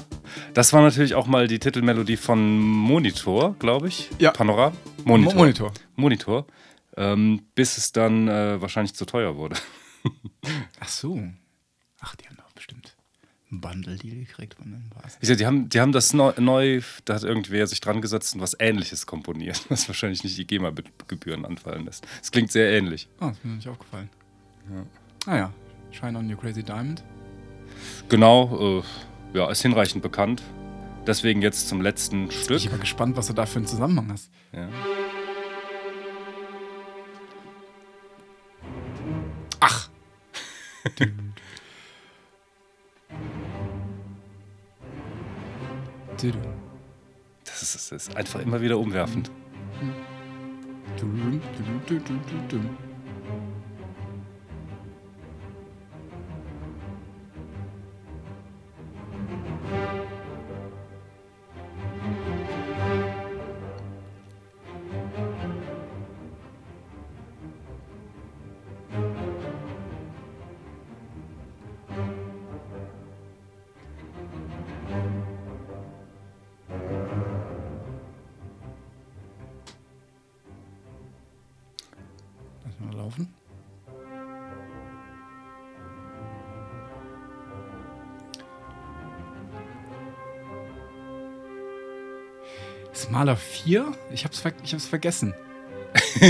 Das 0.55 0.73
war 0.73 0.83
natürlich 0.83 1.15
auch 1.15 1.27
mal 1.27 1.49
die 1.49 1.59
Titelmelodie 1.59 2.17
von 2.17 2.59
Monitor, 2.61 3.55
glaube 3.59 3.89
ich. 3.89 4.11
Ja. 4.19 4.33
Panorama? 4.33 4.77
Mo- 5.05 5.17
Monitor. 5.19 5.35
Monitor. 5.37 5.73
Monitor. 5.97 6.47
Ähm, 6.97 7.43
bis 7.55 7.79
es 7.79 7.93
dann 7.93 8.29
äh, 8.29 8.61
wahrscheinlich 8.61 8.95
zu 8.95 9.07
teuer 9.07 9.37
wurde. 9.37 9.57
Ach 10.81 10.89
so. 10.89 11.23
Ach, 12.01 12.15
die 12.17 12.27
haben 12.27 12.37
doch 12.37 12.53
bestimmt 12.53 12.97
einen 13.53 13.61
Bundle-Deal 13.61 14.17
gekriegt 14.17 14.55
von 14.55 14.67
Alan 14.69 14.91
Parsons. 14.91 15.19
Ich 15.21 15.29
sag, 15.29 15.37
die 15.37 15.47
haben, 15.47 15.69
die 15.69 15.81
haben 15.81 15.93
das 15.93 16.13
neu, 16.13 16.33
neu, 16.39 16.81
da 17.05 17.15
hat 17.15 17.23
irgendwer 17.23 17.67
sich 17.67 17.81
dran 17.81 18.01
gesetzt 18.01 18.35
und 18.35 18.41
was 18.41 18.57
Ähnliches 18.59 19.07
komponiert, 19.07 19.65
was 19.69 19.87
wahrscheinlich 19.89 20.25
nicht 20.25 20.37
die 20.39 20.47
GEMA-Gebühren 20.47 21.45
anfallen 21.45 21.85
lässt. 21.85 22.07
Es 22.21 22.33
klingt 22.33 22.51
sehr 22.51 22.73
ähnlich. 22.73 23.09
Ah, 23.21 23.31
ist 23.31 23.45
mir 23.45 23.53
nicht 23.53 23.69
aufgefallen. 23.69 24.09
Ah 25.27 25.37
ja. 25.37 25.53
Shine 25.91 26.19
on 26.19 26.31
Your 26.31 26.41
Crazy 26.41 26.63
Diamond. 26.63 27.05
Genau, 28.09 28.81
äh, 28.81 29.39
ja, 29.39 29.51
ist 29.51 29.63
hinreichend 29.63 30.03
bekannt. 30.03 30.43
Deswegen 31.07 31.43
jetzt 31.43 31.69
zum 31.69 31.81
letzten 31.81 32.31
Stück. 32.31 32.59
Ich 32.59 32.71
bin 32.71 32.81
gespannt, 32.81 33.17
was 33.17 33.27
du 33.27 33.33
da 33.33 33.45
für 33.45 33.59
einen 33.59 33.67
Zusammenhang 33.67 34.11
hast. 34.13 34.31
Ja. 34.53 34.69
Das 47.45 47.63
ist, 47.63 47.75
das 47.75 48.09
ist 48.09 48.17
einfach 48.17 48.41
immer 48.41 48.61
wieder 48.61 48.79
umwerfend. 48.79 49.31
4? 93.65 93.93
Ich 94.13 94.25
hab's, 94.25 94.41
ver 94.41 94.53
ich 94.65 94.73
hab's 94.73 94.87
vergessen. 94.87 95.35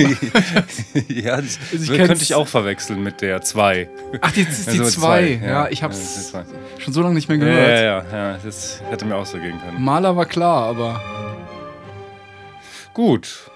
ja, 1.09 1.37
das 1.41 1.59
Also 1.73 1.93
ich 1.93 1.99
könnte 1.99 2.23
ich 2.23 2.35
auch 2.35 2.49
verwechseln 2.49 3.03
mit 3.03 3.21
der 3.21 3.43
2. 3.43 3.89
Ach, 4.21 4.35
jetzt 4.37 4.59
ist 4.59 4.73
die 4.73 4.81
Also 4.81 4.85
2. 4.85 4.91
zwei, 4.91 5.23
Ja, 5.41 5.47
ja. 5.49 5.69
ich 5.71 5.79
Ja, 5.79 5.85
hab's 5.85 6.31
zwei. 6.31 6.45
schon 6.79 6.93
so 6.93 7.01
lange 7.03 7.15
nicht 7.15 7.29
mehr 7.29 7.39
Ja, 7.39 7.45
gehört. 7.45 7.69
ja, 7.79 8.19
ja, 8.19 8.33
ja, 8.33 8.39
das 8.43 8.83
hätte 8.91 9.05
mir 9.05 9.15
auch 9.17 9.27
so 9.27 9.39
gehen 9.39 9.61
können. 9.61 9.83
Maler 9.83 10.17
war 10.17 10.27
klar, 10.27 10.65
aber 10.67 11.01
Gut. 12.95 13.51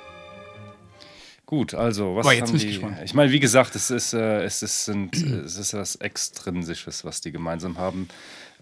Gut, 1.45 1.75
also 1.75 2.17
was 2.17 2.25
Boah, 2.25 2.33
jetzt 2.33 2.49
haben 2.51 2.59
die? 2.59 2.67
gespannt. 2.67 2.99
Ich 3.05 3.15
meine, 3.15 3.31
wie 3.31 3.39
gesagt, 3.41 3.77
es 3.77 3.91
ist, 3.91 4.15
äh, 4.15 4.43
es 4.43 4.63
ist, 4.63 4.85
sind, 4.85 5.17
äh, 5.23 5.41
es 5.41 5.57
ist 5.57 5.75
was 5.75 5.97
Extrinsisches, 5.97 7.05
was 7.05 7.21
die 7.21 7.31
gemeinsam 7.33 7.79
haben. 7.79 8.09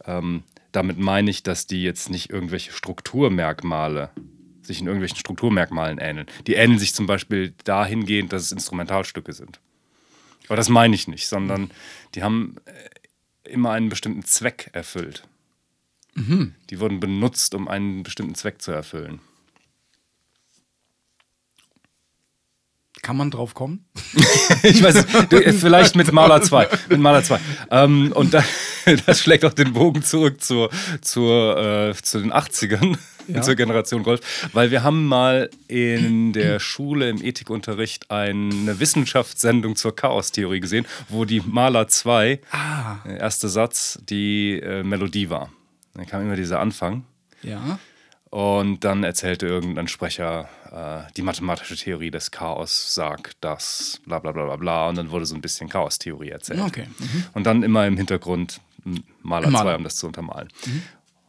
Ähm, 0.07 0.43
damit 0.73 0.99
meine 0.99 1.31
ich, 1.31 1.43
dass 1.43 1.67
die 1.67 1.83
jetzt 1.83 2.11
nicht 2.11 2.31
irgendwelche 2.31 2.73
Strukturmerkmale 2.73 4.11
sich 4.65 4.81
in 4.81 4.87
irgendwelchen 4.87 5.19
Strukturmerkmalen 5.19 5.99
ähneln. 5.99 6.27
Die 6.47 6.55
ähneln 6.55 6.79
sich 6.79 6.95
zum 6.95 7.07
Beispiel 7.07 7.55
dahingehend, 7.65 8.33
dass 8.33 8.43
es 8.43 8.53
Instrumentalstücke 8.53 9.33
sind. 9.33 9.61
Aber 10.47 10.57
das 10.57 10.69
meine 10.69 10.95
ich 10.95 11.09
nicht, 11.09 11.27
sondern 11.27 11.71
die 12.15 12.23
haben 12.23 12.57
äh, 12.67 13.51
immer 13.51 13.73
einen 13.73 13.89
bestimmten 13.89 14.25
Zweck 14.25 14.71
erfüllt. 14.73 15.27
Die 16.17 16.79
wurden 16.79 17.01
benutzt, 17.01 17.57
um 17.57 17.67
einen 17.67 18.05
bestimmten 18.05 18.37
Zweck 18.37 18.63
zu 18.63 18.71
erfüllen. 18.71 19.21
kann 23.05 23.17
man 23.17 23.31
drauf 23.31 23.55
kommen? 23.55 23.85
Ich 24.63 24.83
weiß 24.83 25.07
du, 25.29 25.37
äh, 25.37 25.53
vielleicht 25.53 25.95
mit 25.95 26.11
Maler 26.13 26.41
2. 26.41 26.69
Mit 26.89 26.99
Maler 26.99 27.23
2. 27.23 27.39
Ähm, 27.71 28.13
und 28.13 28.33
da, 28.33 28.43
das 29.07 29.21
schlägt 29.21 29.45
auch 29.45 29.53
den 29.53 29.75
Bogen 29.75 30.03
zurück 30.03 30.43
zur, 30.43 30.71
zur, 31.03 31.59
äh, 31.91 31.95
zu 31.95 32.21
den 32.21 32.33
80ern, 32.33 32.97
Ja. 33.29 33.43
zur 33.43 33.55
Generation 33.55 34.03
Golf. 34.03 34.49
Weil 34.53 34.71
wir 34.71 34.83
haben 34.83 35.07
mal 35.07 35.49
in 35.69 36.33
der 36.33 36.61
Schule 36.61 37.09
im 37.09 37.23
Ethikunterricht 37.23 38.11
eine 38.11 38.79
Wissenschaftssendung 38.81 39.77
zur 39.77 39.95
Chaostheorie 39.97 40.61
gesehen, 40.61 40.87
wo 41.09 41.25
die 41.25 41.41
Maler 41.41 41.89
2, 41.89 42.41
Ah. 42.51 42.97
der 43.07 43.19
erste 43.21 43.49
Satz, 43.49 43.99
die 44.09 44.61
äh, 44.61 44.83
Melodie 44.83 45.31
war. 45.31 45.51
Dann 45.95 46.07
kam 46.07 46.23
immer 46.23 46.37
dieser 46.37 46.61
Anfang. 46.61 47.05
Ja. 47.43 47.79
Und 48.31 48.83
dann 48.83 49.05
erzählte 49.05 49.47
irgendein 49.47 49.87
Sprecher, 49.87 50.49
äh, 50.73 51.13
die 51.17 51.23
mathematische 51.23 51.77
Theorie 51.77 52.11
des 52.11 52.33
Chaos 52.33 52.95
sagt 52.95 53.37
das, 53.41 54.01
bla 54.07 54.19
bla 54.19 54.33
bla 54.33 54.45
bla 54.45 54.57
bla. 54.57 54.89
Und 54.89 54.97
dann 54.99 55.11
wurde 55.13 55.25
so 55.25 55.37
ein 55.37 55.41
bisschen 55.41 55.69
Chaostheorie 55.69 56.31
erzählt. 56.31 56.61
Okay. 56.61 56.89
Mhm. 56.99 57.25
Und 57.35 57.45
dann 57.45 57.63
immer 57.63 57.87
im 57.87 57.97
Hintergrund 57.97 58.61
Maler 59.23 59.51
Maler. 59.51 59.65
2, 59.65 59.77
um 59.77 59.85
das 59.85 59.97
zu 59.97 60.07
untermalen. 60.09 60.49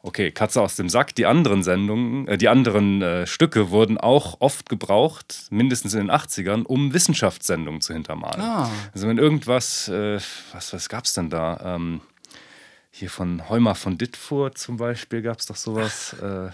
Okay, 0.05 0.29
Katze 0.29 0.61
aus 0.61 0.75
dem 0.75 0.87
Sack. 0.87 1.15
Die 1.15 1.25
anderen 1.25 1.63
Sendungen, 1.63 2.27
äh, 2.27 2.37
die 2.37 2.47
anderen 2.47 3.01
äh, 3.01 3.25
Stücke 3.25 3.71
wurden 3.71 3.97
auch 3.97 4.39
oft 4.39 4.69
gebraucht, 4.69 5.47
mindestens 5.49 5.95
in 5.95 6.01
den 6.01 6.11
80ern, 6.11 6.61
um 6.61 6.93
Wissenschaftssendungen 6.93 7.81
zu 7.81 7.93
hintermalen. 7.93 8.39
Ah. 8.39 8.69
Also 8.93 9.07
wenn 9.07 9.17
irgendwas, 9.17 9.87
äh, 9.87 10.19
was, 10.51 10.73
was 10.73 10.89
gab 10.89 11.05
es 11.05 11.13
denn 11.13 11.31
da? 11.31 11.75
Ähm, 11.75 12.01
hier 12.91 13.09
von 13.09 13.49
Heumer 13.49 13.73
von 13.73 13.97
Dittfurt 13.97 14.59
zum 14.59 14.77
Beispiel 14.77 15.23
gab 15.23 15.39
es 15.39 15.47
doch 15.47 15.55
sowas. 15.55 16.13
Äh, 16.21 16.51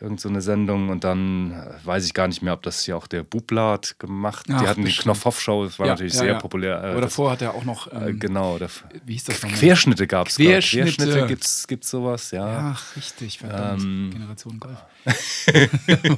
irgend 0.00 0.20
so 0.20 0.28
eine 0.28 0.42
Sendung 0.42 0.88
und 0.88 1.04
dann 1.04 1.52
äh, 1.52 1.86
weiß 1.86 2.04
ich 2.04 2.14
gar 2.14 2.26
nicht 2.28 2.42
mehr, 2.42 2.52
ob 2.52 2.62
das 2.62 2.84
hier 2.84 2.96
auch 2.96 3.06
der 3.06 3.22
Bublat 3.22 3.96
gemacht. 3.98 4.46
Ach, 4.50 4.60
die 4.60 4.66
hatten 4.66 4.80
die 4.80 4.86
bestimmt. 4.86 5.04
Knopfhoff-Show, 5.04 5.64
das 5.64 5.78
war 5.78 5.86
Ja, 5.86 5.92
natürlich 5.92 6.14
ja, 6.14 6.18
sehr 6.20 6.32
ja. 6.32 6.38
populär. 6.40 6.82
Äh, 6.82 6.90
Aber 6.90 7.00
davor 7.02 7.30
hat 7.30 7.42
er 7.42 7.54
auch 7.54 7.64
noch. 7.64 7.92
äh, 7.92 8.10
Ähm, 8.10 8.18
genau. 8.18 8.58
Der, 8.58 8.68
Wie 9.06 9.12
hieß 9.12 9.24
das? 9.24 9.40
Querschnitte 9.40 10.06
gab 10.06 10.28
es. 10.28 10.36
Querschnitte. 10.36 10.94
Querschnitte 10.96 11.26
gibt's, 11.28 11.66
gibt's 11.68 11.90
sowas, 11.90 12.32
ja. 12.32 12.74
Ach, 12.74 12.96
richtig, 12.96 13.38
verdammt. 13.38 13.82
Ähm. 13.82 14.10
Generation 14.12 14.58
Golf. 14.60 14.78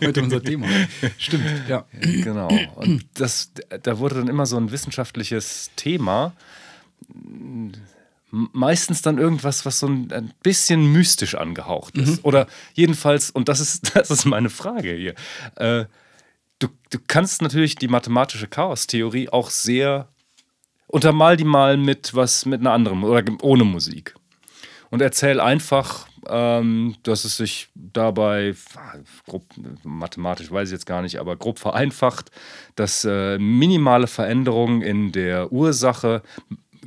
Heute 0.02 0.22
unser 0.22 0.42
Thema. 0.42 0.66
Stimmt, 1.18 1.44
ja. 1.68 1.84
Genau. 2.00 2.48
Und 2.76 3.04
das, 3.14 3.52
da 3.82 3.98
wurde 3.98 4.14
dann 4.16 4.28
immer 4.28 4.46
so 4.46 4.56
ein 4.56 4.70
wissenschaftliches 4.70 5.70
Thema. 5.76 6.32
Meistens 8.52 9.02
dann 9.02 9.18
irgendwas, 9.18 9.64
was 9.64 9.78
so 9.78 9.86
ein, 9.86 10.12
ein 10.12 10.32
bisschen 10.42 10.92
mystisch 10.92 11.34
angehaucht 11.34 11.96
ist. 11.96 12.24
Oder 12.24 12.46
jedenfalls, 12.74 13.30
und 13.30 13.48
das 13.48 13.60
ist, 13.60 13.90
das 13.96 14.10
ist 14.10 14.24
meine 14.26 14.50
Frage 14.50 14.92
hier. 14.92 15.14
Äh, 15.56 15.86
du, 16.58 16.68
du 16.90 16.98
kannst 17.06 17.42
natürlich 17.42 17.76
die 17.76 17.88
mathematische 17.88 18.48
Chaostheorie 18.48 19.28
auch 19.28 19.50
sehr 19.50 20.08
untermal 20.86 21.36
die 21.36 21.44
mal 21.44 21.76
mit 21.76 22.14
was 22.14 22.46
mit 22.46 22.60
einer 22.60 22.72
anderen 22.72 23.02
oder 23.02 23.22
ohne 23.42 23.64
Musik. 23.64 24.14
Und 24.90 25.02
erzähl 25.02 25.40
einfach, 25.40 26.06
ähm, 26.28 26.96
dass 27.02 27.24
es 27.24 27.36
sich 27.36 27.68
dabei, 27.74 28.54
grob, 29.26 29.44
mathematisch 29.82 30.50
weiß 30.50 30.68
ich 30.68 30.72
jetzt 30.72 30.86
gar 30.86 31.02
nicht, 31.02 31.18
aber 31.18 31.36
grob 31.36 31.58
vereinfacht, 31.58 32.30
dass 32.76 33.04
äh, 33.04 33.38
minimale 33.38 34.06
Veränderungen 34.06 34.82
in 34.82 35.12
der 35.12 35.52
Ursache 35.52 36.22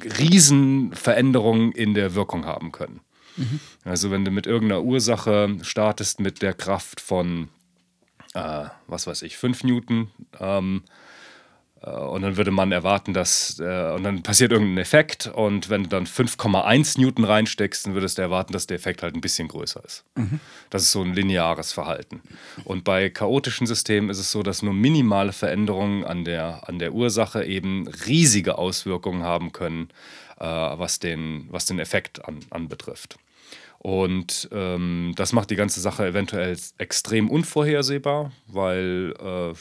Riesenveränderungen 0.03 1.71
in 1.71 1.93
der 1.93 2.15
Wirkung 2.15 2.45
haben 2.45 2.71
können. 2.71 3.01
Also 3.85 4.11
wenn 4.11 4.25
du 4.25 4.31
mit 4.31 4.47
irgendeiner 4.47 4.83
Ursache 4.83 5.57
startest 5.61 6.19
mit 6.19 6.41
der 6.41 6.53
Kraft 6.53 6.99
von 6.99 7.47
äh, 8.33 8.65
was 8.87 9.07
weiß 9.07 9.21
ich, 9.23 9.37
5 9.37 9.63
Newton. 9.63 10.11
Ähm, 10.39 10.83
äh, 10.85 10.89
und 11.81 12.23
dann 12.23 12.35
würde 12.35 12.51
man 12.51 12.71
erwarten, 12.73 13.13
dass, 13.13 13.59
äh, 13.59 13.93
und 13.95 14.03
dann 14.03 14.21
passiert 14.21 14.51
irgendein 14.51 14.79
Effekt 14.79 15.27
und 15.27 15.69
wenn 15.69 15.83
du 15.83 15.89
dann 15.89 16.05
5,1 16.05 16.99
Newton 16.99 17.23
reinsteckst, 17.23 17.85
dann 17.85 17.93
würdest 17.93 18.17
du 18.17 18.21
erwarten, 18.21 18.51
dass 18.51 18.67
der 18.67 18.75
Effekt 18.75 19.01
halt 19.01 19.15
ein 19.15 19.21
bisschen 19.21 19.47
größer 19.47 19.83
ist. 19.85 20.03
Das 20.69 20.81
ist 20.81 20.91
so 20.91 21.01
ein 21.01 21.13
lineares 21.13 21.71
Verhalten. 21.71 22.21
Und 22.65 22.83
bei 22.83 23.09
chaotischen 23.09 23.65
Systemen 23.65 24.09
ist 24.09 24.19
es 24.19 24.31
so, 24.31 24.43
dass 24.43 24.61
nur 24.61 24.73
minimale 24.73 25.31
Veränderungen 25.31 26.03
an 26.03 26.25
der, 26.25 26.67
an 26.67 26.79
der 26.79 26.93
Ursache 26.93 27.45
eben 27.45 27.87
riesige 27.87 28.57
Auswirkungen 28.57 29.23
haben 29.23 29.53
können, 29.53 29.89
äh, 30.37 30.45
was, 30.45 30.99
den, 30.99 31.47
was 31.49 31.65
den 31.65 31.79
Effekt 31.79 32.25
an, 32.25 32.39
anbetrifft. 32.49 33.17
Und 33.77 34.49
ähm, 34.51 35.13
das 35.15 35.31
macht 35.31 35.49
die 35.49 35.55
ganze 35.55 35.79
Sache 35.79 36.05
eventuell 36.05 36.57
extrem 36.77 37.29
unvorhersehbar, 37.29 38.33
weil 38.47 39.13
äh, 39.17 39.53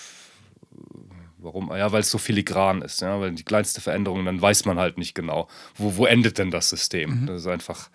Warum? 1.48 1.70
Ja, 1.70 1.90
weil 1.92 2.00
es 2.00 2.10
so 2.10 2.18
filigran 2.18 2.82
ist. 2.82 3.00
Ja? 3.00 3.18
Weil 3.20 3.32
die 3.32 3.42
kleinste 3.42 3.80
Veränderung, 3.80 4.26
dann 4.26 4.40
weiß 4.40 4.66
man 4.66 4.78
halt 4.78 4.98
nicht 4.98 5.14
genau, 5.14 5.48
wo, 5.76 5.96
wo 5.96 6.04
endet 6.04 6.36
denn 6.36 6.50
das 6.50 6.68
System. 6.68 7.24
Das 7.26 7.40
ist 7.40 7.46
einfach 7.46 7.88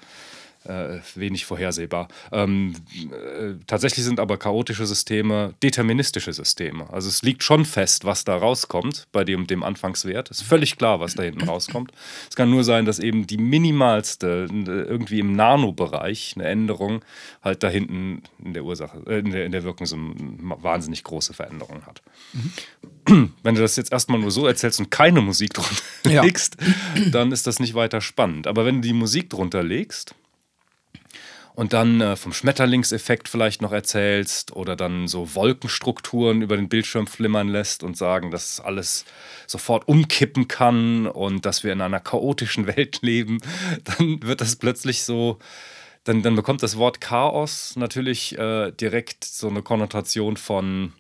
äh, 0.66 1.00
wenig 1.16 1.46
vorhersehbar. 1.46 2.08
Ähm, 2.32 2.74
äh, 2.96 3.54
tatsächlich 3.68 4.06
sind 4.06 4.20
aber 4.20 4.38
chaotische 4.38 4.86
Systeme 4.86 5.54
deterministische 5.62 6.34
Systeme. 6.34 6.92
Also 6.92 7.10
es 7.10 7.22
liegt 7.22 7.44
schon 7.44 7.66
fest, 7.66 8.06
was 8.06 8.24
da 8.24 8.36
rauskommt 8.36 9.08
bei 9.12 9.24
dem, 9.24 9.48
dem 9.48 9.64
Anfangswert. 9.64 10.32
Es 10.32 10.42
ist 10.42 10.48
völlig 10.48 10.78
klar, 10.78 11.00
was 11.00 11.16
da 11.16 11.24
hinten 11.24 11.44
rauskommt. 11.44 11.92
Es 12.30 12.36
kann 12.36 12.50
nur 12.50 12.64
sein, 12.64 12.86
dass 12.86 13.00
eben 13.00 13.28
die 13.28 13.38
minimalste, 13.38 14.48
irgendwie 14.50 15.20
im 15.20 15.34
Nanobereich, 15.34 16.34
eine 16.36 16.46
Änderung 16.46 17.04
halt 17.44 17.64
da 17.64 17.70
hinten 17.70 18.24
in 18.44 18.54
der 18.54 18.64
Ursache, 18.64 19.04
äh, 19.08 19.20
in, 19.20 19.32
der, 19.32 19.46
in 19.46 19.52
der 19.52 19.64
Wirkung 19.64 19.86
so 19.86 19.96
eine 19.96 20.16
wahnsinnig 20.62 21.04
große 21.04 21.34
Veränderung 21.34 21.86
hat. 21.86 22.02
Wenn 23.44 23.56
du 23.56 23.62
das 23.62 23.76
jetzt 23.76 23.92
erstmal 23.92 24.20
nur 24.20 24.32
so 24.32 24.48
erzählst 24.48 24.80
und 24.80 24.92
keine 24.92 25.22
Musik 25.22 25.54
drunter 25.54 25.82
Ja. 26.08 26.24
legst, 26.24 26.58
dann 27.12 27.32
ist 27.32 27.48
das 27.48 27.60
nicht 27.60 27.74
weiter 27.74 28.02
spannend. 28.02 28.48
Aber 28.48 28.66
wenn 28.66 28.76
du 28.76 28.88
die 28.88 28.94
Musik 28.94 29.30
drunter 29.30 29.64
legst, 29.64 30.16
und 31.56 31.74
dann 31.74 32.02
äh, 32.02 32.16
vom 32.16 32.34
Schmetterlingseffekt 32.34 33.30
vielleicht 33.30 33.62
noch 33.62 33.72
erzählst 33.72 34.56
oder 34.56 34.76
dann 34.76 35.08
so 35.08 35.36
Wolkenstrukturen 35.36 36.42
über 36.42 36.56
den 36.56 36.70
Bildschirm 36.70 37.08
flimmern 37.08 37.48
lässt 37.48 37.84
und 37.84 37.96
sagen, 37.96 38.32
dass 38.32 38.60
alles 38.60 39.06
sofort 39.46 39.88
umkippen 39.88 40.48
kann 40.48 41.06
und 41.08 41.46
dass 41.46 41.64
wir 41.64 41.72
in 41.72 41.82
einer 41.82 42.00
chaotischen 42.00 42.68
Welt 42.76 43.00
leben, 43.02 43.40
dann 43.84 44.24
wird 44.24 44.42
das 44.42 44.56
plötzlich 44.56 45.04
so, 45.04 45.38
dann, 46.04 46.24
dann 46.24 46.36
bekommt 46.36 46.64
das 46.64 46.78
Wort 46.78 47.02
Chaos 47.02 47.76
natürlich 47.76 48.38
äh, 48.38 48.72
direkt 48.72 49.24
so 49.24 49.48
eine 49.48 49.62
Konnotation 49.62 50.38
von, 50.38 50.94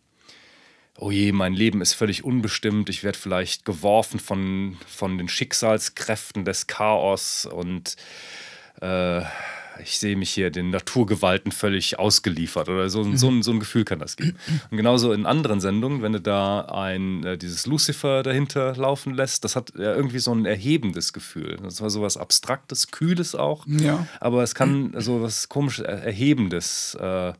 oh 0.97 1.11
je, 1.11 1.31
mein 1.31 1.53
Leben 1.53 1.81
ist 1.81 1.93
völlig 1.93 2.23
unbestimmt, 2.23 2.89
ich 2.89 3.03
werde 3.03 3.17
vielleicht 3.17 3.65
geworfen 3.65 4.19
von, 4.19 4.77
von 4.87 5.17
den 5.17 5.27
Schicksalskräften 5.27 6.45
des 6.45 6.67
Chaos 6.67 7.45
und 7.45 7.95
äh, 8.81 9.21
ich 9.81 9.97
sehe 9.97 10.15
mich 10.15 10.29
hier 10.29 10.51
den 10.51 10.69
Naturgewalten 10.69 11.51
völlig 11.51 11.97
ausgeliefert 11.97 12.69
oder 12.69 12.91
so, 12.91 13.03
so, 13.15 13.27
ein, 13.29 13.41
so 13.41 13.51
ein 13.51 13.59
Gefühl 13.59 13.85
kann 13.85 13.97
das 13.97 14.17
geben. 14.17 14.37
Und 14.69 14.77
genauso 14.77 15.11
in 15.13 15.25
anderen 15.25 15.59
Sendungen, 15.61 16.03
wenn 16.03 16.13
du 16.13 16.21
da 16.21 16.61
ein, 16.65 17.23
äh, 17.25 17.37
dieses 17.39 17.65
Lucifer 17.65 18.21
dahinter 18.21 18.75
laufen 18.75 19.15
lässt, 19.15 19.43
das 19.43 19.55
hat 19.55 19.73
ja 19.75 19.95
irgendwie 19.95 20.19
so 20.19 20.31
ein 20.31 20.45
erhebendes 20.45 21.11
Gefühl. 21.11 21.57
Das 21.63 21.81
war 21.81 21.89
sowas 21.89 22.17
Abstraktes, 22.17 22.91
Kühles 22.91 23.33
auch, 23.33 23.65
Ja. 23.65 24.05
aber 24.19 24.43
es 24.43 24.53
kann 24.53 24.93
so 24.99 25.23
was 25.23 25.49
komisches, 25.49 25.85
er- 25.85 26.03
Erhebendes, 26.03 26.93
äh, 27.01 27.33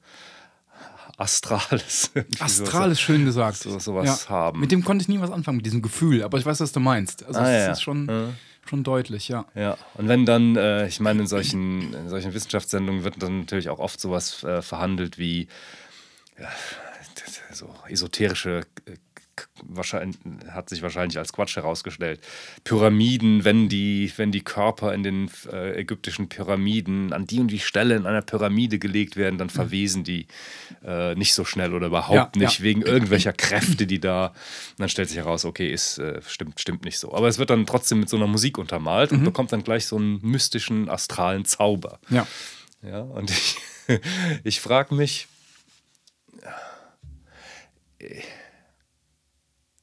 Astrales. 1.17 2.11
irgendwie 2.15 2.41
Astral 2.41 2.91
ist 2.91 3.01
schön 3.01 3.25
gesagt. 3.25 3.57
so- 3.57 3.77
sowas 3.79 4.29
haben. 4.29 4.59
Mit 4.59 4.71
dem 4.71 4.83
konnte 4.83 5.03
ich 5.03 5.09
nie 5.09 5.19
was 5.19 5.31
anfangen, 5.31 5.57
mit 5.57 5.65
diesem 5.65 5.81
Gefühl, 5.81 6.23
aber 6.23 6.37
ich 6.37 6.45
weiß, 6.45 6.59
was 6.59 6.71
du 6.71 6.79
meinst. 6.79 7.23
Also 7.25 7.39
Ah, 7.39 7.49
es 7.51 7.65
ja. 7.65 7.71
ist 7.73 7.81
schon, 7.81 8.33
schon 8.67 8.83
deutlich, 8.83 9.27
ja. 9.27 9.45
Ja, 9.55 9.77
und 9.95 10.07
wenn 10.07 10.25
dann, 10.25 10.55
äh, 10.55 10.87
ich 10.87 10.99
meine, 10.99 11.21
in 11.21 11.27
solchen, 11.27 11.93
in 11.93 12.09
solchen 12.09 12.33
Wissenschaftssendungen 12.33 13.03
wird 13.03 13.21
dann 13.21 13.41
natürlich 13.41 13.69
auch 13.69 13.79
oft 13.79 13.99
sowas 13.99 14.43
äh, 14.43 14.61
verhandelt 14.61 15.17
wie 15.17 15.47
ja, 16.39 16.49
so 17.51 17.69
esoterische, 17.87 18.61
äh, 18.85 18.95
wahrscheinlich, 19.67 20.17
hat 20.49 20.69
sich 20.69 20.81
wahrscheinlich 20.81 21.17
als 21.17 21.33
Quatsch 21.33 21.55
herausgestellt. 21.55 22.19
Pyramiden, 22.63 23.43
wenn 23.45 23.69
die, 23.69 24.11
wenn 24.17 24.31
die 24.31 24.43
Körper 24.43 24.93
in 24.93 25.03
den 25.03 25.29
äh, 25.51 25.79
ägyptischen 25.79 26.29
Pyramiden 26.29 27.13
an 27.13 27.25
die 27.25 27.39
und 27.39 27.49
die 27.49 27.59
Stelle 27.59 27.95
in 27.95 28.05
einer 28.05 28.21
Pyramide 28.21 28.79
gelegt 28.79 29.15
werden, 29.15 29.37
dann 29.37 29.49
verwesen 29.49 30.03
die 30.03 30.27
äh, 30.85 31.15
nicht 31.15 31.33
so 31.33 31.45
schnell 31.45 31.73
oder 31.73 31.87
überhaupt 31.87 32.35
Ja, 32.35 32.41
ja. 32.41 32.47
nicht 32.47 32.61
wegen 32.61 32.81
irgendwelcher 32.81 33.33
Kräfte, 33.33 33.87
die 33.87 33.99
da. 33.99 34.27
Und 34.27 34.35
dann 34.79 34.89
stellt 34.89 35.09
sich 35.09 35.17
heraus, 35.17 35.45
okay, 35.45 35.71
ist, 35.71 35.97
äh, 35.97 36.21
stimmt, 36.27 36.59
stimmt 36.59 36.85
nicht 36.85 36.99
so. 36.99 37.13
Aber 37.13 37.27
es 37.27 37.39
wird 37.39 37.49
dann 37.49 37.65
trotzdem 37.65 37.99
mit 37.99 38.09
so 38.09 38.17
einer 38.17 38.27
Musik 38.27 38.57
untermalt 38.57 39.11
und 39.11 39.23
bekommt 39.23 39.51
dann 39.51 39.63
gleich 39.63 39.85
so 39.85 39.97
einen 39.97 40.19
mystischen, 40.21 40.89
astralen 40.89 41.45
Zauber. 41.45 41.99
Ja. 42.09 42.27
Ja, 42.81 43.01
und 43.01 43.31
ich, 43.31 43.57
ich 44.43 44.59
frage 44.59 44.93
mich, 44.93 45.27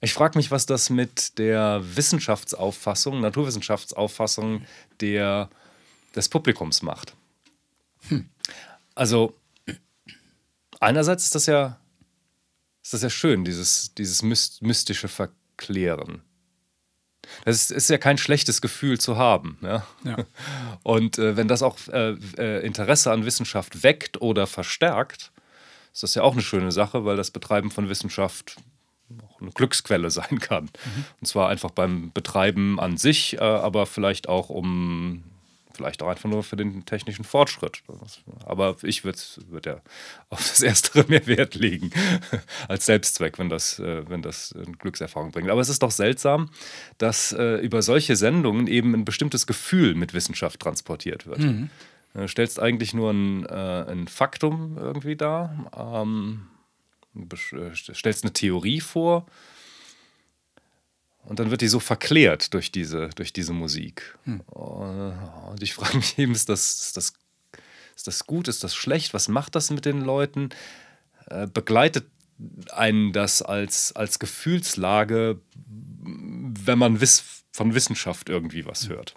ich 0.01 0.15
frage 0.15 0.39
mich, 0.39 0.51
was 0.51 0.67
das 0.67 0.89
mit 0.91 1.39
der 1.39 1.81
Wissenschaftsauffassung, 1.97 3.21
Naturwissenschaftsauffassung 3.21 4.65
der, 5.01 5.51
des 6.17 6.29
Publikums 6.29 6.83
macht. 6.83 7.15
Also, 8.95 9.35
einerseits 10.81 11.25
ist 11.25 11.35
das 11.35 11.47
ja, 11.47 11.79
ist 12.83 12.95
das 12.95 13.03
ja 13.03 13.11
schön, 13.11 13.45
dieses, 13.45 13.95
dieses 13.95 14.23
myst- 14.23 14.65
mystische 14.65 15.09
Verklären. 15.09 16.23
Das 17.45 17.57
ist, 17.57 17.71
ist 17.71 17.91
ja 17.91 17.99
kein 17.99 18.19
schlechtes 18.19 18.61
Gefühl 18.63 18.99
zu 18.99 19.17
haben. 19.17 19.59
Ja? 19.63 19.87
Ja. 20.05 20.25
Und 20.83 21.19
äh, 21.19 21.37
wenn 21.37 21.47
das 21.47 21.63
auch 21.63 21.77
äh, 21.89 22.17
äh, 22.39 22.65
Interesse 22.65 23.13
an 23.13 23.27
Wissenschaft 23.27 23.83
weckt 23.83 24.21
oder 24.21 24.47
verstärkt, 24.47 25.31
ist 25.93 26.03
das 26.03 26.15
ja 26.15 26.23
auch 26.23 26.33
eine 26.33 26.43
schöne 26.43 26.73
Sache, 26.73 27.05
weil 27.05 27.17
das 27.17 27.31
Betreiben 27.31 27.71
von 27.71 27.89
Wissenschaft 27.89 28.57
auch 29.27 29.41
eine 29.41 29.51
Glücksquelle 29.51 30.11
sein 30.11 30.41
kann. 30.41 30.71
Und 31.21 31.27
zwar 31.27 31.49
einfach 31.49 31.71
beim 31.71 32.13
Betreiben 32.13 32.79
an 32.81 32.97
sich, 32.97 33.35
äh, 33.35 33.41
aber 33.41 33.87
vielleicht 33.87 34.29
auch 34.29 34.51
um, 34.51 35.25
vielleicht 35.73 36.03
auch 36.03 36.09
einfach 36.09 36.29
nur 36.29 36.43
für 36.43 36.57
den 36.57 36.85
technischen 36.85 37.25
Fortschritt. 37.25 37.83
Aber 38.45 38.77
ich 38.83 39.05
würde 39.05 39.19
würd 39.49 39.67
ja 39.67 39.81
auf 40.31 40.39
das 40.39 40.61
Erstere 40.61 41.05
mehr 41.09 41.27
Wert 41.27 41.55
legen 41.55 41.91
als 42.69 42.87
Selbstzweck, 42.87 43.39
wenn 43.39 43.49
das, 43.49 43.79
äh, 43.79 44.09
wenn 44.09 44.23
das 44.23 44.55
eine 44.55 44.77
Glückserfahrung 44.77 45.31
bringt. 45.33 45.51
Aber 45.51 45.61
es 45.61 45.69
ist 45.69 45.83
doch 45.83 45.91
seltsam, 45.91 46.51
dass 46.99 47.33
äh, 47.33 47.57
über 47.57 47.83
solche 47.83 48.17
Sendungen 48.17 48.67
eben 48.67 48.95
ein 48.95 49.05
bestimmtes 49.05 49.47
Gefühl 49.47 49.95
mit 49.95 50.15
Wissenschaft 50.15 50.61
transportiert 50.61 51.27
wird. 51.27 51.41
Du 52.13 52.27
stellst 52.27 52.59
eigentlich 52.59 52.93
nur 52.93 53.13
ein, 53.13 53.47
ein 53.47 54.09
Faktum 54.09 54.77
irgendwie 54.77 55.15
dar, 55.15 55.71
ähm, 55.77 56.43
äh, 56.43 56.60
stellst 57.35 58.25
eine 58.25 58.33
Theorie 58.33 58.81
vor 58.81 59.27
und 61.25 61.39
dann 61.39 61.51
wird 61.51 61.61
die 61.61 61.69
so 61.69 61.81
verklärt 61.81 62.55
durch 62.55 62.73
diese, 62.73 63.11
durch 63.11 63.33
diese 63.33 63.53
Musik. 63.53 64.19
Äh, 64.27 64.31
Und 65.51 65.63
ich 65.63 65.75
frage 65.75 65.97
mich 65.97 66.19
eben, 66.19 66.33
ist 66.33 66.49
das, 66.49 66.81
ist, 66.81 66.97
das, 66.97 67.13
ist 67.97 68.07
das 68.07 68.27
gut, 68.27 68.49
ist 68.49 68.65
das 68.65 68.75
schlecht? 68.75 69.13
Was 69.15 69.29
macht 69.29 69.55
das 69.55 69.71
mit 69.71 69.85
den 69.85 70.01
Leuten? 70.01 70.51
Äh, 71.27 71.47
begleitet 71.47 72.07
einen 72.71 73.13
das 73.13 73.43
als, 73.43 73.95
als 73.95 74.19
Gefühlslage, 74.19 75.41
wenn 76.03 76.79
man 76.79 77.01
wiss, 77.01 77.45
von 77.53 77.75
Wissenschaft 77.75 78.29
irgendwie 78.29 78.65
was 78.65 78.89
hört? 78.89 79.15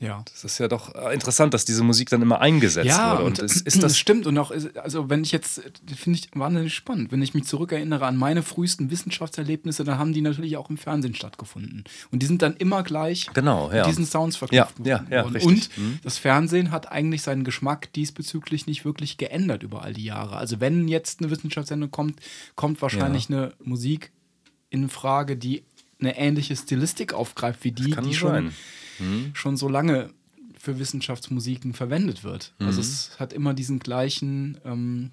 Ja. 0.00 0.24
Das 0.32 0.44
ist 0.44 0.58
ja 0.58 0.68
doch 0.68 0.94
äh, 0.94 1.12
interessant, 1.12 1.54
dass 1.54 1.64
diese 1.64 1.82
Musik 1.82 2.08
dann 2.08 2.22
immer 2.22 2.40
eingesetzt 2.40 2.86
Ja, 2.86 3.14
wurde. 3.14 3.24
und, 3.24 3.38
Und 3.40 3.44
ist, 3.50 3.62
ist 3.66 3.82
das 3.82 3.98
stimmt. 3.98 4.28
Und 4.28 4.38
auch, 4.38 4.52
also 4.80 5.10
wenn 5.10 5.24
ich 5.24 5.32
jetzt, 5.32 5.60
finde 5.96 6.20
ich 6.20 6.28
wahnsinnig 6.34 6.72
spannend, 6.72 7.10
wenn 7.10 7.20
ich 7.20 7.34
mich 7.34 7.44
zurückerinnere 7.46 8.06
an 8.06 8.16
meine 8.16 8.44
frühesten 8.44 8.92
Wissenschaftserlebnisse, 8.92 9.82
dann 9.82 9.98
haben 9.98 10.12
die 10.12 10.20
natürlich 10.20 10.56
auch 10.56 10.70
im 10.70 10.76
Fernsehen 10.76 11.16
stattgefunden. 11.16 11.82
Und 12.12 12.22
die 12.22 12.26
sind 12.26 12.42
dann 12.42 12.54
immer 12.56 12.84
gleich 12.84 13.28
Genau, 13.34 13.70
ja. 13.72 13.78
mit 13.78 13.86
diesen 13.86 14.06
Sounds 14.06 14.36
verknüpft 14.36 14.74
Ja, 14.84 14.84
ja, 14.84 15.04
ja, 15.10 15.24
worden. 15.24 15.34
richtig. 15.34 15.76
Mhm. 15.76 15.84
Und 15.94 16.04
das 16.04 16.16
Fernsehen 16.18 16.70
hat 16.70 16.92
eigentlich 16.92 17.22
seinen 17.22 17.42
Geschmack 17.42 17.92
diesbezüglich 17.94 18.68
nicht 18.68 18.84
wirklich 18.84 19.16
geändert 19.16 19.64
über 19.64 19.82
all 19.82 19.94
die 19.94 20.04
Jahre. 20.04 20.36
Also 20.36 20.60
wenn 20.60 20.86
jetzt 20.86 21.20
eine 21.20 21.30
Wissenschaftssendung 21.32 21.90
kommt, 21.90 22.20
kommt 22.54 22.80
wahrscheinlich 22.82 23.30
eine 23.30 23.52
Musik 23.64 24.12
in 24.70 24.88
Frage, 24.88 25.36
die 25.36 25.64
eine 26.00 26.16
ähnliche 26.16 26.54
Stilistik 26.54 27.12
aufgreift 27.12 27.64
wie 27.64 27.72
die, 27.72 27.90
kann 27.90 28.04
die 28.04 28.14
schon 28.14 28.30
sein. 28.30 28.52
Schon 29.34 29.56
so 29.56 29.68
lange 29.68 30.10
für 30.58 30.78
Wissenschaftsmusiken 30.78 31.74
verwendet 31.74 32.24
wird. 32.24 32.54
Also 32.58 32.80
es 32.80 33.18
hat 33.20 33.32
immer 33.32 33.54
diesen 33.54 33.78
gleichen 33.78 34.58
ähm, 34.64 35.12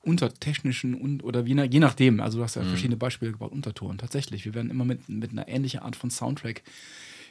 untertechnischen 0.00 0.94
und 0.94 1.22
oder 1.22 1.44
je, 1.44 1.54
nach, 1.54 1.64
je 1.64 1.80
nachdem, 1.80 2.20
also 2.20 2.38
du 2.38 2.44
hast 2.44 2.56
ja 2.56 2.62
verschiedene 2.62 2.96
Beispiele 2.96 3.32
gebaut, 3.32 3.52
Unterton. 3.52 3.98
Tatsächlich, 3.98 4.44
wir 4.44 4.54
werden 4.54 4.70
immer 4.70 4.84
mit, 4.84 5.08
mit 5.08 5.30
einer 5.30 5.48
ähnlichen 5.48 5.80
Art 5.80 5.96
von 5.96 6.10
Soundtrack 6.10 6.62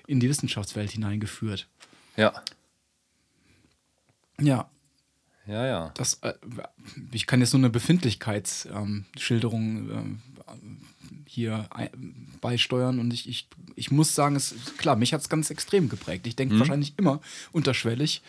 in 0.06 0.19
die 0.19 0.30
Wissenschaftswelt 0.30 0.91
hineingeführt. 0.91 1.67
Ja, 2.15 2.34
Ja, 4.39 4.69
Ja, 5.47 5.65
ja. 5.65 5.91
Das, 5.95 6.19
äh, 6.21 6.34
ich 7.12 7.26
kann 7.26 7.39
jetzt 7.39 7.54
nur 7.54 7.62
eine 7.62 7.69
Befindlichkeitsschilderung 7.69 9.89
ähm, 9.89 10.21
hier 11.38 11.69
beisteuern 12.41 13.00
und 13.00 13.13
ich, 13.13 13.30
ich, 13.30 13.47
ich 13.76 13.91
muss 13.91 14.15
sagen, 14.15 14.36
es, 14.36 14.56
klar, 14.80 14.95
mich 14.95 15.13
hat 15.13 15.21
es 15.21 15.30
ganz 15.30 15.52
extrem 15.52 15.88
geprägt. 15.88 16.26
Ich 16.26 16.36
denke 16.36 16.58
wahrscheinlich 16.58 16.95
immer 16.97 17.21
unterschwellig, 17.52 18.23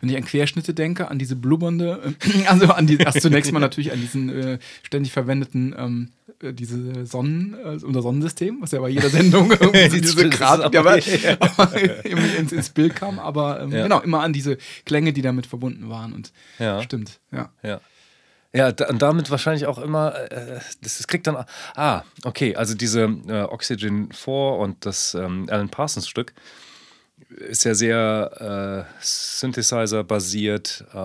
wenn 0.00 0.08
ich 0.08 0.16
an 0.16 0.24
Querschnitte 0.24 0.72
denke, 0.72 1.10
an 1.10 1.18
diese 1.18 1.36
blubbernde, 1.36 2.14
äh, 2.18 2.46
also 2.46 2.68
an 2.68 2.86
die, 2.86 2.96
erst 2.96 3.20
zunächst 3.20 3.52
mal 3.52 3.60
natürlich 3.60 3.92
an 3.92 4.00
diesen 4.00 4.30
äh, 4.30 4.58
ständig 4.82 5.12
verwendeten, 5.12 5.74
ähm, 5.76 6.08
äh, 6.40 6.54
diese 6.54 7.04
Sonnen, 7.04 7.54
äh, 7.62 7.84
unser 7.84 8.00
Sonnensystem, 8.00 8.56
was 8.62 8.72
ja 8.72 8.80
bei 8.80 8.88
jeder 8.88 9.10
Sendung 9.10 9.50
irgendwie 9.60 10.00
diese 10.00 10.30
Grad, 10.30 10.72
ja, 10.72 10.80
aber 10.80 10.96
ins, 12.36 12.52
ins 12.52 12.70
Bild 12.70 12.96
kam, 12.96 13.18
aber 13.18 13.60
ähm, 13.60 13.70
Ja. 13.70 13.82
genau, 13.82 14.00
immer 14.00 14.20
an 14.22 14.32
diese 14.32 14.56
Klänge, 14.86 15.12
die 15.12 15.20
damit 15.22 15.46
verbunden 15.46 15.90
waren 15.90 16.14
und 16.14 16.32
Ja. 16.58 16.82
stimmt, 16.82 17.20
ja. 17.32 17.50
Ja. 17.62 17.82
Ja, 18.56 18.72
da, 18.72 18.88
und 18.88 19.00
damit 19.02 19.30
wahrscheinlich 19.30 19.66
auch 19.66 19.78
immer, 19.78 20.14
äh, 20.30 20.60
das, 20.80 20.96
das 20.98 21.06
kriegt 21.06 21.26
dann, 21.26 21.44
ah, 21.74 22.02
okay, 22.24 22.56
also 22.56 22.74
diese 22.74 23.02
äh, 23.28 23.42
Oxygen 23.42 24.10
4 24.12 24.32
und 24.34 24.86
das 24.86 25.14
ähm, 25.14 25.46
Alan 25.50 25.68
Parsons 25.68 26.08
Stück 26.08 26.32
ist 27.28 27.64
ja 27.64 27.74
sehr 27.74 28.86
äh, 28.98 29.04
Synthesizer-basiert 29.04 30.84
äh, 30.92 30.98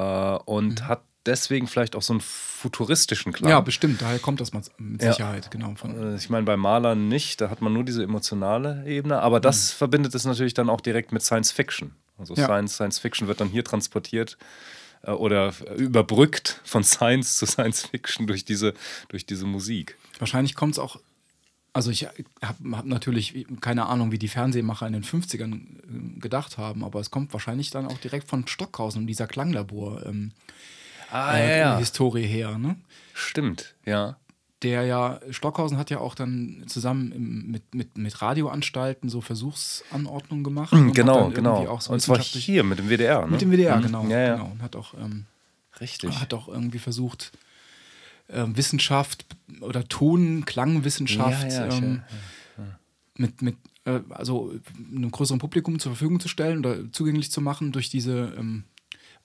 und 0.45 0.87
hat 0.87 1.01
deswegen 1.25 1.67
vielleicht 1.67 1.95
auch 1.95 2.01
so 2.01 2.13
einen 2.13 2.21
futuristischen 2.21 3.31
Klang. 3.33 3.49
Ja, 3.51 3.59
bestimmt, 3.61 4.01
daher 4.01 4.19
kommt 4.19 4.41
das 4.41 4.53
mal 4.53 4.61
mit 4.77 5.01
Ja. 5.03 5.11
Sicherheit, 5.13 5.51
genau. 5.51 5.73
Von, 5.75 6.13
Äh, 6.13 6.15
Ich 6.17 6.29
meine, 6.29 6.45
bei 6.45 6.57
Malern 6.57 7.07
nicht, 7.07 7.41
da 7.41 7.49
hat 7.49 7.61
man 7.61 7.73
nur 7.73 7.83
diese 7.83 8.03
emotionale 8.03 8.83
Ebene, 8.85 9.19
aber 9.19 9.39
das 9.39 9.71
verbindet 9.71 10.15
es 10.15 10.25
natürlich 10.25 10.53
dann 10.53 10.69
auch 10.69 10.81
direkt 10.81 11.11
mit 11.11 11.21
Science 11.21 11.51
Fiction. 11.51 11.95
Also 12.17 12.33
Ja. 12.35 12.45
Science, 12.45 12.75
Science 12.75 12.99
Fiction 12.99 13.27
wird 13.27 13.39
dann 13.41 13.49
hier 13.49 13.63
transportiert 13.63 14.37
äh, 15.03 15.11
oder 15.11 15.53
überbrückt 15.77 16.59
von 16.63 16.83
Science 16.83 17.37
zu 17.37 17.45
Science 17.45 17.87
Fiction 17.87 18.27
durch 18.27 18.45
diese, 18.45 18.73
durch 19.09 19.25
diese 19.25 19.45
Musik. 19.45 19.97
Wahrscheinlich 20.19 20.55
kommt 20.55 20.75
es 20.75 20.79
auch. 20.79 20.99
Also 21.73 21.89
ich 21.89 22.05
habe 22.05 22.17
hab 22.73 22.85
natürlich 22.85 23.45
keine 23.61 23.85
Ahnung, 23.85 24.11
wie 24.11 24.19
die 24.19 24.27
Fernsehmacher 24.27 24.87
in 24.87 24.93
den 24.93 25.03
50ern 25.05 25.53
äh, 25.53 26.19
gedacht 26.19 26.57
haben, 26.57 26.83
aber 26.83 26.99
es 26.99 27.11
kommt 27.11 27.31
wahrscheinlich 27.31 27.69
dann 27.69 27.85
auch 27.85 27.97
direkt 27.97 28.27
von 28.27 28.45
Stockhausen 28.47 29.01
und 29.01 29.07
dieser 29.07 29.27
Klanglabor 29.27 30.05
ähm, 30.05 30.33
Ah, 31.11 31.37
äh, 31.37 31.77
Historie 31.77 32.25
her, 32.25 32.57
ne? 32.57 32.77
Stimmt, 33.13 33.75
ja. 33.85 34.15
Der 34.63 34.83
ja, 34.83 35.19
Stockhausen 35.31 35.77
hat 35.77 35.89
ja 35.89 35.99
auch 35.99 36.13
dann 36.13 36.63
zusammen 36.67 37.11
im, 37.11 37.51
mit, 37.51 37.73
mit, 37.73 37.97
mit 37.97 38.21
Radioanstalten 38.21 39.09
so 39.09 39.19
Versuchsanordnungen 39.21 40.43
gemacht. 40.43 40.71
und 40.73 40.89
hat 40.89 40.95
Genau, 40.95 41.29
genau. 41.29 41.67
Auch 41.67 41.81
so 41.81 41.93
und 41.93 41.99
zwar 41.99 42.19
hier 42.19 42.63
mit 42.63 42.77
dem 42.77 42.87
WDR, 42.89 43.21
ne? 43.25 43.31
Mit 43.31 43.41
dem 43.41 43.51
WDR, 43.51 43.77
Mhm. 43.77 43.81
genau. 43.83 44.03
Ja, 44.07 44.19
ja. 44.19 44.35
genau. 44.35 44.51
Und 44.51 44.61
hat 44.61 44.75
auch 44.75 44.93
ähm, 44.93 45.25
Richtig. 45.79 46.19
hat 46.19 46.33
auch 46.35 46.47
irgendwie 46.47 46.77
versucht, 46.79 47.31
ähm, 48.29 48.55
Wissenschaft 48.55 49.25
oder 49.61 49.87
Ton, 49.87 50.45
Klangwissenschaft 50.45 51.51
Ja, 51.51 51.67
ähm, 51.69 52.03
mit, 53.17 53.41
mit 53.41 53.55
äh, 53.85 53.99
also 54.09 54.53
einem 54.93 55.11
größeren 55.11 55.39
Publikum 55.39 55.79
zur 55.79 55.91
Verfügung 55.93 56.19
zu 56.19 56.27
stellen 56.27 56.59
oder 56.59 56.91
zugänglich 56.91 57.31
zu 57.31 57.41
machen 57.41 57.71
durch 57.71 57.89
diese 57.89 58.33
ähm, 58.37 58.63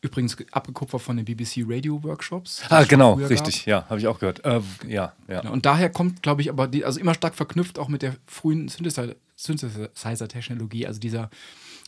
übrigens 0.01 0.37
abgekupfert 0.53 1.01
von 1.03 1.17
den 1.17 1.25
BBC 1.25 1.65
Radio 1.67 2.03
Workshops. 2.03 2.63
Ah, 2.69 2.85
genau, 2.85 3.15
richtig, 3.15 3.61
gab. 3.61 3.67
ja, 3.67 3.85
habe 3.89 3.99
ich 4.01 4.07
auch 4.07 4.19
gehört. 4.19 4.45
Äh, 4.45 4.61
ja, 4.87 5.13
ja. 5.29 5.41
Genau, 5.41 5.53
Und 5.53 5.67
daher 5.67 5.91
kommt, 5.91 6.23
glaube 6.23 6.43
ich, 6.43 6.51
aber 6.51 6.69
die, 6.69 6.85
also 6.85 7.01
immer 7.01 7.15
stark 7.15 7.35
verknüpft 7.35 7.79
auch 7.79 7.89
mit 7.89 8.03
der 8.03 8.17
frühen 8.27 8.69
Synthesizer- 8.69 9.17
Synthesizer-Technologie, 9.37 10.87
also 10.87 11.01
dieser, 11.01 11.31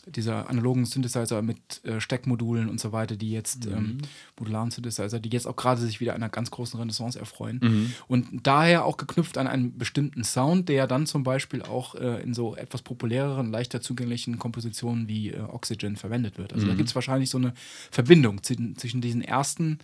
dieser 0.07 0.49
analogen 0.49 0.85
Synthesizer 0.85 1.41
mit 1.41 1.83
äh, 1.85 1.99
Steckmodulen 1.99 2.69
und 2.69 2.79
so 2.79 2.91
weiter, 2.91 3.15
die 3.15 3.31
jetzt 3.31 3.65
ähm, 3.65 3.99
modularen 4.39 4.71
Synthesizer, 4.71 5.19
die 5.19 5.29
jetzt 5.29 5.47
auch 5.47 5.55
gerade 5.55 5.81
sich 5.81 5.99
wieder 5.99 6.15
einer 6.15 6.29
ganz 6.29 6.51
großen 6.51 6.79
Renaissance 6.79 7.19
erfreuen. 7.19 7.93
Und 8.07 8.27
daher 8.43 8.85
auch 8.85 8.97
geknüpft 8.97 9.37
an 9.37 9.47
einen 9.47 9.77
bestimmten 9.77 10.23
Sound, 10.23 10.69
der 10.69 10.87
dann 10.87 11.05
zum 11.05 11.23
Beispiel 11.23 11.61
auch 11.61 11.95
äh, 11.95 12.21
in 12.23 12.33
so 12.33 12.55
etwas 12.55 12.81
populäreren, 12.81 13.51
leichter 13.51 13.81
zugänglichen 13.81 14.39
Kompositionen 14.39 15.07
wie 15.07 15.29
äh, 15.31 15.39
Oxygen 15.41 15.95
verwendet 15.95 16.37
wird. 16.37 16.53
Also 16.53 16.65
da 16.67 16.73
gibt 16.75 16.89
es 16.89 16.95
wahrscheinlich 16.95 17.29
so 17.29 17.37
eine 17.37 17.53
Verbindung 17.91 18.41
zwischen, 18.43 18.75
zwischen 18.77 19.01
diesen 19.01 19.21
ersten 19.21 19.79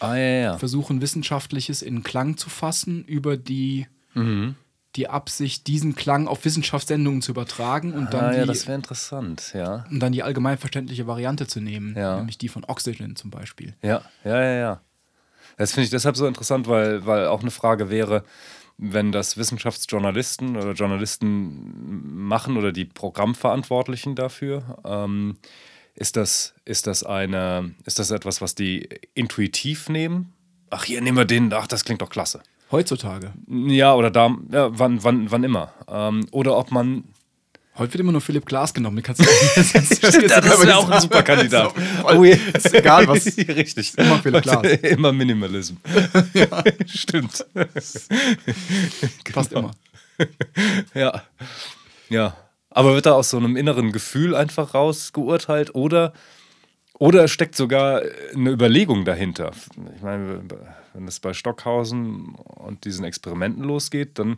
Ah, 0.00 0.16
ja, 0.16 0.24
ja. 0.40 0.58
versuchen, 0.58 1.00
Wissenschaftliches 1.02 1.82
in 1.82 2.02
Klang 2.02 2.36
zu 2.38 2.48
fassen, 2.48 3.04
über 3.04 3.36
die, 3.36 3.86
Mhm. 4.14 4.54
Die 4.96 5.08
Absicht, 5.08 5.66
diesen 5.68 5.94
Klang 5.94 6.26
auf 6.26 6.44
Wissenschaftssendungen 6.44 7.22
zu 7.22 7.30
übertragen 7.32 7.92
und 7.92 8.12
dann, 8.12 8.24
Ah, 8.24 8.32
ja, 8.34 8.40
die, 8.42 8.48
das 8.48 8.66
wäre 8.66 8.74
interessant, 8.76 9.52
ja. 9.54 9.84
und 9.90 10.00
dann 10.00 10.12
die 10.12 10.22
allgemeinverständliche 10.22 11.06
Variante 11.06 11.46
zu 11.46 11.60
nehmen, 11.60 11.96
Ja. 11.96 12.16
nämlich 12.16 12.38
die 12.38 12.48
von 12.48 12.64
Oxygen 12.64 13.14
zum 13.16 13.30
Beispiel. 13.30 13.74
Ja, 13.82 14.02
ja, 14.24 14.42
ja, 14.42 14.54
ja. 14.54 14.80
Das 15.56 15.72
finde 15.72 15.84
ich 15.84 15.90
deshalb 15.90 16.16
so 16.16 16.26
interessant, 16.26 16.66
weil, 16.68 17.06
weil 17.06 17.26
auch 17.26 17.42
eine 17.42 17.50
Frage 17.50 17.90
wäre, 17.90 18.24
wenn 18.78 19.12
das 19.12 19.36
Wissenschaftsjournalisten 19.36 20.56
oder 20.56 20.72
Journalisten 20.72 22.26
machen 22.26 22.56
oder 22.56 22.72
die 22.72 22.86
Programmverantwortlichen 22.86 24.14
dafür, 24.16 24.78
ähm, 24.84 25.36
ist, 25.94 26.16
das, 26.16 26.54
ist, 26.64 26.86
das 26.86 27.04
eine, 27.04 27.74
ist 27.84 27.98
das 27.98 28.10
etwas, 28.10 28.40
was 28.40 28.54
die 28.54 28.88
intuitiv 29.14 29.88
nehmen? 29.88 30.32
Ach, 30.70 30.84
hier 30.84 31.00
nehmen 31.02 31.18
wir 31.18 31.24
den, 31.26 31.52
ach, 31.52 31.66
das 31.66 31.84
klingt 31.84 32.00
doch 32.00 32.10
klasse. 32.10 32.42
Heutzutage. 32.70 33.32
Ja, 33.48 33.94
oder 33.94 34.10
da, 34.10 34.36
ja, 34.50 34.78
wann, 34.78 35.02
wann, 35.02 35.30
wann 35.30 35.44
immer. 35.44 35.72
Ähm, 35.88 36.26
oder 36.30 36.56
ob 36.56 36.70
man 36.70 37.04
Heute 37.78 37.94
wird 37.94 38.00
immer 38.00 38.12
nur 38.12 38.20
Philipp 38.20 38.44
Glass 38.44 38.74
genommen. 38.74 38.96
Den 38.96 39.02
kannst 39.04 39.22
du 39.22 39.24
das, 39.54 39.72
das, 39.72 39.86
Stimmt, 39.96 40.30
das 40.30 40.44
wäre 40.44 40.76
auch 40.76 40.90
ein 40.90 41.00
super 41.00 41.22
Kandidat. 41.22 41.72
Oh, 42.04 42.24
je. 42.24 42.32
ist 42.52 42.74
egal, 42.74 43.08
was. 43.08 43.24
Richtig. 43.38 43.96
Immer 43.96 44.18
Philipp 44.18 44.42
Glass. 44.42 44.66
Immer 44.82 45.12
Minimalism. 45.12 45.76
Stimmt. 46.86 47.46
Passt 49.32 49.52
immer. 49.52 49.70
Ja. 50.92 51.22
Ja. 52.10 52.36
Aber 52.70 52.94
wird 52.94 53.06
da 53.06 53.12
aus 53.12 53.30
so 53.30 53.38
einem 53.38 53.56
inneren 53.56 53.92
Gefühl 53.92 54.34
einfach 54.34 54.74
rausgeurteilt 54.74 55.74
oder, 55.74 56.12
oder 57.00 57.28
steckt 57.28 57.56
sogar 57.56 58.02
eine 58.34 58.50
Überlegung 58.50 59.06
dahinter? 59.06 59.52
Ich 59.96 60.02
meine, 60.02 60.42
wenn 60.92 61.08
es 61.08 61.18
bei 61.18 61.32
Stockhausen 61.32 62.34
und 62.34 62.84
diesen 62.84 63.06
Experimenten 63.06 63.64
losgeht, 63.64 64.18
dann, 64.18 64.36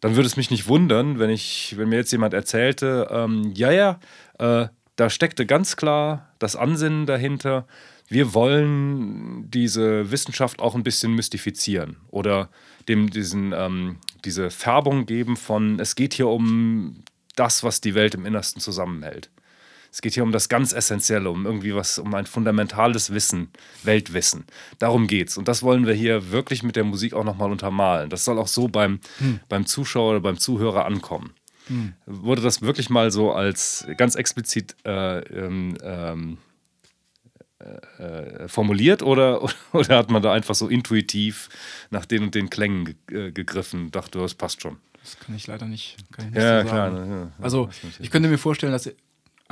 dann 0.00 0.16
würde 0.16 0.26
es 0.26 0.36
mich 0.36 0.50
nicht 0.50 0.66
wundern, 0.66 1.20
wenn, 1.20 1.30
ich, 1.30 1.76
wenn 1.78 1.88
mir 1.88 1.96
jetzt 1.96 2.10
jemand 2.10 2.34
erzählte, 2.34 3.08
ähm, 3.12 3.52
ja, 3.54 3.70
ja, 3.70 4.00
äh, 4.40 4.66
da 4.96 5.10
steckte 5.10 5.46
ganz 5.46 5.76
klar 5.76 6.28
das 6.40 6.56
Ansinnen 6.56 7.06
dahinter, 7.06 7.68
wir 8.08 8.34
wollen 8.34 9.48
diese 9.48 10.10
Wissenschaft 10.10 10.60
auch 10.60 10.74
ein 10.74 10.82
bisschen 10.82 11.14
mystifizieren 11.14 11.98
oder 12.10 12.50
dem 12.88 13.10
diesen, 13.10 13.52
ähm, 13.56 13.98
diese 14.24 14.50
Färbung 14.50 15.06
geben 15.06 15.36
von, 15.36 15.78
es 15.78 15.94
geht 15.94 16.14
hier 16.14 16.26
um 16.26 17.04
das, 17.36 17.62
was 17.62 17.80
die 17.80 17.94
Welt 17.94 18.16
im 18.16 18.26
Innersten 18.26 18.60
zusammenhält. 18.60 19.30
Es 19.92 20.00
geht 20.00 20.14
hier 20.14 20.22
um 20.22 20.32
das 20.32 20.48
ganz 20.48 20.72
Essentielle, 20.72 21.28
um 21.30 21.44
irgendwie 21.44 21.74
was, 21.74 21.98
um 21.98 22.14
ein 22.14 22.24
fundamentales 22.26 23.12
Wissen, 23.12 23.50
Weltwissen. 23.82 24.46
Darum 24.78 25.06
geht's. 25.06 25.36
Und 25.36 25.48
das 25.48 25.62
wollen 25.62 25.86
wir 25.86 25.92
hier 25.92 26.30
wirklich 26.30 26.62
mit 26.62 26.76
der 26.76 26.84
Musik 26.84 27.12
auch 27.12 27.24
nochmal 27.24 27.50
untermalen. 27.52 28.08
Das 28.08 28.24
soll 28.24 28.38
auch 28.38 28.48
so 28.48 28.68
beim, 28.68 29.00
beim 29.50 29.66
Zuschauer 29.66 30.12
oder 30.12 30.20
beim 30.20 30.38
Zuhörer 30.38 30.86
ankommen. 30.86 31.34
Wurde 32.06 32.40
das 32.42 32.62
wirklich 32.62 32.90
mal 32.90 33.10
so 33.10 33.32
als 33.32 33.86
ganz 33.96 34.14
explizit 34.14 34.74
äh, 34.84 35.18
ähm, 35.20 35.76
ähm, 35.82 36.38
äh, 37.98 38.48
formuliert 38.48 39.02
oder, 39.02 39.42
oder 39.72 39.96
hat 39.98 40.10
man 40.10 40.22
da 40.22 40.32
einfach 40.32 40.54
so 40.54 40.68
intuitiv 40.68 41.48
nach 41.90 42.04
den 42.06 42.24
und 42.24 42.34
den 42.34 42.50
Klängen 42.50 42.84
ge 43.06 43.28
äh, 43.28 43.32
gegriffen 43.32 43.84
und 43.86 43.96
dachte, 43.96 44.18
das 44.18 44.34
passt 44.34 44.62
schon? 44.62 44.78
Das 45.02 45.18
kann 45.18 45.34
ich 45.36 45.46
leider 45.46 45.66
nicht. 45.66 45.96
Kann 46.12 46.26
ich 46.28 46.32
nicht 46.34 46.42
Ja, 46.42 46.62
so 46.62 46.68
klar. 46.68 46.90
sagen. 46.92 47.08
ne, 47.08 47.32
ja, 47.38 47.44
Also 47.44 47.68
ich 48.00 48.10
könnte 48.10 48.28
mir 48.28 48.38
vorstellen, 48.38 48.72
dass 48.72 48.90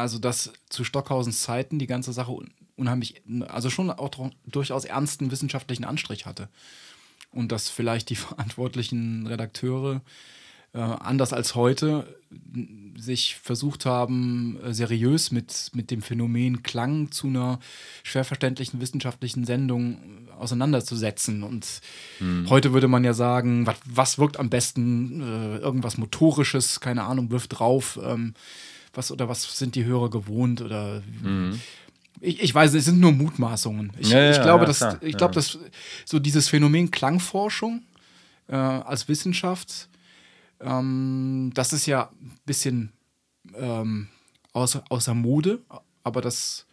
also 0.01 0.19
dass 0.19 0.53
zu 0.69 0.85
Stockhausens 0.85 1.43
Zeiten 1.43 1.79
die 1.79 1.87
ganze 1.87 2.13
Sache 2.13 2.33
un- 2.33 2.51
unheimlich, 2.77 3.23
also 3.49 3.71
schon 3.71 3.91
auch 3.91 4.11
durchaus 4.47 4.85
ernsten 4.85 5.31
wissenschaftlichen 5.31 5.85
Anstrich 5.85 6.27
hatte. 6.27 6.49
Und 7.31 7.53
dass 7.53 7.69
vielleicht 7.69 8.11
die 8.11 8.17
verantwortlichen 8.29 9.27
Redakteure 9.27 10.01
äh, 10.73 10.79
anders 10.79 11.33
als 11.33 11.55
heute 11.55 12.17
sich 12.97 13.37
versucht 13.37 13.87
haben, 13.87 14.59
äh, 14.65 14.73
seriös 14.73 15.31
mit, 15.33 15.71
mit 15.75 15.91
dem 15.91 16.01
Phänomen 16.01 16.63
Klang 16.63 17.11
zu 17.11 17.27
einer 17.27 17.59
schwer 18.05 18.25
verständlichen 18.25 18.81
wissenschaftlichen 18.81 19.45
Sendung 19.45 19.95
äh, 20.29 20.33
auseinanderzusetzen. 20.33 21.43
Und 21.43 21.81
heute 22.49 22.73
würde 22.73 22.89
man 22.89 23.03
ja 23.05 23.15
sagen, 23.15 23.67
was, 23.67 23.77
was 23.85 24.19
wirkt 24.19 24.39
am 24.39 24.49
besten, 24.49 25.21
äh, 25.21 25.57
irgendwas 25.59 25.99
Motorisches, 25.99 26.81
keine 26.81 27.03
Ahnung, 27.03 27.31
wirft 27.31 27.59
drauf, 27.59 27.99
ähm, 28.03 28.35
was 28.93 29.11
oder 29.11 29.29
was 29.29 29.57
sind 29.57 29.75
die 29.75 29.85
Hörer 29.85 30.11
gewohnt 30.11 30.61
oder 30.61 31.03
ich, 32.21 32.41
ich 32.41 32.55
weiß, 32.55 32.75
es 32.75 32.85
sind 32.85 33.01
nur 33.01 33.13
Mutmaßungen. 33.13 33.93
Ich, 33.99 34.11
Ja, 34.11 34.31
ich 34.31 34.41
glaube, 34.43 34.63
ja, 34.65 34.67
dass, 34.67 34.79
klar, 34.79 35.03
ich 35.03 35.17
glaube, 35.17 35.35
dass 35.35 35.59
so 36.05 36.19
dieses 36.19 36.49
Phänomen 36.49 36.91
Klangforschung 36.91 37.83
äh, 38.49 38.57
als 38.57 39.09
Wissenschaft, 39.09 39.89
ähm, 40.61 41.51
das 41.55 41.73
ist 41.73 41.87
ja 41.87 42.11
ein 42.21 42.39
bisschen 42.45 42.93
ähm, 43.55 44.09
außer, 44.53 44.85
außer 44.91 45.15
Mode, 45.15 45.61
aber 46.05 46.21
das, 46.21 46.67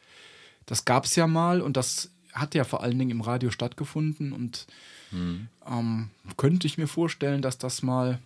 das 0.66 0.84
gab 0.86 1.06
es 1.06 1.16
ja 1.16 1.28
mal 1.28 1.62
und 1.62 1.78
das 1.78 2.12
hat 2.34 2.54
ja 2.54 2.64
vor 2.66 2.84
allen 2.84 3.00
Dingen 3.00 3.12
im 3.12 3.22
Radio 3.22 3.52
stattgefunden 3.52 4.34
und 4.34 4.68
Mhm. 5.12 5.48
ähm, 5.66 6.10
könnte 6.36 6.68
ich 6.68 6.78
mir 6.78 6.88
vorstellen, 6.88 7.42
dass 7.42 7.58
das 7.58 7.82
mal. 7.82 8.20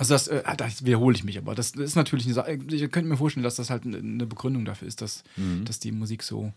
Also 0.00 0.14
das, 0.14 0.28
äh, 0.28 0.42
das 0.56 0.84
wiederhole 0.86 1.14
ich 1.14 1.24
mich, 1.24 1.36
aber 1.36 1.54
das 1.54 1.72
ist 1.72 1.94
natürlich 1.94 2.24
eine 2.24 2.32
Sache. 2.34 2.54
Ich 2.54 2.80
könnte 2.90 3.02
mir 3.08 3.18
vorstellen, 3.18 3.44
dass 3.44 3.56
das 3.56 3.68
halt 3.68 3.84
eine- 3.84 4.26
Begründung 4.26 4.64
dafür 4.64 4.88
ist, 4.88 5.02
dass, 5.02 5.24
Mhm. 5.36 5.66
dass 5.66 5.78
die 5.78 5.92
Musik 5.92 6.22
so 6.22 6.54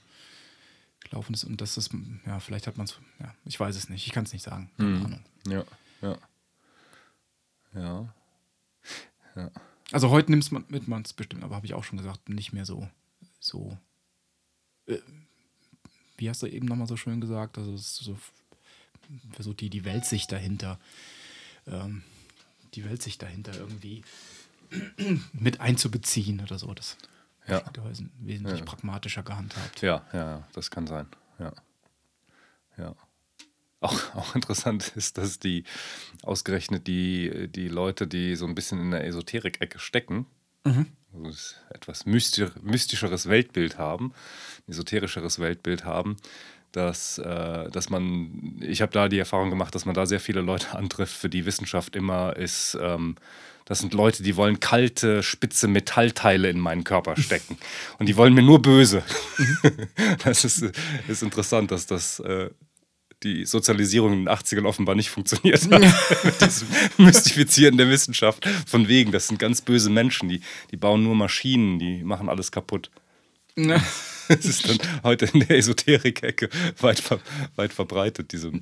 gelaufen 1.01 1.33
ist 1.33 1.43
und 1.43 1.59
dass 1.59 1.75
das, 1.75 1.89
ja, 2.25 2.39
vielleicht 2.39 2.67
hat 2.67 2.77
man 2.77 2.85
es, 2.85 2.97
ja, 3.19 3.35
ich 3.43 3.59
weiß 3.59 3.75
es 3.75 3.89
nicht, 3.89 4.07
ich 4.07 4.13
kann 4.13 4.23
es 4.23 4.31
nicht 4.31 4.43
sagen. 4.43 4.71
Keine 4.77 4.89
Mhm. 4.91 5.05
Ahnung. 5.05 5.25
Ja, 5.47 5.65
ja. 6.01 6.17
Ja. 9.35 9.51
Also 9.91 10.09
heute 10.09 10.31
nimmt 10.31 10.49
man 10.51 10.63
mit 10.69 10.87
man 10.87 11.01
es 11.01 11.11
bestimmt, 11.11 11.43
aber 11.43 11.55
habe 11.57 11.65
ich 11.65 11.73
auch 11.73 11.83
schon 11.83 11.97
gesagt, 11.97 12.29
nicht 12.29 12.53
mehr 12.53 12.65
so, 12.65 12.87
so. 13.41 13.77
Äh, 14.85 14.99
wie 16.17 16.29
hast 16.29 16.41
du 16.43 16.47
eben 16.47 16.67
nochmal 16.67 16.87
so 16.87 16.95
schön 16.95 17.19
gesagt? 17.19 17.57
Also 17.57 17.73
es 17.73 17.81
ist 17.81 17.95
so 18.05 18.17
versucht 19.33 19.59
die, 19.59 19.69
die 19.69 19.83
Weltsicht 19.83 20.31
dahinter, 20.31 20.79
ähm, 21.67 22.03
die 22.75 22.85
Weltsicht 22.85 23.21
dahinter 23.21 23.53
irgendwie 23.55 24.03
mit 25.33 25.59
einzubeziehen 25.61 26.41
oder 26.41 26.57
so. 26.59 26.73
Das 26.73 26.97
Ja. 27.47 27.57
ist 27.91 28.03
wesentlich 28.19 28.59
Ja. 28.59 28.65
pragmatischer 28.65 29.23
gehandhabt. 29.23 29.81
Ja, 29.81 30.05
ja, 30.13 30.47
das 30.53 30.71
kann 30.71 30.87
sein. 30.87 31.07
Ja. 31.39 31.53
Ja. 32.77 32.95
Auch, 33.81 33.93
auch 34.15 34.35
interessant 34.35 34.93
ist, 34.95 35.17
dass 35.17 35.39
die 35.39 35.63
ausgerechnet 36.23 36.87
die, 36.87 37.49
die 37.49 37.67
Leute, 37.67 38.07
die 38.07 38.35
so 38.35 38.45
ein 38.45 38.55
bisschen 38.55 38.79
in 38.79 38.91
der 38.91 39.05
Esoterik-Ecke 39.05 39.79
stecken, 39.79 40.25
also 40.65 41.25
das 41.25 41.55
etwas 41.69 42.05
mystisch, 42.05 42.51
mystischeres 42.61 43.27
Weltbild 43.27 43.77
haben, 43.77 44.13
ein 44.65 44.71
esoterischeres 44.71 45.37
Weltbild 45.39 45.83
haben, 45.83 46.15
dass, 46.73 47.19
äh, 47.19 47.69
dass 47.69 47.89
man, 47.89 48.59
ich 48.59 48.81
habe 48.81 48.91
da 48.91 49.07
die 49.07 49.19
Erfahrung 49.19 49.49
gemacht, 49.49 49.73
dass 49.73 49.85
man 49.85 49.95
da 49.95 50.05
sehr 50.05 50.19
viele 50.19 50.41
Leute 50.41 50.71
antrifft, 50.75 51.15
für 51.15 51.29
die 51.29 51.45
Wissenschaft 51.45 51.95
immer 51.95 52.35
ist, 52.35 52.77
ähm, 52.81 53.15
das 53.65 53.79
sind 53.79 53.93
Leute, 53.93 54.23
die 54.23 54.35
wollen 54.35 54.59
kalte, 54.59 55.23
spitze 55.23 55.69
Metallteile 55.69 56.49
in 56.49 56.59
meinen 56.59 56.83
Körper 56.83 57.15
stecken. 57.15 57.57
Und 57.97 58.09
die 58.09 58.17
wollen 58.17 58.33
mir 58.33 58.41
nur 58.41 58.61
böse. 58.61 59.03
das 60.25 60.43
ist, 60.43 60.65
ist 61.07 61.23
interessant, 61.23 61.71
dass 61.71 61.85
das 61.85 62.19
äh, 62.19 62.49
die 63.23 63.45
Sozialisierung 63.45 64.11
in 64.11 64.25
den 64.25 64.29
80ern 64.29 64.65
offenbar 64.65 64.95
nicht 64.95 65.09
funktioniert 65.09 65.71
hat. 65.71 66.41
Diesem 66.41 66.67
Mystifizieren 66.97 67.77
der 67.77 67.87
Wissenschaft. 67.89 68.45
Von 68.67 68.89
wegen, 68.89 69.13
das 69.13 69.29
sind 69.29 69.39
ganz 69.39 69.61
böse 69.61 69.89
Menschen, 69.89 70.27
die, 70.27 70.41
die 70.71 70.77
bauen 70.77 71.03
nur 71.03 71.15
Maschinen, 71.15 71.79
die 71.79 72.03
machen 72.03 72.27
alles 72.27 72.51
kaputt. 72.51 72.91
Ne? 73.55 73.81
Das 74.29 74.45
ist 74.45 74.67
dann 74.69 74.77
heute 75.03 75.25
in 75.25 75.41
der 75.41 75.57
Esoterik-Ecke 75.57 76.49
weit, 76.79 77.01
ver 77.01 77.19
weit 77.57 77.73
verbreitet, 77.73 78.31
diese, 78.31 78.47
äh, 78.47 78.61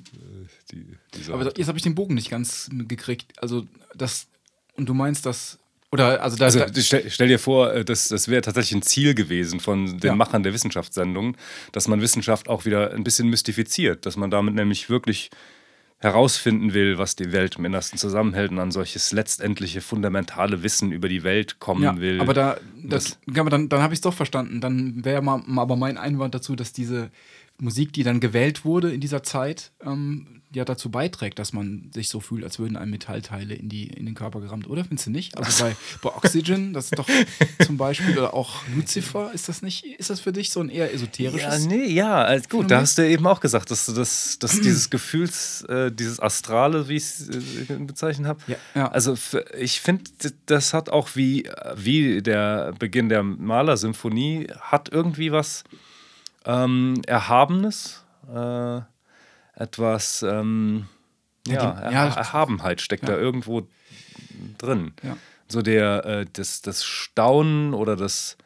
die, 0.72 0.84
diese 1.14 1.32
Aber 1.32 1.44
jetzt 1.56 1.68
habe 1.68 1.78
ich 1.78 1.84
den 1.84 1.94
Bogen 1.94 2.14
nicht 2.14 2.30
ganz 2.30 2.68
gekriegt. 2.72 3.32
Also 3.36 3.64
das, 3.94 4.26
und 4.74 4.88
du 4.88 4.92
meinst 4.94 5.24
das, 5.24 5.60
oder 5.92 6.20
also 6.20 6.36
da, 6.36 6.46
Also 6.46 6.64
stell, 6.78 7.08
stell 7.10 7.28
dir 7.28 7.38
vor, 7.38 7.72
äh, 7.72 7.84
das, 7.84 8.08
das 8.08 8.26
wäre 8.26 8.42
tatsächlich 8.42 8.74
ein 8.74 8.82
Ziel 8.82 9.14
gewesen 9.14 9.60
von 9.60 9.98
den 9.98 10.08
Ja. 10.08 10.14
Machern 10.16 10.42
der 10.42 10.52
Wissenschaftssendungen, 10.52 11.36
dass 11.70 11.86
man 11.86 12.00
Wissenschaft 12.00 12.48
auch 12.48 12.64
wieder 12.64 12.92
ein 12.92 13.04
bisschen 13.04 13.28
mystifiziert, 13.28 14.04
dass 14.04 14.16
man 14.16 14.32
damit 14.32 14.54
nämlich 14.54 14.90
wirklich 14.90 15.30
herausfinden 16.02 16.74
will, 16.74 16.98
was 16.98 17.14
die 17.16 17.32
Welt 17.32 17.56
im 17.56 17.64
Innersten 17.64 17.96
zusammenhält 17.98 18.50
und 18.50 18.58
an 18.58 18.72
solches 18.72 19.12
letztendliche 19.12 19.80
fundamentale 19.80 20.62
Wissen 20.62 20.90
über 20.92 21.08
die 21.08 21.22
Welt 21.22 21.60
kommen 21.60 21.82
Ja, 21.82 21.96
will. 22.00 22.20
aber 22.20 22.34
da, 22.34 22.56
das, 22.82 23.04
Das- 23.04 23.18
ja, 23.34 23.40
aber 23.40 23.50
dann, 23.50 23.68
dann 23.68 23.82
habe 23.82 23.94
ich 23.94 23.98
es 23.98 24.00
doch 24.02 24.12
verstanden. 24.14 24.60
Dann 24.60 25.04
wäre 25.04 25.22
aber 25.24 25.76
mein 25.76 25.96
Einwand 25.98 26.34
dazu, 26.34 26.56
dass 26.56 26.72
diese 26.72 27.10
Musik, 27.62 27.92
die 27.92 28.02
dann 28.02 28.20
gewählt 28.20 28.64
wurde 28.64 28.92
in 28.92 29.00
dieser 29.00 29.22
Zeit, 29.22 29.72
ähm, 29.84 30.42
ja 30.54 30.64
dazu 30.64 30.90
beiträgt, 30.90 31.38
dass 31.38 31.52
man 31.52 31.90
sich 31.94 32.08
so 32.08 32.20
fühlt, 32.20 32.44
als 32.44 32.58
würden 32.58 32.76
einem 32.76 32.90
Metallteile 32.90 33.54
in, 33.54 33.68
die, 33.68 33.86
in 33.86 34.04
den 34.04 34.14
Körper 34.14 34.40
gerammt, 34.40 34.68
oder? 34.68 34.84
Findest 34.84 35.06
du 35.06 35.10
nicht? 35.10 35.36
Also 35.38 35.64
bei, 35.64 35.76
bei 36.02 36.10
Oxygen, 36.14 36.72
das 36.72 36.86
ist 36.86 36.98
doch 36.98 37.08
zum 37.64 37.76
Beispiel, 37.76 38.18
oder 38.18 38.34
auch 38.34 38.62
Lucifer, 38.74 39.30
ist 39.32 39.48
das 39.48 39.62
nicht, 39.62 39.84
ist 39.84 40.10
das 40.10 40.20
für 40.20 40.32
dich 40.32 40.50
so 40.50 40.60
ein 40.60 40.68
eher 40.68 40.86
ja, 40.86 40.92
esoterisches? 40.92 41.66
nee, 41.66 41.86
ja, 41.86 42.22
also 42.22 42.48
gut, 42.48 42.70
da 42.70 42.80
hast 42.80 42.98
du 42.98 43.08
eben 43.08 43.26
auch 43.26 43.40
gesagt, 43.40 43.70
dass, 43.70 43.86
du 43.86 43.92
das, 43.92 44.38
dass 44.38 44.60
dieses 44.60 44.90
Gefühls, 44.90 45.62
äh, 45.62 45.90
dieses 45.90 46.20
Astrale, 46.20 46.88
wie 46.88 46.96
ich 46.96 47.04
es 47.04 47.28
äh, 47.28 47.76
bezeichnet 47.78 48.26
habe, 48.26 48.40
Ja, 48.46 48.56
ja. 48.74 48.88
also 48.90 49.16
ich 49.58 49.80
finde, 49.80 50.10
das 50.46 50.74
hat 50.74 50.90
auch 50.90 51.10
wie, 51.14 51.48
wie 51.76 52.22
der 52.22 52.74
Beginn 52.78 53.08
der 53.08 53.22
Malersymphonie, 53.22 54.48
hat 54.60 54.90
irgendwie 54.92 55.32
was 55.32 55.64
ähm, 56.46 57.00
Erhabenes, 57.06 58.04
äh, 58.32 58.80
etwas, 59.54 60.22
ähm, 60.22 60.86
ja, 61.46 61.54
die- 61.72 61.82
ja, 61.92 62.06
Er- 62.06 62.16
Erhabenheit 62.16 62.80
steckt 62.80 63.08
da 63.08 63.12
ja. 63.12 63.18
irgendwo 63.18 63.66
drin. 64.58 64.92
Ja. 65.02 65.16
So 65.48 65.60
der, 65.62 66.04
äh, 66.06 66.26
das, 66.32 66.62
das 66.62 66.84
Staunen 66.84 67.74
oder 67.74 67.96
das 67.96 68.36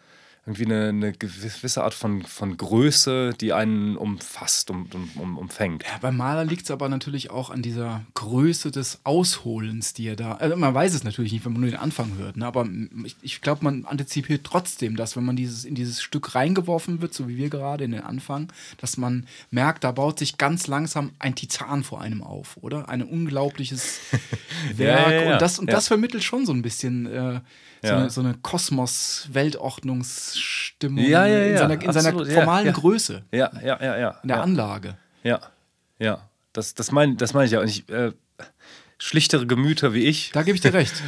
irgendwie 0.46 0.66
eine, 0.66 0.88
eine 0.90 1.12
gewisse 1.12 1.82
Art 1.82 1.92
von, 1.92 2.22
von 2.22 2.56
Größe, 2.56 3.35
die 3.40 3.52
einen 3.52 3.96
umfasst, 3.96 4.70
um, 4.70 4.88
um, 4.94 5.11
um, 5.20 5.38
umfängt. 5.38 5.82
Ja, 5.82 5.98
beim 6.00 6.16
Maler 6.16 6.44
liegt 6.44 6.62
es 6.62 6.70
aber 6.70 6.88
natürlich 6.88 7.30
auch 7.30 7.50
an 7.50 7.62
dieser 7.62 8.04
Größe 8.14 8.70
des 8.70 9.00
Ausholens, 9.02 9.92
die 9.92 10.06
er 10.06 10.14
da. 10.14 10.35
Also 10.35 10.56
man 10.56 10.72
weiß 10.72 10.94
es 10.94 11.02
natürlich 11.02 11.32
nicht, 11.32 11.44
wenn 11.44 11.52
man 11.52 11.62
nur 11.62 11.70
den 11.70 11.80
Anfang 11.80 12.16
hört, 12.16 12.37
ne? 12.37 12.46
aber 12.46 12.64
ich, 13.04 13.16
ich 13.22 13.40
glaube, 13.40 13.64
man 13.64 13.87
antizipiert 13.87 14.44
trotzdem, 14.44 14.94
dass 14.94 15.16
wenn 15.16 15.24
man 15.24 15.35
dieses, 15.35 15.64
in 15.64 15.74
dieses 15.74 16.00
Stück 16.00 16.37
reingeworfen 16.37 17.00
wird, 17.02 17.12
so 17.12 17.26
wie 17.26 17.37
wir 17.37 17.50
gerade 17.50 17.82
in 17.82 17.90
den 17.90 18.02
Anfang, 18.02 18.52
dass 18.76 18.96
man 18.96 19.26
merkt, 19.50 19.82
da 19.82 19.90
baut 19.90 20.20
sich 20.20 20.38
ganz 20.38 20.68
langsam 20.68 21.11
ein 21.18 21.35
Titan 21.35 21.82
vor 21.82 22.00
einem 22.00 22.22
auf, 22.22 22.56
oder? 22.61 22.88
Ein 22.88 23.02
unglaubliches 23.02 23.98
Werk. 24.76 25.11
ja, 25.11 25.22
ja. 25.22 25.32
Und, 25.32 25.42
das, 25.42 25.59
und 25.59 25.72
das 25.72 25.88
vermittelt 25.88 26.22
schon 26.22 26.46
so 26.46 26.52
ein 26.52 26.62
bisschen. 26.62 27.06
Äh, 27.06 27.40
so, 27.82 27.88
Ja. 27.88 27.96
eine, 27.98 28.10
so 28.10 28.20
eine 28.20 28.34
Kosmos-Weltordnungsstimmung 28.34 31.04
Ja, 31.04 31.26
ja, 31.26 31.44
in 31.44 31.56
seiner, 31.58 31.74
in 31.74 31.92
seiner 31.92 32.08
absolut, 32.08 32.28
formalen. 32.32 32.72
Größe, 32.72 33.22
Ja, 33.32 33.50
ja, 33.62 33.78
ja, 33.82 33.96
ja. 33.98 34.10
in 34.22 34.28
der. 34.28 34.42
Anlage. 34.42 34.96
Ja, 35.22 35.40
ja. 35.98 36.28
Das, 36.52 36.74
das 36.74 36.90
meine 36.92 37.16
das 37.16 37.34
mein 37.34 37.46
ich 37.46 37.52
ja. 37.52 37.60
Und 37.60 37.68
ich, 37.68 37.88
äh, 37.88 38.12
schlichtere 38.98 39.46
Gemüter 39.46 39.92
wie 39.92 40.04
ich. 40.04 40.30
Da 40.32 40.42
gebe 40.42 40.54
ich 40.54 40.62
dir 40.62 40.72
recht. 40.72 40.94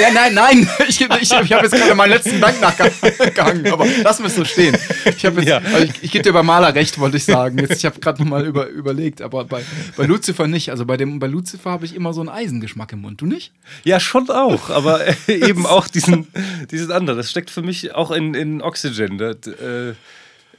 Ja, 0.00 0.10
nein, 0.12 0.34
nein, 0.34 0.68
ich, 0.88 1.00
ich, 1.00 1.10
ich 1.20 1.32
habe 1.32 1.46
jetzt 1.46 1.72
gerade 1.72 1.94
meinen 1.94 2.10
letzten 2.10 2.40
Dank 2.40 2.60
nachgehangen, 2.60 3.66
aber 3.70 3.84
wir 3.84 4.26
es 4.26 4.34
so 4.36 4.44
stehen. 4.44 4.76
Ich, 5.04 5.22
jetzt, 5.22 5.42
Ja. 5.44 5.58
also 5.58 5.84
ich, 5.84 6.02
ich 6.02 6.10
gebe 6.12 6.22
dir 6.22 6.32
bei 6.32 6.42
Maler 6.42 6.74
recht, 6.74 6.98
wollte 6.98 7.16
ich 7.18 7.24
sagen. 7.24 7.58
Jetzt, 7.58 7.78
ich 7.78 7.84
habe 7.84 8.00
gerade 8.00 8.22
nochmal 8.22 8.46
über, 8.46 8.68
überlegt, 8.68 9.20
aber 9.20 9.44
bei, 9.44 9.62
bei 9.96 10.06
Lucifer 10.06 10.46
nicht. 10.46 10.70
Also 10.70 10.86
bei, 10.86 10.96
dem, 10.96 11.18
bei 11.18 11.26
Lucifer 11.26 11.70
habe 11.70 11.84
ich 11.84 11.94
immer 11.94 12.12
so 12.14 12.20
einen 12.20 12.30
Eisengeschmack 12.30 12.92
im 12.92 13.00
Mund. 13.02 13.20
Du 13.20 13.26
nicht? 13.26 13.52
Ja, 13.84 14.00
schon 14.00 14.30
auch, 14.30 14.70
aber 14.70 15.02
eben 15.28 15.66
auch 15.66 15.88
diesen, 15.88 16.26
diesen 16.70 16.90
anderen. 16.90 17.18
Das 17.18 17.30
steckt 17.30 17.50
für 17.50 17.62
mich 17.62 17.94
auch 17.94 18.10
in, 18.10 18.34
in 18.34 18.62
Oxygen. 18.62 19.18
Das, 19.18 19.36
äh, 19.46 19.94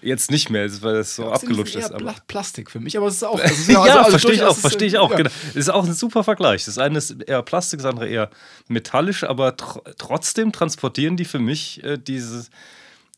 jetzt 0.01 0.31
nicht 0.31 0.49
mehr, 0.49 0.69
weil 0.81 0.95
das 0.95 1.15
so 1.15 1.31
abgelutscht 1.31 1.75
eher 1.75 1.81
ist. 1.85 1.91
Aber. 1.91 1.99
Pla- 2.13 2.21
Plastik 2.27 2.69
für 2.71 2.79
mich, 2.79 2.97
aber 2.97 3.07
es 3.07 3.15
ist 3.15 3.23
auch. 3.23 3.39
Also, 3.39 3.45
es 3.53 3.59
ist 3.61 3.69
Ja, 3.69 3.81
also- 3.81 4.09
verstehe 4.11 4.33
ich 4.33 4.43
auch, 4.43 4.51
ist, 4.55 4.61
verstehe 4.61 4.87
ich 4.87 4.97
auch. 4.97 5.11
ja. 5.11 5.17
Genau. 5.17 5.29
Das 5.47 5.55
ist 5.55 5.69
auch 5.69 5.85
ein 5.85 5.93
super 5.93 6.23
Vergleich. 6.23 6.65
Das 6.65 6.77
eine 6.77 6.97
ist 6.97 7.11
eher 7.23 7.41
Plastik, 7.43 7.79
das 7.79 7.89
andere 7.89 8.07
eher 8.07 8.29
metallisch, 8.67 9.23
aber 9.23 9.55
tr 9.57 9.81
trotzdem 9.97 10.51
transportieren 10.51 11.17
die 11.17 11.25
für 11.25 11.39
mich 11.39 11.83
äh, 11.83 11.97
dieses, 11.97 12.49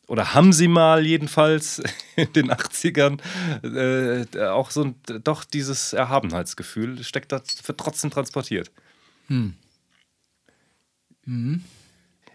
oder 0.06 0.34
haben 0.34 0.52
sie 0.52 0.68
mal 0.68 1.06
jedenfalls 1.06 1.82
in 2.16 2.32
den 2.32 2.50
80ern 2.50 3.20
äh, 3.62 4.46
auch 4.48 4.70
so 4.70 4.84
ein, 4.84 4.94
doch 5.24 5.44
dieses 5.44 5.92
Erhabenheitsgefühl 5.92 7.02
steckt 7.04 7.32
da 7.32 7.40
wird 7.66 7.78
trotzdem 7.78 8.10
transportiert. 8.10 8.70
Hm. 9.28 9.54
Mhm. 11.26 11.62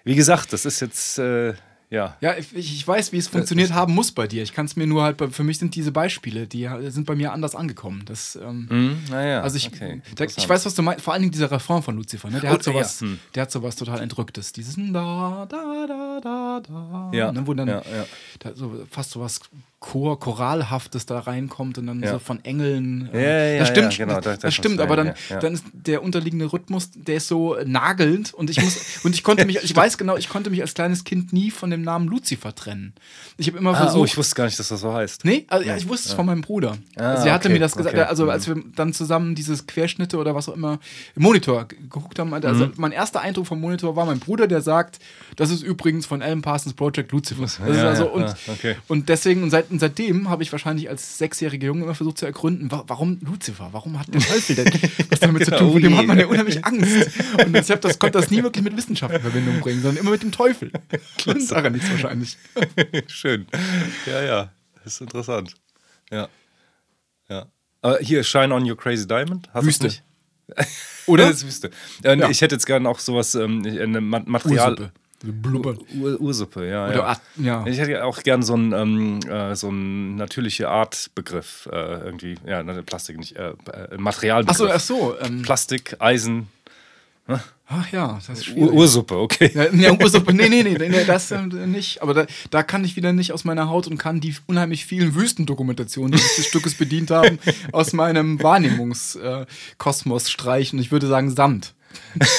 Wie 0.03 0.15
gesagt, 0.15 0.53
das 0.53 0.65
ist 0.65 0.79
jetzt, 0.81 1.17
äh, 1.17 1.55
ja. 1.95 2.17
Ja, 2.21 2.37
ich, 2.37 2.55
ich 2.55 2.87
weiß, 2.87 3.11
wie 3.11 3.17
es 3.17 3.27
funktioniert 3.27 3.73
haben 3.73 3.93
muss 3.93 4.11
bei 4.11 4.27
dir. 4.27 4.43
Ich 4.43 4.53
kann 4.53 4.65
es 4.65 4.75
mir 4.75 4.85
nur 4.85 5.03
halt, 5.03 5.21
für 5.33 5.43
mich 5.43 5.57
sind 5.57 5.75
diese 5.75 5.91
Beispiele, 5.91 6.45
die 6.47 6.69
sind 6.89 7.05
bei 7.05 7.15
mir 7.15 7.31
anders 7.31 7.55
angekommen. 7.55 8.03
Das, 8.05 8.35
ähm, 8.35 8.67
Hm, 8.69 8.97
naja, 9.09 9.41
Also 9.41 9.57
ich, 9.57 9.67
okay, 9.67 10.01
da, 10.15 10.25
ich 10.25 10.47
weiß, 10.49 10.65
was 10.65 10.75
du 10.75 10.81
meinst. 10.81 11.03
Vor 11.03 11.13
allen 11.13 11.21
Dingen 11.23 11.31
dieser 11.31 11.49
Refrain 11.49 11.81
von 11.81 11.95
Lucifer, 11.95 12.29
ne? 12.29 12.39
Der 12.41 12.51
Oh, 12.51 12.53
hat 12.55 12.63
sowas, 12.63 12.99
ja, 12.99 13.07
hm. 13.07 13.19
der 13.33 13.41
hat 13.43 13.51
sowas 13.51 13.75
total 13.75 14.01
Entrücktes. 14.01 14.51
Dieses 14.51 14.75
da, 14.75 15.45
da, 15.49 15.85
da, 15.87 16.19
da, 16.21 16.61
da. 16.67 17.11
Ja, 17.13 17.31
ne? 17.31 17.47
Wo 17.47 17.53
dann 17.53 17.67
ja, 17.67 17.75
ja. 17.81 18.05
Da 18.39 18.53
so 18.55 18.85
fast 18.91 19.11
sowas 19.11 19.39
Chor, 19.79 20.19
Choralhaftes 20.19 21.05
da 21.05 21.19
reinkommt 21.19 21.77
und 21.77 21.85
dann 21.85 22.01
Ja. 22.01 22.13
so 22.13 22.19
von 22.19 22.43
Engeln. 22.43 23.09
Ja, 23.13 23.19
ja, 23.19 23.59
das 23.59 23.67
stimmt, 23.69 23.97
ja, 23.97 24.05
genau, 24.05 24.15
das, 24.15 24.23
da- 24.23 24.31
das, 24.31 24.39
das 24.39 24.53
stimmt, 24.55 24.79
aber 24.79 24.95
dann, 24.95 25.13
dann 25.41 25.53
ist 25.53 25.65
der 25.73 26.01
unterliegende 26.01 26.51
Rhythmus, 26.51 26.89
der 26.95 27.17
ist 27.17 27.27
so 27.27 27.55
nagelnd 27.65 28.33
und 28.33 28.49
ich 28.49 28.59
muss 28.61 28.77
und 29.03 29.13
ich 29.13 29.23
konnte 29.23 29.45
mich, 29.45 29.57
ich 29.63 29.75
weiß 29.75 29.97
genau, 29.99 30.17
ich 30.17 30.27
konnte 30.29 30.49
mich 30.49 30.61
als 30.61 30.73
kleines 30.73 31.03
Kind 31.03 31.33
nie 31.33 31.51
von 31.51 31.69
dem 31.69 31.83
Namen 31.83 32.07
Lucifer 32.07 32.55
trennen. 32.55 32.93
Ich 33.37 33.47
habe 33.47 33.57
immer 33.59 33.71
Ah, 33.71 33.75
versucht. 33.83 34.01
oh, 34.01 34.05
ich 34.05 34.17
wusste 34.17 34.33
gar 34.35 34.45
nicht, 34.45 34.57
dass 34.57 34.69
das 34.69 34.79
so 34.79 34.91
heißt. 34.91 35.23
Nee, 35.23 35.45
also, 35.49 35.67
ja, 35.67 35.75
ich 35.77 35.87
wusste 35.87 36.09
es 36.09 36.15
von 36.15 36.25
meinem 36.25 36.41
Bruder. 36.41 36.77
Ah, 36.95 37.11
also, 37.11 37.27
er 37.27 37.33
hatte 37.33 37.47
okay, 37.49 37.53
mir 37.53 37.59
das 37.59 37.75
gesagt. 37.75 37.93
okay. 37.95 38.05
Also, 38.05 38.27
als 38.29 38.47
wir 38.47 38.55
dann 38.75 38.91
zusammen 38.93 39.35
dieses 39.35 39.67
Querschnitte 39.67 40.17
oder 40.17 40.33
was 40.33 40.49
auch 40.49 40.55
immer 40.55 40.79
im 41.15 41.21
Monitor 41.21 41.67
ge- 41.67 41.77
geguckt 41.79 42.17
haben, 42.17 42.31
meinte, 42.31 42.47
Mhm. 42.47 42.53
also 42.61 42.71
mein 42.77 42.91
erster 42.93 43.21
Eindruck 43.21 43.45
vom 43.45 43.61
Monitor 43.61 43.95
war 43.95 44.05
mein 44.05 44.19
Bruder, 44.19 44.47
der 44.47 44.61
sagt, 44.61 44.99
das 45.35 45.51
ist 45.51 45.61
übrigens 45.61 46.05
von 46.07 46.21
Alan 46.23 46.41
Parsons 46.41 46.73
Project 46.73 47.11
Lucifer. 47.11 47.43
Das 47.43 47.59
ist 47.77 47.83
also, 47.83 48.09
und, 48.09 48.33
okay. 48.47 48.77
und 48.87 49.09
deswegen, 49.09 49.43
und 49.43 49.49
seit, 49.51 49.64
seit, 49.65 49.71
und 49.71 49.79
seitdem 49.79 50.29
habe 50.29 50.43
ich 50.43 50.51
wahrscheinlich 50.51 50.89
als 50.89 51.17
sechsjähriger 51.17 51.67
Junge 51.67 51.83
immer 51.83 51.95
versucht 51.95 52.17
zu 52.19 52.25
ergründen, 52.25 52.71
wa 52.71 52.83
warum 52.87 53.19
Lucifer? 53.21 53.69
Warum 53.71 53.99
hat 53.99 54.13
der 54.13 54.21
Teufel 54.21 54.55
denn 54.55 54.65
was 55.09 55.19
damit 55.19 55.45
zu 55.45 55.51
Genau, 55.51 55.63
tun? 55.63 55.71
Von 55.73 55.81
dem 55.81 55.97
hat 55.97 56.05
man 56.07 56.19
ja 56.19 56.27
unheimlich 56.27 56.63
Angst. 56.65 57.09
Und 57.45 57.53
deshalb 57.53 57.81
das, 57.81 57.99
konnte 57.99 58.19
das 58.19 58.31
nie 58.31 58.43
wirklich 58.43 58.63
mit 58.63 58.75
Wissenschaft 58.77 59.13
in 59.13 59.21
Verbindung 59.21 59.59
bringen, 59.59 59.81
sondern 59.81 60.01
immer 60.01 60.11
mit 60.11 60.23
dem 60.23 60.31
Teufel. 60.31 60.71
Und 61.25 61.51
daran 61.51 61.73
nichts 61.73 61.89
wahrscheinlich. 61.89 62.37
Schön. 63.07 63.47
Ja, 64.05 64.21
ja. 64.23 64.51
Das 64.83 64.93
ist 64.93 65.01
interessant. 65.01 65.53
Ja. 66.11 66.29
Ja. 67.29 67.47
Aber 67.81 67.97
hier, 67.99 68.23
Shine 68.23 68.53
on 68.53 68.69
Your 68.69 68.77
Crazy 68.77 69.07
Diamond. 69.07 69.49
Hast 69.53 69.65
Wüste. 69.65 69.85
nicht? 69.87 70.03
Oder? 71.07 71.27
Das 71.27 71.37
ist 71.37 71.45
Wüste. 71.45 71.71
Äh, 72.03 72.17
Ja. 72.17 72.29
Ich 72.29 72.41
hätte 72.41 72.55
jetzt 72.55 72.65
gerne 72.65 72.87
auch 72.87 72.99
sowas, 72.99 73.33
ähm, 73.35 73.59
Material. 74.09 74.71
Ursuppe. 74.71 74.91
Blubber. 75.23 75.75
Ur 75.97 76.19
Ursuppe, 76.19 76.67
ja. 76.67 76.87
Oder 76.87 76.95
ja. 76.95 77.17
Ja. 77.37 77.67
Ich 77.67 77.79
hätte 77.79 78.03
auch 78.03 78.21
gern 78.21 78.43
so 78.43 78.53
einen 78.53 78.73
ähm, 78.73 79.19
äh, 79.29 79.55
so 79.55 79.69
einen 79.69 80.15
natürliche 80.15 80.69
Art-Begriff. 80.69 81.67
Äh, 81.71 82.05
irgendwie, 82.05 82.35
ja, 82.45 82.63
ne, 82.63 82.83
Plastik 82.83 83.17
nicht, 83.17 83.35
äh, 83.35 83.53
äh, 83.71 83.97
Materialbegriff. 83.97 84.69
Achso, 84.69 84.73
ach 84.73 84.79
so. 84.79 85.19
Ähm, 85.19 85.41
Plastik, 85.41 85.95
Eisen, 85.99 86.47
ach 87.67 87.91
ja, 87.91 88.19
das 88.27 88.39
ist 88.39 88.47
Ur 88.49 88.53
schwierig. 88.53 88.73
Ursuppe, 88.73 89.17
okay. 89.17 89.51
Ja, 89.53 89.73
ja, 89.73 89.91
Ursuppe, 89.99 90.33
nee, 90.33 90.49
nee, 90.49 90.63
nee, 90.63 90.77
nee, 90.77 91.03
das 91.05 91.31
äh, 91.31 91.41
nicht. 91.41 92.01
Aber 92.01 92.13
da, 92.13 92.25
da 92.51 92.63
kann 92.63 92.83
ich 92.83 92.95
wieder 92.95 93.13
nicht 93.13 93.31
aus 93.31 93.43
meiner 93.43 93.69
Haut 93.69 93.87
und 93.87 93.97
kann 93.97 94.21
die 94.21 94.35
unheimlich 94.47 94.85
vielen 94.85 95.15
Wüstendokumentationen, 95.15 96.11
die 96.11 96.17
sich 96.19 96.35
des 96.35 96.47
Stückes 96.47 96.75
bedient 96.75 97.11
haben, 97.11 97.39
aus 97.71 97.93
meinem 97.93 98.41
Wahrnehmungskosmos 98.41 100.29
streichen. 100.29 100.79
Ich 100.79 100.91
würde 100.91 101.07
sagen 101.07 101.31
Sand. 101.31 101.73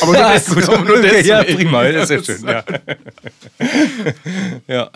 Aber 0.02 0.12
nur, 0.12 0.32
des, 0.32 0.46
Gut, 0.46 0.68
aber 0.68 0.84
nur 0.84 0.98
okay, 0.98 1.22
ja, 1.26 1.42
deswegen. 1.42 1.58
prima, 1.70 1.84
das 1.90 2.10
ist 2.10 2.28
ja 2.28 2.36
schön. 2.36 2.48
Ja. 2.48 2.64
ja. 4.66 4.90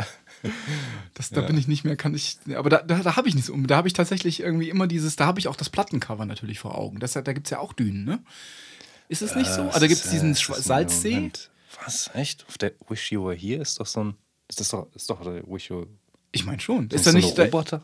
Das, 1.15 1.29
da 1.31 1.43
bin 1.43 1.59
ich 1.59 1.69
nicht 1.69 1.85
mehr, 1.85 1.97
kann 1.97 2.15
ich. 2.15 2.39
Aber 2.55 2.71
da, 2.71 2.79
da, 2.83 2.99
da 3.01 3.17
habe 3.17 3.29
ich 3.29 3.35
nichts 3.35 3.51
um. 3.51 3.67
Da 3.67 3.77
habe 3.77 3.89
ich 3.89 3.95
tatsächlich 3.95 4.41
irgendwie 4.41 4.71
immer 4.71 4.87
dieses, 4.87 5.17
da 5.17 5.27
habe 5.27 5.39
ich 5.39 5.49
auch 5.49 5.57
das 5.57 5.69
Plattencover 5.69 6.25
natürlich 6.25 6.59
vor 6.59 6.77
Augen. 6.79 6.99
Das, 6.99 7.13
da 7.13 7.21
gibt 7.21 7.47
es 7.47 7.51
ja 7.51 7.59
auch 7.59 7.73
Dünen, 7.75 8.05
ne? 8.05 8.21
Ist 9.09 9.21
es 9.23 9.35
nicht 9.35 9.51
so? 9.53 9.63
Also 9.63 9.81
da 9.81 9.87
gibt 9.87 10.03
es 10.05 10.11
diesen 10.11 10.33
Äh, 10.33 10.37
Schwa- 10.37 10.57
ein 10.57 10.63
Salzsee. 10.63 11.15
Moment. 11.15 11.51
Was? 11.85 12.11
Echt? 12.15 12.47
Auf 12.49 12.57
der 12.59 12.73
Wish 12.89 13.13
You 13.13 13.25
Were 13.27 13.35
Here 13.35 13.61
ist 13.61 13.79
doch 13.81 13.87
so 13.87 14.05
ein. 14.05 14.15
Ist 14.49 14.61
das 14.61 14.69
doch, 14.71 14.89
ist 14.95 15.11
doch 15.11 15.21
der 15.23 15.43
Wish 15.47 15.69
You 15.71 15.85
Ich 16.33 16.45
meine 16.47 16.61
schon. 16.61 16.87
Ist 16.87 16.95
ist 16.95 17.07
da 17.07 17.11
so 17.11 17.17
nicht. 17.19 17.27
eine 17.27 17.35
Da, 17.37 17.43
Roboter? 17.45 17.83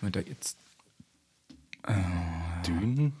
Moment, 0.00 0.16
da 0.16 0.20
jetzt. 0.20 0.56
Dünen? 2.66 3.12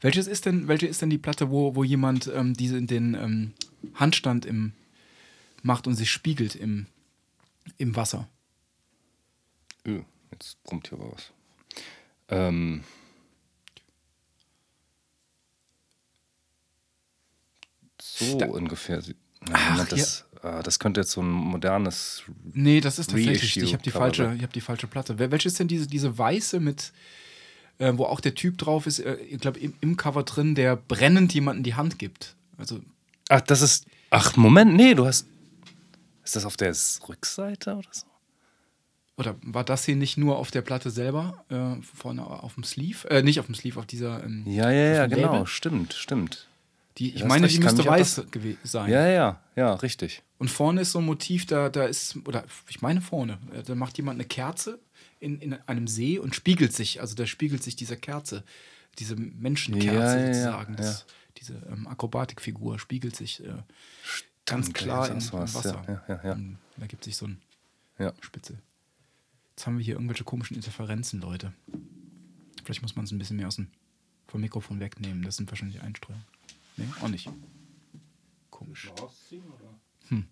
Welches 0.00 0.26
ist 0.26 0.46
denn, 0.46 0.68
welche 0.68 0.86
ist 0.86 1.02
denn 1.02 1.10
die 1.10 1.18
Platte, 1.18 1.50
wo, 1.50 1.74
wo 1.74 1.82
jemand 1.84 2.30
ähm, 2.32 2.54
diese, 2.54 2.80
den 2.82 3.14
ähm, 3.14 3.52
Handstand 3.94 4.46
im, 4.46 4.72
macht 5.62 5.86
und 5.86 5.94
sich 5.94 6.10
spiegelt 6.10 6.54
im, 6.54 6.86
im 7.78 7.96
Wasser? 7.96 8.28
Öh, 9.86 10.02
jetzt 10.32 10.62
brummt 10.62 10.88
hier 10.88 10.98
was. 11.00 11.32
Ähm. 12.28 12.84
So 18.00 18.38
Da- 18.38 18.46
ungefähr. 18.46 19.02
Ach, 19.52 19.88
das, 19.88 20.24
ah, 20.42 20.62
das 20.62 20.78
könnte 20.78 21.00
jetzt 21.00 21.12
so 21.12 21.22
ein 21.22 21.28
modernes. 21.30 22.22
Nee, 22.52 22.80
das 22.80 22.98
ist 22.98 23.10
tatsächlich. 23.10 23.56
Ich 23.56 23.72
habe 23.72 23.82
die 23.82 23.90
falsche, 23.90 24.34
ich 24.36 24.42
habe 24.42 24.52
die 24.52 24.60
falsche 24.60 24.86
Platte. 24.86 25.18
Welche 25.18 25.48
ist 25.48 25.58
denn 25.58 25.68
diese, 25.68 25.86
diese 25.86 26.16
weiße 26.18 26.60
mit, 26.60 26.92
äh, 27.78 27.92
wo 27.96 28.04
auch 28.04 28.20
der 28.20 28.34
Typ 28.34 28.58
drauf 28.58 28.86
ist? 28.86 28.98
Äh, 29.00 29.16
ich 29.16 29.40
glaube 29.40 29.58
im, 29.60 29.74
im 29.80 29.96
Cover 29.96 30.22
drin, 30.22 30.54
der 30.54 30.76
brennend 30.76 31.32
jemanden 31.34 31.62
die 31.62 31.74
Hand 31.74 31.98
gibt. 31.98 32.34
Also 32.56 32.80
Ach, 33.28 33.40
das 33.40 33.62
ist. 33.62 33.86
Ach, 34.10 34.36
Moment, 34.36 34.74
nee, 34.74 34.94
du 34.94 35.06
hast. 35.06 35.26
Ist 36.24 36.36
das 36.36 36.44
auf 36.44 36.56
der 36.56 36.74
Rückseite 37.08 37.74
oder 37.76 37.88
so? 37.90 38.06
oder 39.16 39.34
war 39.42 39.64
das 39.64 39.84
hier 39.84 39.96
nicht 39.96 40.16
nur 40.16 40.36
auf 40.38 40.52
der 40.52 40.62
Platte 40.62 40.90
selber 40.90 41.44
äh, 41.48 41.82
vorne 41.82 42.24
auf 42.24 42.54
dem 42.54 42.62
Sleeve? 42.62 43.08
Äh, 43.10 43.22
nicht 43.22 43.40
auf 43.40 43.46
dem 43.46 43.54
Sleeve, 43.56 43.80
auf 43.80 43.86
dieser. 43.86 44.22
Ähm, 44.22 44.44
Ja, 44.46 44.70
ja, 44.70 44.94
ja, 44.94 45.06
genau. 45.06 45.32
Label? 45.32 45.46
Stimmt, 45.46 45.92
stimmt. 45.94 46.46
Die, 46.98 47.10
ich 47.14 47.22
hast 47.22 47.28
meine, 47.28 47.48
die 47.48 47.58
müsste 47.58 47.84
weiß 47.84 48.14
das- 48.14 48.26
sein. 48.64 48.90
Ja, 48.90 49.06
ja, 49.08 49.40
ja, 49.56 49.74
richtig. 49.74 50.22
Und 50.38 50.50
vorne 50.50 50.82
ist 50.82 50.92
so 50.92 51.00
ein 51.00 51.04
Motiv, 51.04 51.46
da, 51.46 51.68
da 51.68 51.84
ist, 51.84 52.16
oder 52.26 52.44
ich 52.68 52.80
meine 52.80 53.00
vorne, 53.00 53.38
äh, 53.52 53.62
da 53.64 53.74
macht 53.74 53.96
jemand 53.98 54.16
eine 54.16 54.24
Kerze 54.24 54.78
in, 55.20 55.40
in 55.40 55.52
einem 55.54 55.86
See 55.88 56.18
und 56.18 56.34
spiegelt 56.34 56.72
sich, 56.72 57.00
also 57.00 57.14
da 57.14 57.26
spiegelt 57.26 57.62
sich 57.62 57.76
diese 57.76 57.96
Kerze, 57.96 58.44
diese 58.98 59.16
Menschenkerze 59.16 59.94
Ja, 59.96 60.26
sozusagen, 60.26 60.74
ja. 60.74 60.78
das, 60.80 61.06
diese 61.38 61.54
ähm, 61.70 61.86
Akrobatikfigur 61.86 62.78
spiegelt 62.78 63.16
sich 63.16 63.44
äh, 63.44 63.54
ganz 64.46 64.72
klar 64.72 65.08
im 65.08 65.16
war's, 65.32 65.54
Wasser. 65.54 65.84
ja, 65.86 66.14
ja, 66.14 66.24
ja. 66.24 66.32
Und 66.32 66.58
da 66.76 66.86
gibt 66.86 67.04
sich 67.04 67.16
so 67.16 67.26
ein 67.26 67.40
Ja. 67.98 68.12
Spitze. 68.20 68.58
Jetzt 69.50 69.66
haben 69.66 69.76
wir 69.78 69.84
hier 69.84 69.94
irgendwelche 69.94 70.24
komischen 70.24 70.56
Interferenzen, 70.56 71.20
Leute. 71.20 71.52
Vielleicht 72.64 72.82
muss 72.82 72.94
man 72.96 73.04
es 73.04 73.12
ein 73.12 73.18
bisschen 73.18 73.36
mehr 73.36 73.48
aus 73.48 73.56
dem, 73.56 73.68
vom 74.28 74.40
Mikrofon 74.40 74.78
wegnehmen. 74.78 75.22
Das 75.22 75.36
sind 75.36 75.50
wahrscheinlich 75.50 75.80
Einstreuungen. 75.80 76.24
Nee, 76.76 76.86
auch 77.02 77.08
nicht. 77.08 77.28
Komisch. 78.50 78.88
Hm. 80.08 80.26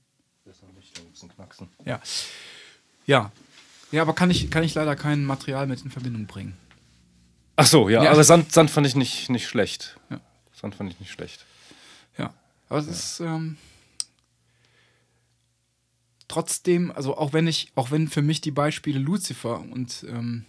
Ja. 1.84 2.00
Ja. 3.06 3.32
Ja, 3.92 4.02
aber 4.02 4.14
kann 4.14 4.30
ich, 4.30 4.50
kann 4.50 4.64
ich 4.64 4.74
leider 4.74 4.96
kein 4.96 5.24
Material 5.24 5.66
mit 5.66 5.82
in 5.82 5.90
Verbindung 5.90 6.26
bringen. 6.26 6.56
Ach 7.56 7.66
so, 7.66 7.88
ja, 7.88 8.02
Ja. 8.04 8.10
aber 8.12 8.24
Sand, 8.24 8.52
Sand 8.52 8.70
fand 8.70 8.86
ich 8.86 8.94
nicht, 8.96 9.30
nicht 9.30 9.46
schlecht. 9.48 9.96
Ja. 10.10 10.20
Sand 10.52 10.74
fand 10.74 10.92
ich 10.92 11.00
nicht 11.00 11.10
schlecht. 11.12 11.44
Ja. 12.18 12.34
Aber 12.68 12.80
es 12.80 12.86
ist 12.88 13.20
ähm, 13.20 13.56
trotzdem, 16.28 16.90
also 16.92 17.16
auch 17.16 17.32
wenn 17.32 17.46
ich, 17.46 17.70
auch 17.74 17.90
wenn 17.90 18.08
für 18.08 18.22
mich 18.22 18.40
die 18.40 18.50
Beispiele 18.50 18.98
Lucifer 18.98 19.60
und 19.60 20.04
ähm, 20.08 20.44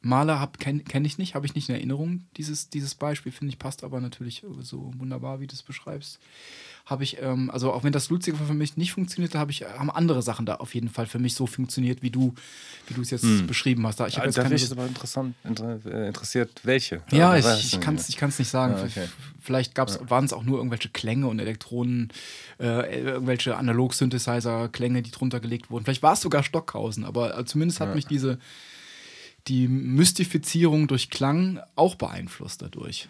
Maler 0.00 0.50
kenne 0.58 0.80
kenn 0.80 1.04
ich 1.04 1.18
nicht, 1.18 1.34
habe 1.34 1.46
ich 1.46 1.54
nicht 1.54 1.68
in 1.68 1.74
Erinnerung. 1.74 2.24
Dieses, 2.36 2.70
dieses 2.70 2.94
Beispiel, 2.94 3.32
finde 3.32 3.52
ich, 3.52 3.58
passt 3.58 3.82
aber 3.82 4.00
natürlich 4.00 4.44
so 4.60 4.92
wunderbar, 4.96 5.40
wie 5.40 5.46
du 5.46 5.54
es 5.54 5.62
beschreibst. 5.62 6.18
Habe 6.84 7.02
ich, 7.02 7.20
ähm, 7.20 7.50
also 7.50 7.72
auch 7.72 7.82
wenn 7.82 7.90
das 7.90 8.10
Lucifer 8.10 8.44
für 8.44 8.54
mich 8.54 8.76
nicht 8.76 8.92
funktioniert, 8.92 9.34
habe 9.34 9.50
ich, 9.50 9.64
haben 9.64 9.90
andere 9.90 10.22
Sachen 10.22 10.46
da 10.46 10.56
auf 10.56 10.74
jeden 10.74 10.88
Fall 10.88 11.06
für 11.06 11.18
mich 11.18 11.34
so 11.34 11.46
funktioniert, 11.46 12.02
wie 12.02 12.10
du, 12.10 12.34
wie 12.86 12.94
du 12.94 13.00
es 13.00 13.10
jetzt 13.10 13.46
beschrieben 13.48 13.84
hast. 13.86 13.98
Da, 13.98 14.06
ich 14.06 14.18
habe 14.18 14.30
da 14.30 14.42
jetzt 14.42 14.48
bin 14.48 14.58
keine 14.58 14.80
aber 14.80 14.86
interessant, 14.86 15.34
inter, 15.42 15.80
äh, 15.84 16.06
interessiert, 16.06 16.60
welche. 16.62 17.02
ja, 17.10 17.30
Also, 17.30 17.54
ich, 17.54 17.74
ich 17.74 17.80
kann 17.80 17.96
es 17.96 18.08
ich 18.08 18.16
kann's 18.16 18.38
nicht 18.38 18.50
sagen. 18.50 18.74
Ja, 18.76 18.84
okay. 18.84 19.08
Vielleicht 19.40 19.74
gab's, 19.74 19.98
waren 20.08 20.24
es 20.24 20.32
auch 20.32 20.44
nur 20.44 20.58
irgendwelche 20.58 20.88
Klänge 20.88 21.26
und 21.26 21.40
Elektronen, 21.40 22.12
äh, 22.60 23.00
irgendwelche 23.00 23.56
Analog-Synthesizer-Klänge, 23.56 25.02
die 25.02 25.10
drunter 25.10 25.40
gelegt 25.40 25.70
wurden. 25.70 25.84
Vielleicht 25.84 26.02
war 26.02 26.12
es 26.12 26.20
sogar 26.20 26.44
Stockhausen, 26.44 27.04
aber 27.04 27.36
äh, 27.36 27.44
zumindest 27.44 27.80
hat 27.80 27.94
mich 27.94 28.06
diese 28.06 28.38
die 29.48 29.68
Mystifizierung 29.68 30.88
durch 30.88 31.10
Klang 31.10 31.60
auch 31.74 31.94
beeinflusst 31.94 32.62
dadurch. 32.62 33.08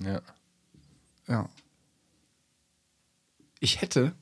Ja. 0.00 0.20
Ja. 1.28 1.48
Ich 3.60 3.80
hätte 3.80 4.14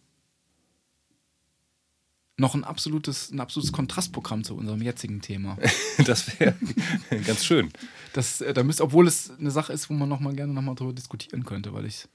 noch 2.36 2.54
ein 2.54 2.64
absolutes, 2.64 3.30
ein 3.30 3.40
absolutes 3.40 3.72
Kontrastprogramm 3.72 4.44
zu 4.44 4.54
unserem 4.54 4.82
jetzigen 4.82 5.20
Thema. 5.20 5.56
Das 6.06 6.40
wäre 6.40 6.56
ganz 7.26 7.44
schön. 7.44 7.70
Das, 8.14 8.40
äh, 8.40 8.54
da 8.54 8.62
müsst, 8.64 8.80
obwohl 8.80 9.06
es 9.06 9.30
eine 9.38 9.50
Sache 9.50 9.72
ist, 9.74 9.90
wo 9.90 9.94
man 9.94 10.08
noch 10.08 10.20
mal 10.20 10.34
gerne 10.34 10.52
noch 10.52 10.62
mal 10.62 10.74
drüber 10.74 10.94
diskutieren 10.94 11.44
könnte, 11.44 11.74
weil 11.74 11.84
ich 11.84 11.94
es 11.94 12.08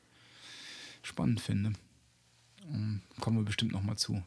spannend 1.03 1.39
finde. 1.39 1.73
Ähm, 2.73 3.01
kommen 3.19 3.37
wir 3.37 3.45
bestimmt 3.45 3.71
noch 3.71 3.83
mal 3.83 3.95
zu. 3.95 4.21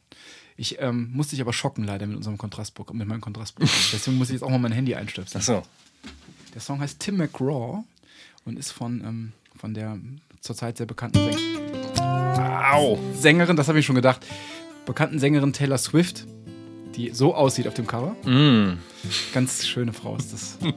Ich 0.56 0.80
ähm, 0.80 1.10
musste 1.12 1.36
dich 1.36 1.40
aber 1.40 1.52
schocken 1.52 1.84
leider 1.84 2.06
mit 2.06 2.16
unserem 2.16 2.38
Kontrastprogramm, 2.38 2.98
mit 2.98 3.08
meinem 3.08 3.20
Kontrastprogramm. 3.20 3.74
Deswegen 3.92 4.18
muss 4.18 4.28
ich 4.28 4.34
jetzt 4.34 4.42
auch 4.42 4.50
mal 4.50 4.58
mein 4.58 4.72
Handy 4.72 4.94
einstöpseln. 4.94 5.40
Ach 5.42 5.46
so. 5.46 5.62
Der 6.54 6.60
Song 6.60 6.80
heißt 6.80 7.00
Tim 7.00 7.16
McGraw 7.16 7.84
und 8.44 8.58
ist 8.58 8.72
von, 8.72 9.00
ähm, 9.04 9.32
von 9.56 9.74
der 9.74 9.98
zurzeit 10.40 10.76
sehr 10.76 10.86
bekannten 10.86 11.18
Säng 11.18 11.36
Au. 12.00 12.98
Sängerin, 13.14 13.56
das 13.56 13.68
habe 13.68 13.78
ich 13.78 13.86
schon 13.86 13.96
gedacht, 13.96 14.24
bekannten 14.86 15.18
Sängerin 15.18 15.52
Taylor 15.52 15.78
Swift, 15.78 16.26
die 16.96 17.10
so 17.10 17.34
aussieht 17.34 17.66
auf 17.68 17.74
dem 17.74 17.86
Cover. 17.86 18.16
Mm. 18.28 18.78
Ganz 19.32 19.66
schöne 19.66 19.92
Frau 19.92 20.16
ist 20.16 20.32
das. 20.32 20.58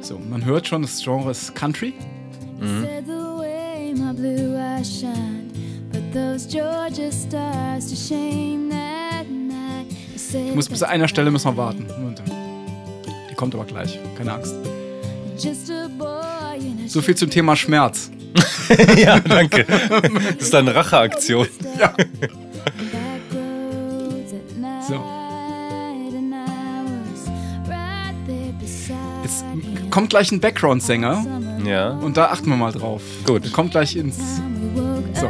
So, 0.00 0.18
man 0.18 0.44
hört 0.44 0.68
schon, 0.68 0.82
das 0.82 1.02
Genre 1.02 1.30
ist 1.30 1.54
Country. 1.54 1.94
Said 2.60 3.06
those 6.14 6.46
Georgia 6.46 7.10
stars 7.10 7.90
to 7.90 7.96
shame 7.96 8.70
that 8.70 9.28
night. 9.28 9.86
Ich 10.16 10.54
muss 10.54 10.68
bis 10.68 10.82
einer 10.82 11.08
Stelle 11.08 11.30
müssen 11.30 11.48
wir 11.48 11.56
warten. 11.56 11.86
Die 13.30 13.34
kommt 13.34 13.54
aber 13.54 13.64
gleich, 13.64 13.98
keine 14.16 14.32
Angst. 14.34 14.54
Just 15.36 15.70
a 15.70 15.88
boy 15.98 16.56
in 16.58 16.84
a 16.84 16.88
So 16.88 17.02
viel 17.02 17.16
zum 17.16 17.28
Thema 17.30 17.56
Schmerz. 17.56 18.10
ja, 18.96 19.18
danke. 19.20 19.64
Das 19.64 20.46
ist 20.48 20.54
eine 20.54 20.74
Racheaktion. 20.74 21.46
Ja. 21.78 21.92
So. 24.88 25.02
Jetzt 29.22 29.42
him. 29.42 29.90
kommt 29.90 30.10
gleich 30.10 30.30
ein 30.32 30.40
Background-Sänger 30.40 31.24
Ja. 31.64 31.90
und 31.90 32.16
da 32.16 32.26
achten 32.26 32.48
wir 32.48 32.56
mal 32.56 32.72
drauf. 32.72 33.02
Gut. 33.26 33.52
Kommt 33.52 33.72
gleich 33.72 33.96
ins. 33.96 34.16
So. 35.14 35.28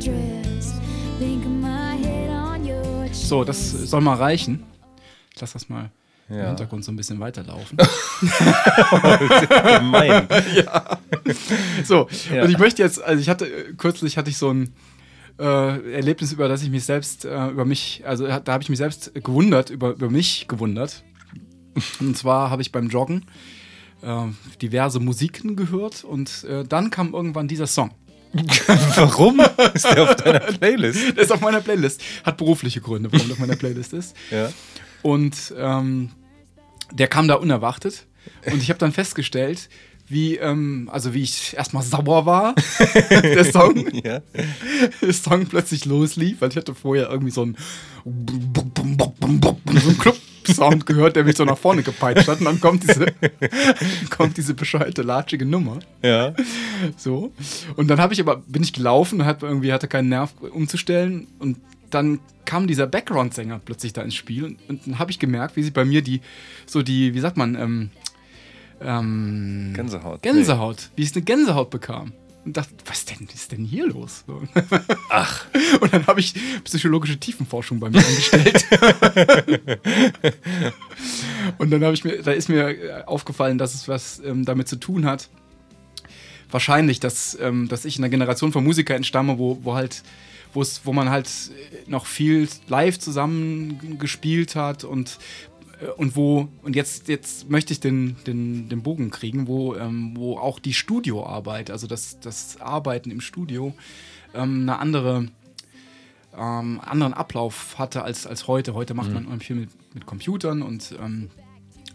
Chest. 0.00 0.74
So, 3.12 3.44
das 3.44 3.70
soll 3.70 4.00
mal 4.00 4.16
reichen. 4.16 4.64
Ich 5.34 5.40
lasse 5.40 5.54
das 5.54 5.68
mal 5.68 5.90
im 6.28 6.38
Ja. 6.38 6.46
Hintergrund 6.48 6.84
so 6.84 6.92
ein 6.92 6.96
bisschen 6.96 7.20
weiterlaufen. 7.20 7.78
Gemein. 9.78 10.26
So, 11.84 12.08
Ja. 12.32 12.42
und 12.44 12.50
ich 12.50 12.58
möchte 12.58 12.82
jetzt, 12.82 13.02
also 13.02 13.20
ich 13.20 13.28
hatte, 13.28 13.46
äh, 13.46 13.72
kürzlich 13.74 14.16
hatte 14.18 14.30
ich 14.30 14.36
so 14.36 14.50
ein 14.50 14.72
äh, 15.38 15.94
Erlebnis, 15.94 16.32
über 16.32 16.48
das 16.48 16.62
ich 16.62 16.70
mich 16.70 16.84
selbst, 16.84 17.24
äh, 17.24 17.48
über 17.48 17.64
mich, 17.64 18.02
also 18.06 18.26
da 18.26 18.52
habe 18.52 18.62
ich 18.62 18.68
mich 18.68 18.78
selbst 18.78 19.12
gewundert, 19.14 19.70
über, 19.70 19.90
über 19.90 20.10
mich 20.10 20.46
gewundert. 20.48 21.02
Und 22.00 22.16
zwar 22.16 22.50
habe 22.50 22.62
ich 22.62 22.70
beim 22.70 22.88
Joggen 22.88 23.24
äh, 24.02 24.26
diverse 24.62 25.00
Musiken 25.00 25.56
gehört 25.56 26.04
und 26.04 26.44
äh, 26.44 26.64
dann 26.64 26.90
kam 26.90 27.14
irgendwann 27.14 27.48
dieser 27.48 27.66
Song. 27.66 27.90
Warum 28.96 29.40
ist 29.74 29.84
der 29.84 30.02
auf 30.02 30.16
deiner 30.16 30.40
Playlist? 30.40 31.00
Der 31.16 31.22
ist 31.22 31.30
auf 31.30 31.40
meiner 31.40 31.60
Playlist. 31.60 32.02
Hat 32.24 32.36
berufliche 32.36 32.80
Gründe, 32.80 33.12
warum 33.12 33.28
der 33.28 33.34
auf 33.34 33.38
meiner 33.38 33.54
Playlist 33.54 33.92
ist. 33.92 34.16
Ja. 34.32 34.52
Und 35.02 35.54
ähm, 35.56 36.10
der 36.90 37.06
kam 37.06 37.28
da 37.28 37.34
unerwartet. 37.34 38.06
Und 38.50 38.60
ich 38.60 38.70
habe 38.70 38.78
dann 38.80 38.90
festgestellt, 38.90 39.68
wie, 40.06 40.36
ähm, 40.36 40.88
also 40.92 41.14
wie 41.14 41.22
ich 41.22 41.54
erstmal 41.56 41.82
sauer 41.82 42.26
war, 42.26 42.54
der 43.10 43.44
Song, 43.44 43.86
Ja. 44.04 44.20
der 45.02 45.12
Song 45.12 45.46
plötzlich 45.46 45.84
loslief, 45.84 46.40
weil 46.40 46.50
ich 46.50 46.56
hatte 46.56 46.74
vorher 46.74 47.08
irgendwie 47.10 47.30
so 47.30 47.42
einen, 47.42 47.56
so 48.04 49.88
einen 49.88 49.98
Club-Sound 49.98 50.84
gehört, 50.84 51.16
der 51.16 51.24
mich 51.24 51.36
so 51.36 51.44
nach 51.44 51.56
vorne 51.56 51.82
gepeitscht 51.82 52.28
hat. 52.28 52.40
Und 52.40 52.44
dann 52.44 52.60
kommt 52.60 52.82
diese, 52.82 53.06
kommt 54.10 54.36
diese 54.36 54.54
bescheuerte, 54.54 55.02
latschige 55.02 55.46
Nummer. 55.46 55.78
Ja. 56.02 56.34
So. 56.96 57.32
Und 57.76 57.88
dann 57.88 57.98
habe 57.98 58.12
ich 58.12 58.20
aber, 58.20 58.36
bin 58.46 58.62
ich 58.62 58.74
gelaufen 58.74 59.20
und 59.20 59.26
hab 59.26 59.42
irgendwie 59.42 59.72
hatte 59.72 59.88
keinen 59.88 60.10
Nerv 60.10 60.34
umzustellen. 60.40 61.28
Und 61.38 61.58
dann 61.88 62.18
kam 62.44 62.66
dieser 62.66 62.86
Background-Sänger 62.86 63.60
plötzlich 63.64 63.94
da 63.94 64.02
ins 64.02 64.14
Spiel. 64.14 64.44
Und, 64.44 64.58
und 64.68 64.86
dann 64.86 64.98
habe 64.98 65.10
ich 65.10 65.18
gemerkt, 65.18 65.56
wie 65.56 65.62
sich 65.62 65.72
bei 65.72 65.86
mir 65.86 66.02
die, 66.02 66.20
so 66.66 66.82
die, 66.82 67.14
wie 67.14 67.20
sagt 67.20 67.38
man, 67.38 67.54
ähm, 67.54 67.90
ähm, 68.80 69.72
Gänsehaut. 69.74 70.22
Gänsehaut, 70.22 70.90
wie 70.96 71.02
ich 71.02 71.14
eine 71.14 71.24
Gänsehaut 71.24 71.70
bekam. 71.70 72.12
Und 72.44 72.58
dachte, 72.58 72.74
was 72.84 73.06
denn 73.06 73.26
ist 73.32 73.52
denn 73.52 73.64
hier 73.64 73.86
los? 73.86 74.24
Ach. 75.08 75.46
Und 75.80 75.94
dann 75.94 76.06
habe 76.06 76.20
ich 76.20 76.34
psychologische 76.64 77.18
Tiefenforschung 77.18 77.80
bei 77.80 77.88
mir 77.88 78.04
angestellt. 78.04 78.66
Und 81.58 81.70
dann 81.70 81.82
habe 81.82 81.94
ich 81.94 82.04
mir, 82.04 82.20
da 82.22 82.32
ist 82.32 82.50
mir 82.50 82.68
äh, 82.68 83.02
aufgefallen, 83.04 83.56
dass 83.56 83.74
es 83.74 83.88
was 83.88 84.20
ähm, 84.20 84.44
damit 84.44 84.68
zu 84.68 84.76
tun 84.76 85.06
hat. 85.06 85.30
Wahrscheinlich, 86.50 87.00
dass, 87.00 87.38
ähm, 87.40 87.66
dass 87.68 87.86
ich 87.86 87.96
in 87.96 88.04
einer 88.04 88.10
Generation 88.10 88.52
von 88.52 88.62
Musikern 88.62 88.98
entstamme, 88.98 89.38
wo, 89.38 89.58
wo 89.62 89.74
halt, 89.74 90.02
wo 90.52 90.92
man 90.92 91.08
halt 91.08 91.30
noch 91.86 92.04
viel 92.04 92.46
live 92.68 92.98
zusammen 92.98 93.98
gespielt 93.98 94.54
hat 94.54 94.84
und 94.84 95.18
und 95.96 96.16
wo, 96.16 96.48
und 96.62 96.76
jetzt, 96.76 97.08
jetzt 97.08 97.48
möchte 97.50 97.72
ich 97.72 97.80
den, 97.80 98.16
den, 98.26 98.68
den 98.68 98.82
Bogen 98.82 99.10
kriegen, 99.10 99.46
wo, 99.46 99.74
ähm, 99.74 100.12
wo 100.16 100.38
auch 100.38 100.58
die 100.58 100.74
Studioarbeit, 100.74 101.70
also 101.70 101.86
das, 101.86 102.20
das 102.20 102.60
Arbeiten 102.60 103.10
im 103.10 103.20
Studio, 103.20 103.74
ähm, 104.34 104.62
eine 104.62 104.78
andere, 104.78 105.28
ähm, 106.36 106.80
anderen 106.80 107.14
Ablauf 107.14 107.78
hatte 107.78 108.02
als, 108.02 108.26
als 108.26 108.46
heute. 108.46 108.74
Heute 108.74 108.94
macht 108.94 109.12
man 109.12 109.24
unheimlich 109.24 109.46
viel 109.46 109.56
mit, 109.56 109.94
mit 109.94 110.06
Computern 110.06 110.62
und 110.62 110.94
ähm, 111.00 111.30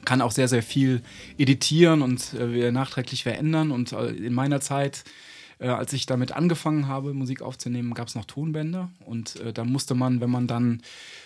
kann 0.05 0.21
auch 0.21 0.31
sehr, 0.31 0.47
sehr 0.47 0.63
viel 0.63 1.01
editieren 1.37 2.01
und 2.01 2.33
äh, 2.33 2.71
nachträglich 2.71 3.23
verändern. 3.23 3.71
Und 3.71 3.91
äh, 3.91 4.07
in 4.09 4.33
meiner 4.33 4.61
Zeit, 4.61 5.03
äh, 5.59 5.67
als 5.67 5.93
ich 5.93 6.05
damit 6.05 6.31
angefangen 6.31 6.87
habe, 6.87 7.13
Musik 7.13 7.41
aufzunehmen, 7.41 7.93
gab 7.93 8.07
es 8.07 8.15
noch 8.15 8.25
Tonbänder. 8.25 8.89
Und 9.05 9.35
äh, 9.37 9.53
da 9.53 9.63
musste 9.63 9.95
man, 9.95 10.21
wenn 10.21 10.29
man 10.29 10.47
dann 10.47 10.81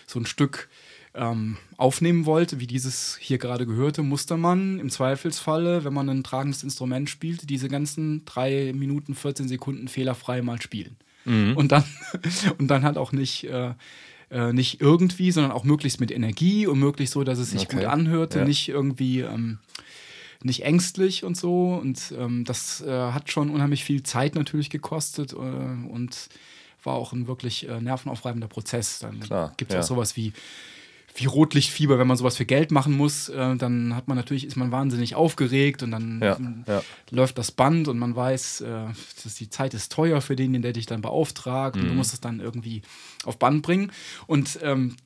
so 0.06 0.18
ein 0.18 0.26
Stück 0.26 0.68
ähm, 1.14 1.56
aufnehmen 1.76 2.26
wollte, 2.26 2.58
wie 2.60 2.66
dieses 2.66 3.16
hier 3.20 3.38
gerade 3.38 3.66
gehörte, 3.66 4.02
musste 4.02 4.36
man 4.36 4.78
im 4.80 4.90
Zweifelsfalle, 4.90 5.84
wenn 5.84 5.92
man 5.92 6.08
ein 6.08 6.24
tragendes 6.24 6.62
Instrument 6.64 7.08
spielte, 7.08 7.46
diese 7.46 7.68
ganzen 7.68 8.24
drei 8.24 8.72
Minuten, 8.74 9.14
14 9.14 9.48
Sekunden 9.48 9.88
fehlerfrei 9.88 10.42
mal 10.42 10.60
spielen. 10.60 10.96
Und 11.56 11.72
dann 11.72 11.84
und 12.58 12.68
dann 12.68 12.82
halt 12.84 12.98
auch 12.98 13.12
nicht 13.12 13.44
äh, 13.44 13.72
äh, 14.30 14.52
nicht 14.52 14.80
irgendwie, 14.80 15.30
sondern 15.30 15.52
auch 15.52 15.64
möglichst 15.64 16.00
mit 16.00 16.10
Energie 16.10 16.66
und 16.66 16.78
möglichst 16.78 17.14
so, 17.14 17.24
dass 17.24 17.38
es 17.38 17.50
sich 17.50 17.62
Okay. 17.62 17.76
gut 17.76 17.84
anhörte, 17.86 18.40
Ja. 18.40 18.44
nicht 18.44 18.68
irgendwie 18.68 19.20
ähm, 19.20 19.58
nicht 20.42 20.64
ängstlich 20.64 21.24
und 21.24 21.36
so. 21.36 21.74
Und 21.80 22.12
ähm, 22.18 22.44
das 22.44 22.82
äh, 22.82 22.90
hat 22.90 23.30
schon 23.30 23.48
unheimlich 23.50 23.84
viel 23.84 24.02
Zeit 24.02 24.34
natürlich 24.34 24.68
gekostet 24.68 25.32
äh, 25.32 25.36
und 25.36 26.28
war 26.82 26.94
auch 26.94 27.12
ein 27.14 27.26
wirklich 27.26 27.66
äh, 27.68 27.80
nervenaufreibender 27.80 28.48
Prozess. 28.48 28.98
Dann 28.98 29.20
gibt 29.56 29.70
es 29.70 29.74
ja. 29.74 29.80
auch 29.80 29.86
sowas 29.86 30.16
wie 30.16 30.32
wie 31.16 31.26
Rotlichtfieber, 31.26 31.98
wenn 31.98 32.08
man 32.08 32.16
sowas 32.16 32.36
für 32.36 32.44
Geld 32.44 32.72
machen 32.72 32.92
muss, 32.92 33.28
äh, 33.28 33.56
dann 33.56 33.94
hat 33.94 34.08
man 34.08 34.16
natürlich, 34.16 34.44
ist 34.44 34.56
man 34.56 34.72
wahnsinnig 34.72 35.14
aufgeregt 35.14 35.84
und 35.84 35.92
dann 35.92 36.20
Ja, 36.20 36.36
ja. 36.66 36.82
läuft 37.10 37.38
das 37.38 37.52
Band 37.52 37.86
und 37.86 37.98
man 37.98 38.16
weiß, 38.16 38.62
äh, 38.62 38.86
dass 39.22 39.34
die 39.36 39.48
Zeit 39.48 39.74
ist 39.74 39.92
teuer 39.92 40.20
für 40.20 40.34
den, 40.34 40.60
der 40.60 40.72
dich 40.72 40.86
dann 40.86 41.02
beauftragt 41.02 41.76
und 41.76 41.86
du 41.86 41.94
musst 41.94 42.12
es 42.14 42.20
dann 42.20 42.40
irgendwie 42.40 42.82
auf 43.24 43.38
Band 43.38 43.62
bringen. 43.62 43.92
Und 44.26 44.58
ähm, 44.62 44.96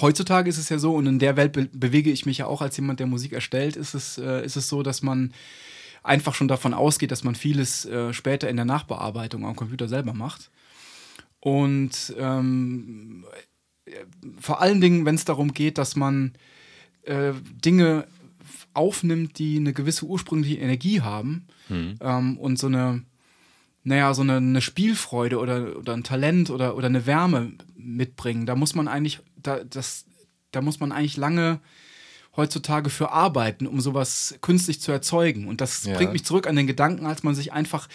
heutzutage 0.00 0.48
ist 0.48 0.56
es 0.56 0.70
ja 0.70 0.78
so, 0.78 0.94
und 0.94 1.06
in 1.06 1.18
der 1.18 1.36
Welt 1.36 1.52
be 1.52 1.68
bewege 1.70 2.10
ich 2.10 2.24
mich 2.24 2.38
ja 2.38 2.46
auch 2.46 2.62
als 2.62 2.76
jemand, 2.78 2.98
der 3.00 3.06
Musik 3.06 3.32
erstellt, 3.32 3.76
ist 3.76 3.92
es, 3.92 4.16
äh, 4.16 4.42
ist 4.42 4.56
es 4.56 4.70
so, 4.70 4.82
dass 4.82 5.02
man 5.02 5.34
einfach 6.02 6.34
schon 6.34 6.48
davon 6.48 6.72
ausgeht, 6.72 7.10
dass 7.10 7.24
man 7.24 7.34
vieles 7.34 7.84
äh, 7.84 8.14
später 8.14 8.48
in 8.48 8.56
der 8.56 8.64
Nachbearbeitung 8.64 9.44
am 9.44 9.56
Computer 9.56 9.86
selber 9.88 10.14
macht. 10.14 10.50
Und 11.40 12.14
ähm, 12.18 13.26
vor 14.40 14.60
allen 14.60 14.80
Dingen, 14.80 15.04
wenn 15.04 15.14
es 15.14 15.24
darum 15.24 15.52
geht, 15.52 15.78
dass 15.78 15.96
man 15.96 16.32
äh, 17.02 17.32
Dinge 17.64 18.06
aufnimmt, 18.74 19.38
die 19.38 19.56
eine 19.56 19.72
gewisse 19.72 20.04
ursprüngliche 20.06 20.58
Energie 20.58 21.00
haben 21.00 21.46
ähm, 22.00 22.36
und 22.38 22.58
so 22.58 22.66
eine, 22.66 23.02
naja, 23.84 24.12
so 24.14 24.22
eine, 24.22 24.36
eine 24.36 24.60
Spielfreude 24.60 25.38
oder, 25.38 25.76
oder 25.76 25.94
ein 25.94 26.04
Talent 26.04 26.50
oder, 26.50 26.76
oder 26.76 26.86
eine 26.86 27.06
Wärme 27.06 27.52
mitbringen. 27.76 28.44
Da 28.46 28.54
muss 28.54 28.74
man 28.74 28.88
eigentlich, 28.88 29.20
da, 29.36 29.64
das, 29.64 30.04
da 30.50 30.60
muss 30.60 30.80
man 30.80 30.92
eigentlich 30.92 31.16
lange 31.16 31.60
heutzutage 32.36 32.90
für 32.90 33.12
arbeiten, 33.12 33.66
um 33.66 33.80
sowas 33.80 34.36
künstlich 34.42 34.80
zu 34.80 34.92
erzeugen. 34.92 35.48
Und 35.48 35.60
das 35.62 35.84
Ja. 35.84 35.96
bringt 35.96 36.12
mich 36.12 36.24
zurück 36.24 36.46
an 36.46 36.56
den 36.56 36.66
Gedanken, 36.66 37.06
als 37.06 37.22
man 37.22 37.34
sich 37.34 37.52
einfach 37.52 37.88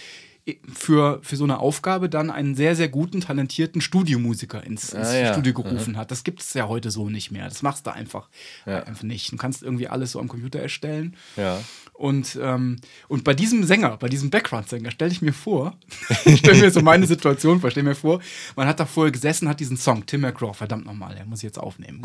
für, 0.74 1.20
für 1.22 1.36
so 1.36 1.44
eine 1.44 1.60
Aufgabe 1.60 2.10
dann 2.10 2.32
einen 2.32 2.56
sehr, 2.56 2.76
sehr 2.76 2.90
guten, 2.90 3.22
talentierten 3.22 3.80
Studiomusiker 3.80 4.64
ins, 4.64 4.92
ins 4.94 5.08
Ah, 5.10 5.16
ja. 5.18 5.34
Studio 5.34 5.54
gerufen 5.54 5.98
hat. 5.98 6.10
Das 6.12 6.24
gibt 6.24 6.42
es 6.42 6.54
ja 6.56 6.68
heute 6.68 6.90
so 6.92 7.10
nicht 7.10 7.32
mehr. 7.32 7.48
Das 7.48 7.62
machst 7.62 7.86
du 7.86 7.94
einfach, 7.94 8.28
Ja. 8.66 8.84
einfach 8.84 9.04
nicht. 9.04 9.32
Du 9.32 9.38
kannst 9.38 9.62
irgendwie 9.64 9.88
alles 9.88 10.14
so 10.14 10.20
am 10.20 10.28
Computer 10.28 10.60
erstellen. 10.60 11.16
Ja. 11.38 11.60
Und, 11.94 12.40
ähm, 12.42 12.78
und 13.08 13.24
bei 13.24 13.36
diesem 13.36 13.64
Sänger, 13.64 13.98
bei 13.98 14.10
diesem 14.10 14.32
Background-Sänger, 14.32 14.90
stelle 14.92 15.12
ich 15.12 15.22
mir 15.22 15.34
vor, 15.34 15.78
ich 16.26 16.40
stelle 16.40 16.60
mir 16.60 16.72
so 16.72 16.82
meine 16.82 17.06
Situation 17.06 17.62
vor, 17.62 17.70
stelle 17.70 17.90
mir 17.90 17.96
vor, 17.96 18.20
man 18.56 18.68
hat 18.68 18.80
da 18.80 18.88
vorher 18.88 19.12
gesessen, 19.12 19.48
hat 19.48 19.60
diesen 19.60 19.78
Song, 19.78 20.06
Tim 20.08 20.22
McGraw, 20.22 20.54
verdammt 20.56 20.86
nochmal, 20.86 21.14
der 21.14 21.26
muss 21.26 21.40
ich 21.40 21.44
jetzt 21.44 21.60
aufnehmen. 21.60 22.02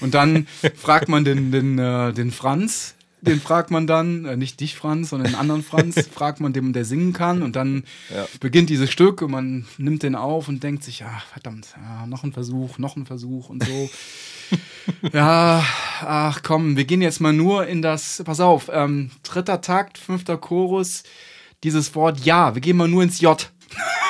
Und 0.00 0.12
dann 0.14 0.46
fragt 0.76 1.08
man 1.08 1.24
den, 1.24 1.50
den, 1.50 1.78
äh, 1.78 2.12
den 2.12 2.30
Franz, 2.32 2.94
den 3.24 3.40
fragt 3.40 3.70
man 3.70 3.86
dann, 3.86 4.24
äh, 4.24 4.36
nicht 4.36 4.60
dich 4.60 4.74
Franz, 4.76 5.10
sondern 5.10 5.32
den 5.32 5.38
anderen 5.38 5.62
Franz, 5.62 6.06
fragt 6.14 6.40
man 6.40 6.52
dem, 6.52 6.72
der 6.72 6.84
singen 6.84 7.12
kann 7.12 7.42
und 7.42 7.56
dann 7.56 7.84
Ja. 8.14 8.26
beginnt 8.40 8.70
dieses 8.70 8.90
Stück 8.90 9.22
und 9.22 9.30
man 9.30 9.66
nimmt 9.78 10.02
den 10.02 10.14
auf 10.14 10.48
und 10.48 10.62
denkt 10.62 10.84
sich, 10.84 11.04
ach 11.04 11.26
verdammt, 11.26 11.68
ja, 11.76 12.06
noch 12.06 12.24
ein 12.24 12.32
Versuch, 12.32 12.78
noch 12.78 12.96
ein 12.96 13.06
Versuch 13.06 13.48
und 13.48 13.64
so. 13.64 13.90
ja, 15.12 15.64
ach 16.00 16.42
komm, 16.42 16.76
wir 16.76 16.84
gehen 16.84 17.02
jetzt 17.02 17.20
mal 17.20 17.32
nur 17.32 17.66
in 17.66 17.82
das, 17.82 18.22
pass 18.24 18.40
auf, 18.40 18.70
ähm, 18.72 19.10
dritter 19.22 19.60
Takt, 19.60 19.98
fünfter 19.98 20.36
Chorus, 20.36 21.02
dieses 21.62 21.94
Wort 21.94 22.20
Ja, 22.24 22.54
wir 22.54 22.60
gehen 22.60 22.76
mal 22.76 22.88
nur 22.88 23.02
ins 23.02 23.20
J. 23.20 23.50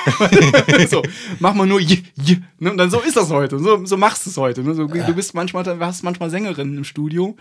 so, 0.90 1.02
mach 1.38 1.54
mal 1.54 1.66
nur 1.66 1.80
J, 1.80 2.02
J. 2.16 2.38
Ne? 2.58 2.70
Und 2.72 2.76
dann 2.76 2.90
so 2.90 3.00
ist 3.00 3.16
das 3.16 3.30
heute. 3.30 3.58
So, 3.58 3.86
so 3.86 3.96
machst 3.96 4.26
du 4.26 4.30
es 4.30 4.36
heute. 4.36 4.62
Ne? 4.62 4.74
So, 4.74 4.86
du 4.86 5.14
bist 5.14 5.34
manchmal, 5.34 5.64
du 5.64 5.78
hast 5.80 6.02
manchmal 6.02 6.28
Sängerinnen 6.30 6.76
im 6.76 6.84
Studio, 6.84 7.36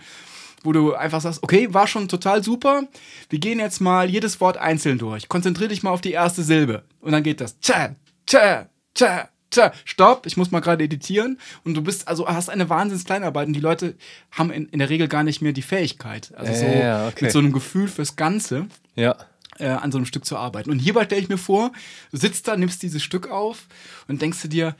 wo 0.64 0.72
du 0.72 0.94
einfach 0.94 1.20
sagst, 1.20 1.42
okay, 1.42 1.72
war 1.72 1.86
schon 1.86 2.08
total 2.08 2.42
super. 2.42 2.84
Wir 3.30 3.38
gehen 3.38 3.58
jetzt 3.60 3.80
mal 3.80 4.10
jedes 4.10 4.40
Wort 4.40 4.56
einzeln 4.56 4.98
durch. 4.98 5.28
Konzentrier 5.28 5.68
dich 5.68 5.82
mal 5.82 5.90
auf 5.90 6.00
die 6.00 6.12
erste 6.12 6.42
Silbe. 6.42 6.82
Und 7.00 7.12
dann 7.12 7.22
geht 7.22 7.40
das. 7.40 7.60
Tja, 7.60 7.94
tja, 8.26 8.66
tja, 8.94 9.28
tja. 9.50 9.72
Stopp, 9.84 10.26
ich 10.26 10.36
muss 10.36 10.50
mal 10.50 10.60
gerade 10.60 10.82
editieren. 10.82 11.38
Und 11.64 11.74
du 11.74 11.82
bist, 11.82 12.08
also 12.08 12.26
hast 12.26 12.48
eine 12.48 12.68
wahnsinns 12.70 13.04
Kleinarbeit 13.04 13.46
und 13.46 13.52
die 13.52 13.60
Leute 13.60 13.94
haben 14.32 14.50
in, 14.50 14.68
in 14.70 14.78
der 14.80 14.88
Regel 14.90 15.06
gar 15.06 15.22
nicht 15.22 15.42
mehr 15.42 15.52
die 15.52 15.62
Fähigkeit. 15.62 16.32
Also 16.36 16.52
so 16.54 16.64
Ja, 16.66 17.08
okay. 17.08 17.26
mit 17.26 17.32
so 17.32 17.38
einem 17.38 17.52
Gefühl 17.52 17.86
fürs 17.88 18.16
Ganze 18.16 18.66
Ja. 18.96 19.16
äh, 19.58 19.68
an 19.68 19.92
so 19.92 19.98
einem 19.98 20.06
Stück 20.06 20.24
zu 20.24 20.36
arbeiten. 20.36 20.70
Und 20.70 20.78
hierbei 20.80 21.04
stelle 21.04 21.20
ich 21.20 21.28
mir 21.28 21.38
vor, 21.38 21.70
du 22.10 22.16
sitzt 22.16 22.48
da, 22.48 22.56
nimmst 22.56 22.82
dieses 22.82 23.02
Stück 23.02 23.30
auf 23.30 23.66
und 24.08 24.20
denkst 24.22 24.42
du 24.42 24.48
dir, 24.48 24.74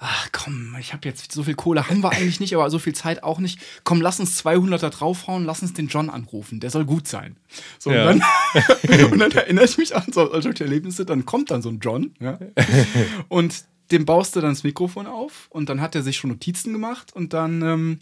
ach 0.00 0.28
komm, 0.32 0.76
ich 0.78 0.92
habe 0.92 1.08
jetzt 1.08 1.32
so 1.32 1.42
viel 1.42 1.54
Kohle, 1.54 1.88
haben 1.88 2.02
wir 2.02 2.10
eigentlich 2.12 2.38
nicht, 2.40 2.54
aber 2.54 2.70
so 2.70 2.78
viel 2.78 2.94
Zeit 2.94 3.22
auch 3.24 3.40
nicht. 3.40 3.58
Komm, 3.82 4.00
lass 4.00 4.20
uns 4.20 4.42
200er 4.44 4.90
draufhauen, 4.90 5.44
lass 5.44 5.60
uns 5.62 5.72
den 5.72 5.88
John 5.88 6.08
anrufen, 6.08 6.60
der 6.60 6.70
soll 6.70 6.84
gut 6.84 7.08
sein. 7.08 7.36
So, 7.80 7.90
Ja. 7.90 8.08
und, 8.08 8.20
dann, 8.20 9.04
und 9.12 9.18
dann 9.18 9.32
erinnere 9.32 9.64
ich 9.64 9.76
mich 9.76 9.94
an 9.96 10.04
so, 10.12 10.30
an 10.30 10.40
solche 10.42 10.64
Erlebnisse, 10.64 11.04
dann 11.04 11.26
kommt 11.26 11.50
dann 11.50 11.62
so 11.62 11.68
ein 11.68 11.80
John 11.80 12.12
ja, 12.20 12.38
und 13.28 13.64
dem 13.90 14.04
baust 14.04 14.36
du 14.36 14.40
dann 14.40 14.50
das 14.50 14.64
Mikrofon 14.64 15.06
auf 15.06 15.46
und 15.50 15.68
dann 15.68 15.80
hat 15.80 15.94
er 15.94 16.02
sich 16.02 16.16
schon 16.16 16.30
Notizen 16.30 16.72
gemacht 16.72 17.12
und 17.14 17.32
dann 17.32 17.62
ähm, 17.62 17.98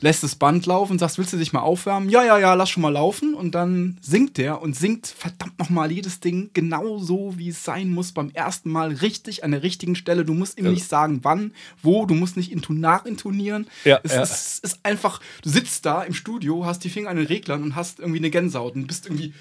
lässt 0.00 0.22
das 0.22 0.34
Band 0.34 0.66
laufen 0.66 0.98
sagst, 0.98 1.18
willst 1.18 1.32
du 1.32 1.36
dich 1.36 1.52
mal 1.52 1.60
aufwärmen? 1.60 2.08
Ja, 2.08 2.24
ja, 2.24 2.38
ja, 2.38 2.54
lass 2.54 2.70
schon 2.70 2.82
mal 2.82 2.92
laufen. 2.92 3.34
Und 3.34 3.54
dann 3.54 3.98
singt 4.00 4.38
der 4.38 4.62
und 4.62 4.76
singt 4.76 5.06
verdammt 5.06 5.58
nochmal 5.58 5.90
jedes 5.92 6.20
Ding 6.20 6.50
genau 6.54 6.98
so, 6.98 7.34
wie 7.36 7.48
es 7.48 7.64
sein 7.64 7.90
muss, 7.90 8.12
beim 8.12 8.30
ersten 8.30 8.70
Mal 8.70 8.92
richtig 8.92 9.44
an 9.44 9.50
der 9.50 9.62
richtigen 9.62 9.94
Stelle. 9.94 10.24
Du 10.24 10.34
musst 10.34 10.58
ihm 10.58 10.70
nicht 10.72 10.88
sagen, 10.88 11.20
wann, 11.22 11.52
wo, 11.82 12.06
du 12.06 12.14
musst 12.14 12.36
nicht 12.36 12.50
nachintonieren. 12.70 13.66
Ja, 13.84 14.00
es 14.02 14.12
ja. 14.12 14.22
Ist, 14.22 14.64
ist 14.64 14.80
einfach, 14.82 15.20
du 15.42 15.48
sitzt 15.48 15.86
da 15.86 16.02
im 16.02 16.14
Studio, 16.14 16.64
hast 16.64 16.84
die 16.84 16.90
Finger 16.90 17.10
an 17.10 17.16
den 17.16 17.26
Reglern 17.26 17.62
und 17.62 17.76
hast 17.76 17.98
irgendwie 17.98 18.18
eine 18.18 18.30
Gänsehaut 18.30 18.74
und 18.74 18.86
bist 18.86 19.06
irgendwie 19.06 19.32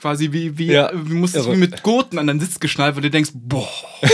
quasi 0.00 0.32
wie, 0.32 0.58
wie, 0.58 0.66
Ja, 0.66 0.90
du 0.92 1.14
musst 1.14 1.34
dich 1.34 1.42
irre. 1.42 1.54
wie 1.54 1.60
mit 1.60 1.82
Gurten 1.82 2.18
an 2.18 2.26
deinen 2.26 2.40
Sitz 2.40 2.60
geschnallt, 2.60 2.94
weil 2.96 3.02
du 3.02 3.10
denkst, 3.10 3.30
boah. 3.34 3.68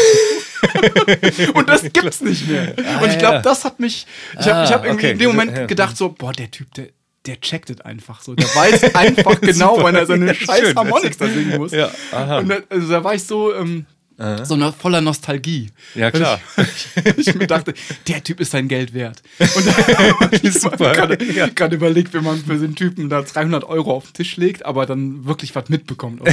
und 1.54 1.68
das 1.68 1.82
gibt's 1.92 2.20
nicht 2.20 2.48
mehr. 2.48 2.74
und 3.02 3.08
ich 3.10 3.18
glaube, 3.18 3.40
das 3.42 3.64
hat 3.64 3.80
mich, 3.80 4.06
ich 4.38 4.46
habe 4.48 4.64
ich 4.64 4.70
Ah, 4.70 4.74
hab 4.74 4.84
irgendwie 4.84 5.06
okay. 5.06 5.12
in 5.12 5.18
dem 5.18 5.30
Moment 5.30 5.68
gedacht, 5.68 5.96
so, 5.96 6.10
boah, 6.10 6.32
der 6.32 6.50
Typ, 6.50 6.72
der, 6.74 6.88
der 7.26 7.40
checkt 7.40 7.70
es 7.70 7.80
einfach 7.80 8.20
so. 8.22 8.34
Der 8.34 8.46
weiß 8.46 8.94
einfach 8.94 9.40
genau, 9.40 9.78
wann 9.82 9.94
er 9.94 10.06
seine 10.06 10.34
scheiß. 10.34 10.74
Harmonics 10.74 11.18
da 11.18 11.26
singen 11.26 11.56
muss. 11.58 11.72
Ja, 11.72 11.90
aha. 12.12 12.38
Und 12.38 12.48
da, 12.48 12.58
also 12.68 12.88
da 12.88 13.04
war 13.04 13.14
ich 13.14 13.24
so, 13.24 13.54
ähm, 13.54 13.86
so 14.44 14.54
eine, 14.54 14.72
voller 14.72 15.00
Nostalgie. 15.00 15.70
Ja, 15.94 16.10
klar. 16.10 16.40
Ich, 17.16 17.26
ich 17.28 17.34
mir 17.34 17.46
dachte, 17.46 17.72
der 18.06 18.22
Typ 18.22 18.40
ist 18.40 18.50
sein 18.50 18.68
Geld 18.68 18.92
wert. 18.92 19.22
Und 19.38 19.66
ich 20.42 20.60
gerade 20.60 21.18
Ja. 21.34 21.48
überlegt, 21.74 22.12
wenn 22.12 22.24
man 22.24 22.38
für 22.44 22.52
einen 22.52 22.74
Typen 22.74 23.08
da 23.08 23.22
300 23.22 23.64
Euro 23.64 23.94
auf 23.94 24.04
den 24.06 24.14
Tisch 24.14 24.36
legt, 24.36 24.66
aber 24.66 24.84
dann 24.84 25.24
wirklich 25.24 25.54
was 25.54 25.68
mitbekommt. 25.70 26.20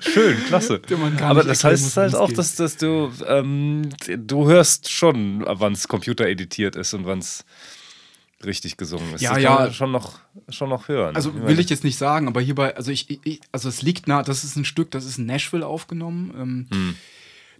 Schön, 0.00 0.36
klasse. 0.46 0.80
Aber 1.20 1.44
das 1.44 1.64
heißt 1.64 1.82
muss, 1.84 1.96
halt 1.96 2.14
auch, 2.14 2.30
dass, 2.32 2.56
dass 2.56 2.76
du, 2.76 3.10
ähm, 3.26 3.88
du 4.06 4.46
hörst 4.46 4.90
schon, 4.90 5.44
wann 5.46 5.72
es 5.72 5.88
Computer 5.88 6.26
editiert 6.26 6.76
ist 6.76 6.92
und 6.94 7.06
wann 7.06 7.20
es 7.20 7.44
richtig 8.46 8.76
gesungen 8.76 9.14
ist. 9.14 9.20
Ja, 9.22 9.36
ja. 9.38 9.54
Kann 9.56 9.64
man 9.64 9.72
schon 9.74 9.90
noch, 9.92 10.18
schon 10.48 10.68
noch 10.68 10.88
hören. 10.88 11.14
Also 11.16 11.34
will 11.46 11.58
ich 11.58 11.68
jetzt 11.70 11.84
nicht 11.84 11.96
sagen, 11.98 12.28
aber 12.28 12.40
hierbei, 12.40 12.76
also 12.76 12.90
ich, 12.90 13.08
ich 13.24 13.40
also 13.52 13.68
es 13.68 13.82
liegt 13.82 14.06
nah, 14.08 14.22
das 14.22 14.44
ist 14.44 14.56
ein 14.56 14.64
Stück, 14.64 14.90
das 14.90 15.04
ist 15.04 15.18
in 15.18 15.26
Nashville 15.26 15.66
aufgenommen. 15.66 16.32
Ähm, 16.36 16.66
Hm. 16.70 16.94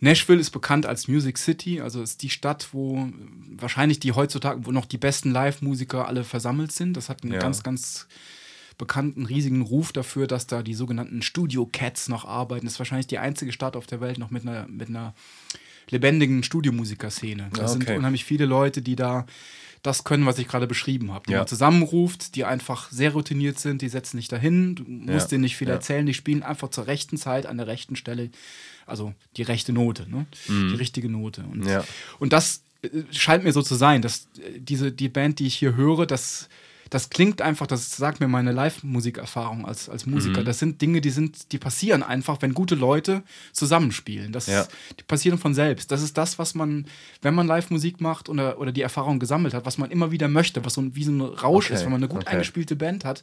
Nashville 0.01 0.41
ist 0.41 0.51
bekannt 0.51 0.85
als 0.87 1.09
Music 1.09 1.39
City, 1.39 1.81
also 1.81 2.03
ist 2.03 2.23
die 2.23 2.29
Stadt, 2.29 2.69
wo 2.73 3.09
wahrscheinlich 3.57 4.01
die 4.01 4.13
heutzutage, 4.13 4.67
wo 4.67 4.73
noch 4.73 4.85
die 4.87 4.99
besten 4.99 5.31
Live-Musiker 5.31 6.07
alle 6.07 6.25
versammelt 6.25 6.73
sind. 6.73 6.95
Das 6.97 7.09
hat 7.09 7.23
einen 7.23 7.33
Ja. 7.33 7.39
ganz, 7.39 7.63
ganz 7.63 8.07
bekannten, 8.77 9.25
riesigen 9.25 9.63
Ruf 9.63 9.93
dafür, 9.93 10.27
dass 10.27 10.47
da 10.47 10.63
die 10.63 10.75
sogenannten 10.75 11.23
Studio-Cats 11.23 12.09
noch 12.09 12.25
arbeiten. 12.27 12.67
Das 12.67 12.75
ist 12.75 12.79
wahrscheinlich 12.81 13.07
die 13.07 13.19
einzige 13.19 13.53
Stadt 13.53 13.77
auf 13.77 13.87
der 13.87 14.01
Welt 14.01 14.19
noch 14.19 14.31
mit 14.31 14.43
einer, 14.43 14.67
mit 14.67 14.89
einer 14.89 15.15
lebendigen 15.91 16.43
Studiomusikerszene. 16.43 17.51
Da 17.55 17.63
Ah, 17.63 17.69
sind 17.69 17.85
okay. 17.85 17.97
unheimlich 17.97 18.25
viele 18.25 18.47
Leute, 18.47 18.83
die 18.83 18.97
da 18.97 19.27
das 19.85 20.03
können, 20.03 20.25
was 20.27 20.39
ich 20.39 20.49
gerade 20.49 20.67
beschrieben 20.67 21.13
habe. 21.13 21.27
Die 21.29 21.33
Ja. 21.33 21.39
man 21.39 21.47
zusammenruft, 21.47 22.35
die 22.35 22.45
einfach 22.45 22.91
sehr 22.91 23.13
routiniert 23.13 23.61
sind, 23.61 23.83
die 23.83 23.89
setzen 23.89 24.17
dich 24.17 24.27
dahin, 24.29 24.75
du 24.75 24.83
musst 24.85 25.27
Ja. 25.27 25.37
denen 25.37 25.43
nicht 25.43 25.57
viel 25.57 25.69
Ja. 25.69 25.75
erzählen, 25.75 26.05
die 26.07 26.15
spielen 26.15 26.43
einfach 26.43 26.71
zur 26.71 26.87
rechten 26.89 27.17
Zeit 27.19 27.45
an 27.47 27.59
der 27.59 27.67
rechten 27.69 27.95
Stelle, 27.95 28.31
also 28.87 29.13
die 29.37 29.43
rechte 29.43 29.73
Note, 29.73 30.11
ne? 30.11 30.27
die 30.49 30.75
richtige 30.75 31.09
Note. 31.09 31.43
Und, 31.45 31.61
Mhm. 31.65 31.83
Und 32.19 32.33
das 32.33 32.63
äh, 32.83 32.89
scheint 33.13 33.45
mir 33.45 33.53
so 33.53 33.63
zu 33.63 33.75
sein, 33.77 34.03
dass 34.03 34.27
äh, 34.39 34.59
diese, 34.59 34.91
die 34.91 35.09
Band, 35.09 35.39
die 35.39 35.47
ich 35.47 35.55
hier 35.55 35.77
höre, 35.77 36.07
das, 36.07 36.49
das 36.91 37.11
klingt 37.11 37.41
einfach, 37.43 37.67
das 37.67 37.97
sagt 37.97 38.21
mir 38.21 38.29
meine 38.29 38.53
Live-Musikerfahrung 38.53 39.67
als, 39.67 39.89
als 39.89 40.07
Musiker. 40.07 40.41
Mhm. 40.43 40.45
Das 40.45 40.59
sind 40.59 40.81
Dinge, 40.83 41.01
die 41.01 41.11
sind, 41.11 41.53
die 41.53 41.59
passieren 41.59 42.03
einfach, 42.03 42.41
wenn 42.43 42.55
gute 42.55 42.75
Leute 42.75 43.23
zusammenspielen. 43.53 44.33
Das 44.33 44.47
Ja. 44.47 44.67
die 44.99 45.03
passieren 45.05 45.39
von 45.39 45.55
selbst. 45.55 45.91
Das 45.91 46.03
ist 46.03 46.17
das, 46.19 46.39
was 46.39 46.55
man, 46.55 46.87
wenn 47.23 47.35
man 47.35 47.47
Live-Musik 47.47 48.01
macht 48.01 48.29
oder, 48.29 48.59
oder 48.59 48.73
die 48.73 48.83
Erfahrung 48.83 49.19
gesammelt 49.19 49.55
hat, 49.55 49.65
was 49.67 49.79
man 49.79 49.91
immer 49.91 50.11
wieder 50.11 50.29
möchte, 50.29 50.65
was 50.65 50.75
so 50.75 50.83
ein, 50.83 50.95
wie 50.95 51.05
so 51.05 51.13
ein 51.13 51.21
Rausch 51.21 51.67
Okay, 51.67 51.75
ist, 51.75 51.85
wenn 51.85 51.93
man 51.93 52.01
eine 52.01 52.09
gut 52.09 52.23
okay. 52.23 52.31
eingespielte 52.31 52.77
Band 52.77 53.05
hat, 53.05 53.23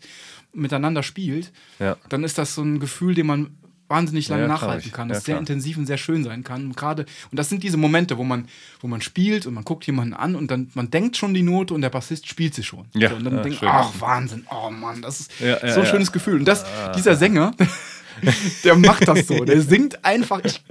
miteinander 0.53 1.03
spielt, 1.03 1.51
Ja. 1.80 1.97
dann 2.09 2.24
ist 2.24 2.38
das 2.38 2.55
so 2.55 2.62
ein 2.62 2.80
Gefühl, 2.80 3.16
den 3.16 3.28
man 3.28 3.57
wahnsinnig 3.91 4.27
lange 4.29 4.43
Ja, 4.43 4.47
nachhalten 4.47 4.91
kann, 4.91 5.09
Ja, 5.09 5.13
das 5.15 5.25
sehr 5.25 5.33
klar. 5.35 5.41
intensiv 5.41 5.77
und 5.77 5.85
sehr 5.85 5.97
schön 5.99 6.23
sein 6.23 6.43
kann. 6.43 6.65
Und 6.65 6.75
gerade, 6.77 7.05
und 7.29 7.37
das 7.37 7.49
sind 7.49 7.61
diese 7.61 7.77
Momente, 7.77 8.17
wo 8.17 8.23
man, 8.23 8.47
wo 8.79 8.87
man 8.87 9.01
spielt 9.01 9.45
und 9.45 9.53
man 9.53 9.63
guckt 9.63 9.85
jemanden 9.85 10.15
an 10.15 10.35
und 10.35 10.49
dann 10.49 10.71
man 10.73 10.89
denkt 10.89 11.15
schon 11.17 11.35
die 11.35 11.43
Note 11.43 11.75
und 11.75 11.81
der 11.81 11.89
Bassist 11.91 12.27
spielt 12.27 12.55
sie 12.55 12.63
schon. 12.63 12.85
Ja, 12.95 13.09
so, 13.09 13.15
und 13.17 13.23
dann 13.25 13.35
ja, 13.35 13.41
denkt, 13.43 13.59
ach 13.63 13.91
Wahnsinn, 13.99 14.47
oh 14.49 14.71
Mann, 14.71 15.03
das 15.03 15.19
ist 15.19 15.39
Ja, 15.39 15.47
ja, 15.47 15.59
so 15.73 15.81
ein 15.81 15.85
ja. 15.85 15.91
schönes 15.91 16.11
Gefühl. 16.11 16.39
Und 16.39 16.45
das, 16.45 16.65
dieser 16.95 17.15
Sänger, 17.15 17.53
der 18.64 18.76
macht 18.76 19.07
das 19.07 19.28
so. 19.28 19.43
Der 19.45 19.62
singt 19.62 20.03
einfach. 20.05 20.41
Ich, 20.43 20.62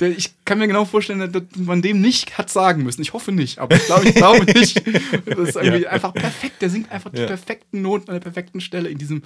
der, 0.00 0.10
ich 0.10 0.32
kann 0.44 0.58
mir 0.58 0.66
genau 0.66 0.84
vorstellen, 0.84 1.32
dass 1.32 1.42
man 1.56 1.82
dem 1.82 2.00
nicht 2.00 2.36
hat 2.38 2.50
sagen 2.50 2.82
müssen. 2.82 3.02
Ich 3.02 3.12
hoffe 3.12 3.32
nicht, 3.32 3.58
aber 3.58 3.76
ich 3.76 3.84
glaube, 3.86 4.08
ich 4.08 4.14
glaube 4.14 4.44
nicht. 4.58 4.82
Das 5.26 5.48
ist 5.50 5.56
irgendwie 5.56 5.86
einfach 5.86 6.12
perfekt. 6.14 6.62
Der 6.62 6.70
singt 6.70 6.90
einfach 6.92 7.10
die 7.10 7.20
Ja. 7.20 7.26
perfekten 7.26 7.82
Noten 7.82 8.08
an 8.10 8.14
der 8.16 8.20
perfekten 8.20 8.60
Stelle 8.60 8.88
in 8.88 8.98
diesem 8.98 9.22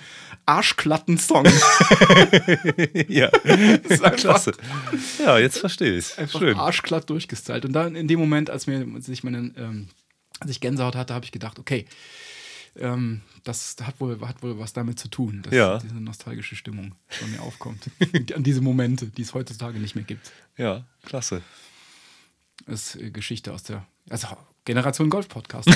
arschglatten 0.46 1.18
Song. 1.18 1.44
ja, 3.08 3.26
ist 3.28 4.02
einfach- 4.04 4.16
klasse. 4.16 4.52
Ja, 5.24 5.38
jetzt 5.38 5.58
verstehe 5.58 5.96
ich. 5.98 6.16
Einfach 6.18 6.38
Schön. 6.40 6.56
arschglatt 6.56 7.08
durchgestylt. 7.10 7.64
Und 7.64 7.72
dann 7.72 7.94
in 7.96 8.08
dem 8.08 8.18
Moment, 8.18 8.50
als 8.50 8.66
mir 8.66 8.86
als 8.94 9.08
ich 9.08 9.24
meine, 9.24 9.52
ähm, 9.56 9.88
als 10.40 10.50
ich 10.50 10.60
Gänsehaut 10.60 10.94
hatte, 10.96 11.14
habe 11.14 11.24
ich 11.24 11.32
gedacht, 11.32 11.58
okay, 11.58 11.84
ähm, 12.78 13.22
das 13.48 13.76
hat 13.82 13.98
wohl, 14.00 14.20
hat 14.20 14.42
wohl 14.42 14.58
was 14.58 14.72
damit 14.74 14.98
zu 14.98 15.08
tun, 15.08 15.42
dass 15.42 15.54
Ja. 15.54 15.78
diese 15.78 15.94
nostalgische 15.94 16.54
Stimmung 16.54 16.94
bei 17.20 17.26
mir 17.28 17.40
aufkommt. 17.42 17.84
An 18.34 18.42
diese 18.42 18.60
Momente, 18.60 19.06
die 19.06 19.22
es 19.22 19.32
heutzutage 19.34 19.78
nicht 19.78 19.94
mehr 19.94 20.04
gibt. 20.04 20.30
Ja, 20.56 20.84
klasse. 21.04 21.42
Das 22.66 22.94
ist 22.94 23.02
äh, 23.02 23.10
Geschichte 23.10 23.52
aus 23.52 23.62
der 23.62 23.86
also 24.10 24.28
Generation 24.64 25.08
Golf 25.08 25.28
Podcast. 25.28 25.68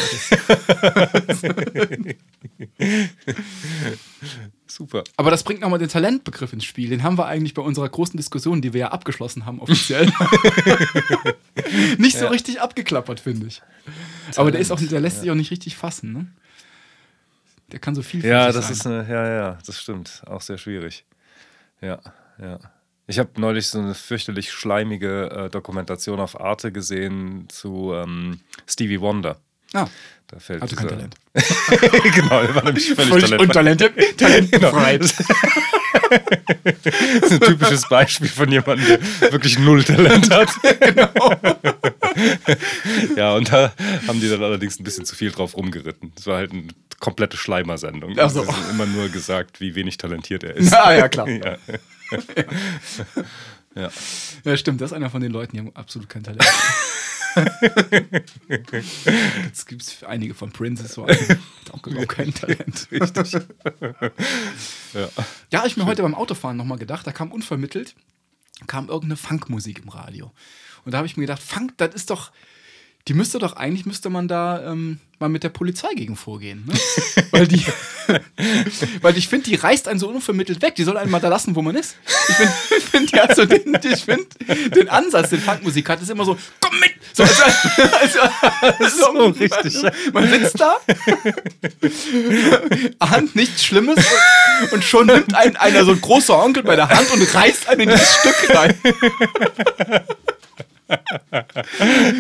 Super. 4.67 5.05
Aber 5.17 5.31
das 5.31 5.45
bringt 5.45 5.61
nochmal 5.61 5.79
den 5.79 5.89
Talentbegriff 5.89 6.53
ins 6.53 6.65
Spiel. 6.65 6.91
Den 6.91 7.03
haben 7.03 7.17
wir 7.17 7.27
eigentlich 7.27 7.55
bei 7.55 7.63
unserer 7.63 7.89
großen 7.89 8.19
Diskussion, 8.19 8.61
die 8.61 8.75
wir 8.75 8.81
ja 8.81 8.89
abgeschlossen 8.89 9.47
haben, 9.47 9.61
offiziell. 9.61 10.07
nicht 11.99 12.19
so 12.19 12.27
richtig 12.27 12.61
abgeklappert, 12.61 13.21
finde 13.21 13.47
ich. 13.47 13.63
Aber 14.37 14.51
der 14.51 14.61
ist 14.61 14.71
auch, 14.71 14.81
der 14.81 15.01
lässt 15.01 15.21
sich 15.21 15.31
auch 15.31 15.35
nicht 15.35 15.51
richtig 15.51 15.77
fassen, 15.77 16.13
ne? 16.13 16.27
Der 17.73 17.79
kann 17.81 17.95
so 17.95 18.03
viel 18.03 18.25
Ja, 18.25 18.53
das 18.53 18.71
ist 18.71 18.87
eine, 18.87 19.07
ja, 19.09 19.27
ja, 19.35 19.59
das 19.67 19.81
stimmt. 19.81 20.23
Auch 20.27 20.41
sehr 20.43 20.59
schwierig. 20.59 21.05
Ja, 21.81 21.99
ja. 22.41 22.59
Ich 23.07 23.19
habe 23.19 23.31
neulich 23.41 23.67
so 23.69 23.79
eine 23.79 23.95
fürchterlich 23.95 24.53
schleimige 24.53 25.29
äh, 25.31 25.51
Dokumentation 25.51 26.21
auf 26.21 26.41
Arte 26.41 26.71
gesehen 26.71 27.47
zu 27.49 27.93
ähm, 27.95 28.41
Stevie 28.67 29.01
Wonder. 29.01 29.39
Ah, 29.75 29.89
Da 30.29 30.39
fällt 30.39 30.63
hatte 30.63 30.77
kein 30.77 30.89
Talent. 30.89 31.15
genau, 32.15 32.41
er 32.43 32.55
war 32.55 32.65
nämlich 32.65 32.93
völlig, 32.93 33.09
Völlig 33.11 33.31
talentfrei. 33.31 33.39
untalentiert, 33.39 33.95
talentfrei. 34.19 34.99
Das 36.13 37.31
ist 37.31 37.33
ein 37.33 37.41
typisches 37.41 37.89
Beispiel 37.89 38.29
von 38.29 38.51
jemandem, 38.51 38.99
der 39.21 39.33
wirklich 39.33 39.59
null 39.59 39.83
Talent 39.83 40.31
hat. 40.31 40.51
genau. 40.81 41.11
ja, 43.17 43.35
und 43.35 43.53
da 43.53 43.73
haben 44.07 44.21
die 44.21 44.29
dann 44.29 44.43
allerdings 44.43 44.79
ein 44.79 44.85
bisschen 44.85 45.05
zu 45.05 45.15
viel 45.15 45.31
drauf 45.31 45.57
rumgeritten. 45.57 46.13
Es 46.17 46.27
war 46.27 46.37
halt 46.37 46.53
eine 46.53 46.69
komplette 47.01 47.37
Schleimersendung. 47.37 48.17
Ach 48.19 48.31
so. 48.31 48.45
Sie 48.45 48.49
haben 48.49 48.71
immer 48.71 48.87
nur 48.87 49.09
gesagt, 49.09 49.61
wie 49.61 49.75
wenig 49.75 49.99
talentiert 49.99 50.45
er 50.45 50.57
ist. 50.57 50.73
Ah, 50.73 50.95
ja, 50.95 51.09
klar. 51.09 51.29
Ja. 51.29 51.57
ja. 53.75 53.91
Ja, 54.45 54.57
stimmt, 54.57 54.81
das 54.81 54.91
ist 54.91 54.97
einer 54.97 55.11
von 55.11 55.21
den 55.21 55.33
Leuten, 55.33 55.53
die 55.53 55.59
haben 55.59 55.75
absolut 55.75 56.09
kein 56.09 56.23
Talent. 56.23 56.45
Jetzt 59.45 59.67
gibt 59.67 59.83
es 59.83 60.05
einige 60.05 60.35
von 60.35 60.53
Princess, 60.53 60.93
so 60.93 61.05
einen, 61.05 61.19
der 61.27 61.75
auch 61.75 61.87
überhaupt 61.87 62.11
kein 62.11 62.35
Talent. 62.35 62.89
Richtig. 62.93 63.33
ja. 64.93 65.09
Ja, 65.51 65.65
ich 65.65 65.77
mir 65.79 65.87
heute 65.87 66.03
beim 66.03 66.15
Autofahren 66.15 66.59
nochmal 66.59 66.79
gedacht, 66.79 67.07
da 67.07 67.13
kam 67.13 67.33
unvermittelt, 67.33 67.95
kam 68.67 68.89
irgendeine 68.89 69.17
Funkmusik 69.17 69.81
im 69.81 69.89
Radio. 69.89 70.33
Und 70.85 70.93
da 70.93 70.99
habe 70.99 71.07
ich 71.07 71.17
mir 71.17 71.25
gedacht, 71.25 71.43
Funk, 71.43 71.75
das 71.79 71.95
ist 71.95 72.11
doch, 72.11 72.33
die 73.09 73.15
müsste 73.15 73.39
doch, 73.39 73.55
eigentlich 73.55 73.85
müsste 73.85 74.11
man 74.11 74.29
da 74.29 74.63
ähm, 74.65 75.01
mal 75.19 75.29
mit 75.29 75.43
der 75.43 75.49
Polizei 75.49 75.89
gegen 75.95 76.15
vorgehen. 76.15 76.65
Ne? 76.67 76.75
weil 77.33 77.49
die, 77.49 77.65
weil 79.03 79.17
ich 79.17 79.27
finde, 79.27 79.51
die 79.51 79.57
reißt 79.57 79.89
einen 79.89 79.99
so 79.99 80.09
unvermittelt 80.09 80.63
weg. 80.63 80.77
Die 80.77 80.85
soll 80.85 80.97
einen 80.97 81.11
mal 81.11 81.21
da 81.21 81.29
lassen, 81.29 81.57
wo 81.57 81.63
man 81.63 81.75
ist. 81.75 81.97
Ich 82.29 82.35
finde, 82.37 82.53
find, 82.81 83.13
hat 83.21 83.35
so 83.35 83.45
den, 83.45 83.77
ich 83.83 84.05
find, 84.05 84.27
den 84.77 84.89
Ansatz, 84.89 85.31
den 85.31 85.41
Funkmusik 85.41 85.89
hat, 85.89 86.01
ist 86.01 86.11
immer 86.11 86.25
so, 86.25 86.37
komm 86.61 86.79
mit! 86.79 86.93
So, 87.13 87.25
also, 87.25 87.43
also, 88.01 88.21
also, 88.79 88.97
So 88.97 89.27
richtig, 89.27 89.83
ja. 89.83 89.93
Man 90.13 90.31
sitzt 90.31 90.59
da, 90.59 90.77
ahnt 93.01 93.37
nichts 93.37 93.65
Schlimmes 93.65 93.99
und, 94.63 94.73
und 94.73 94.85
schon 94.85 95.09
nimmt 95.09 95.35
einen 95.35 95.57
einer 95.57 95.85
so 95.85 95.93
ein 95.93 96.01
großer 96.01 96.43
Onkel 96.43 96.63
bei 96.63 96.75
der 96.75 96.89
Hand 96.89 97.11
und 97.11 97.35
reißt 97.35 97.69
einen 97.69 97.83
in 97.83 97.89
dieses 97.91 98.15
Stück 98.15 98.57
rein. 98.57 98.75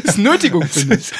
Ist 0.04 0.18
Nötigung, 0.18 0.66
finde 0.66 0.96
ich. 0.96 1.12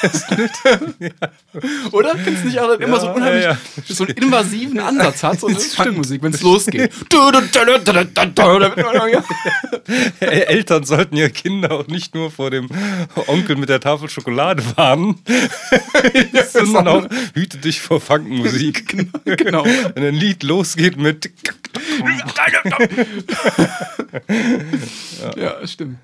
Oder? 1.91 2.17
Findest 2.17 2.43
du 2.43 2.47
nicht 2.47 2.59
auch 2.59 2.67
dass 2.67 2.79
immer 2.79 2.99
so 2.99 3.07
Ja, 3.07 3.13
unheimlich, 3.13 3.43
ja, 3.43 3.57
so 3.87 4.05
einen 4.05 4.15
invasiven 4.15 4.79
Ansatz 4.79 5.23
hat, 5.23 5.39
so 5.39 5.47
eine 5.47 5.59
Funkmusik, 5.59 6.23
wenn 6.23 6.33
es 6.33 6.41
losgeht. 6.41 6.91
Eltern 10.19 10.83
sollten 10.83 11.17
ihre 11.17 11.29
Kinder 11.29 11.71
auch 11.71 11.87
nicht 11.87 12.15
nur 12.15 12.31
vor 12.31 12.49
dem 12.49 12.69
Onkel 13.27 13.55
mit 13.55 13.69
der 13.69 13.79
Tafel 13.79 14.09
Schokolade 14.09 14.63
warnen, 14.75 15.21
sondern 16.51 16.87
auch 16.87 17.07
hüte 17.33 17.57
dich 17.57 17.81
vor 17.81 18.01
Funkenmusik. 18.01 19.07
genau. 19.25 19.65
Wenn 19.65 20.03
ein 20.03 20.15
Lied 20.15 20.43
losgeht 20.43 20.97
mit 20.97 21.29
Ja, 25.35 25.67
stimmt. 25.67 25.97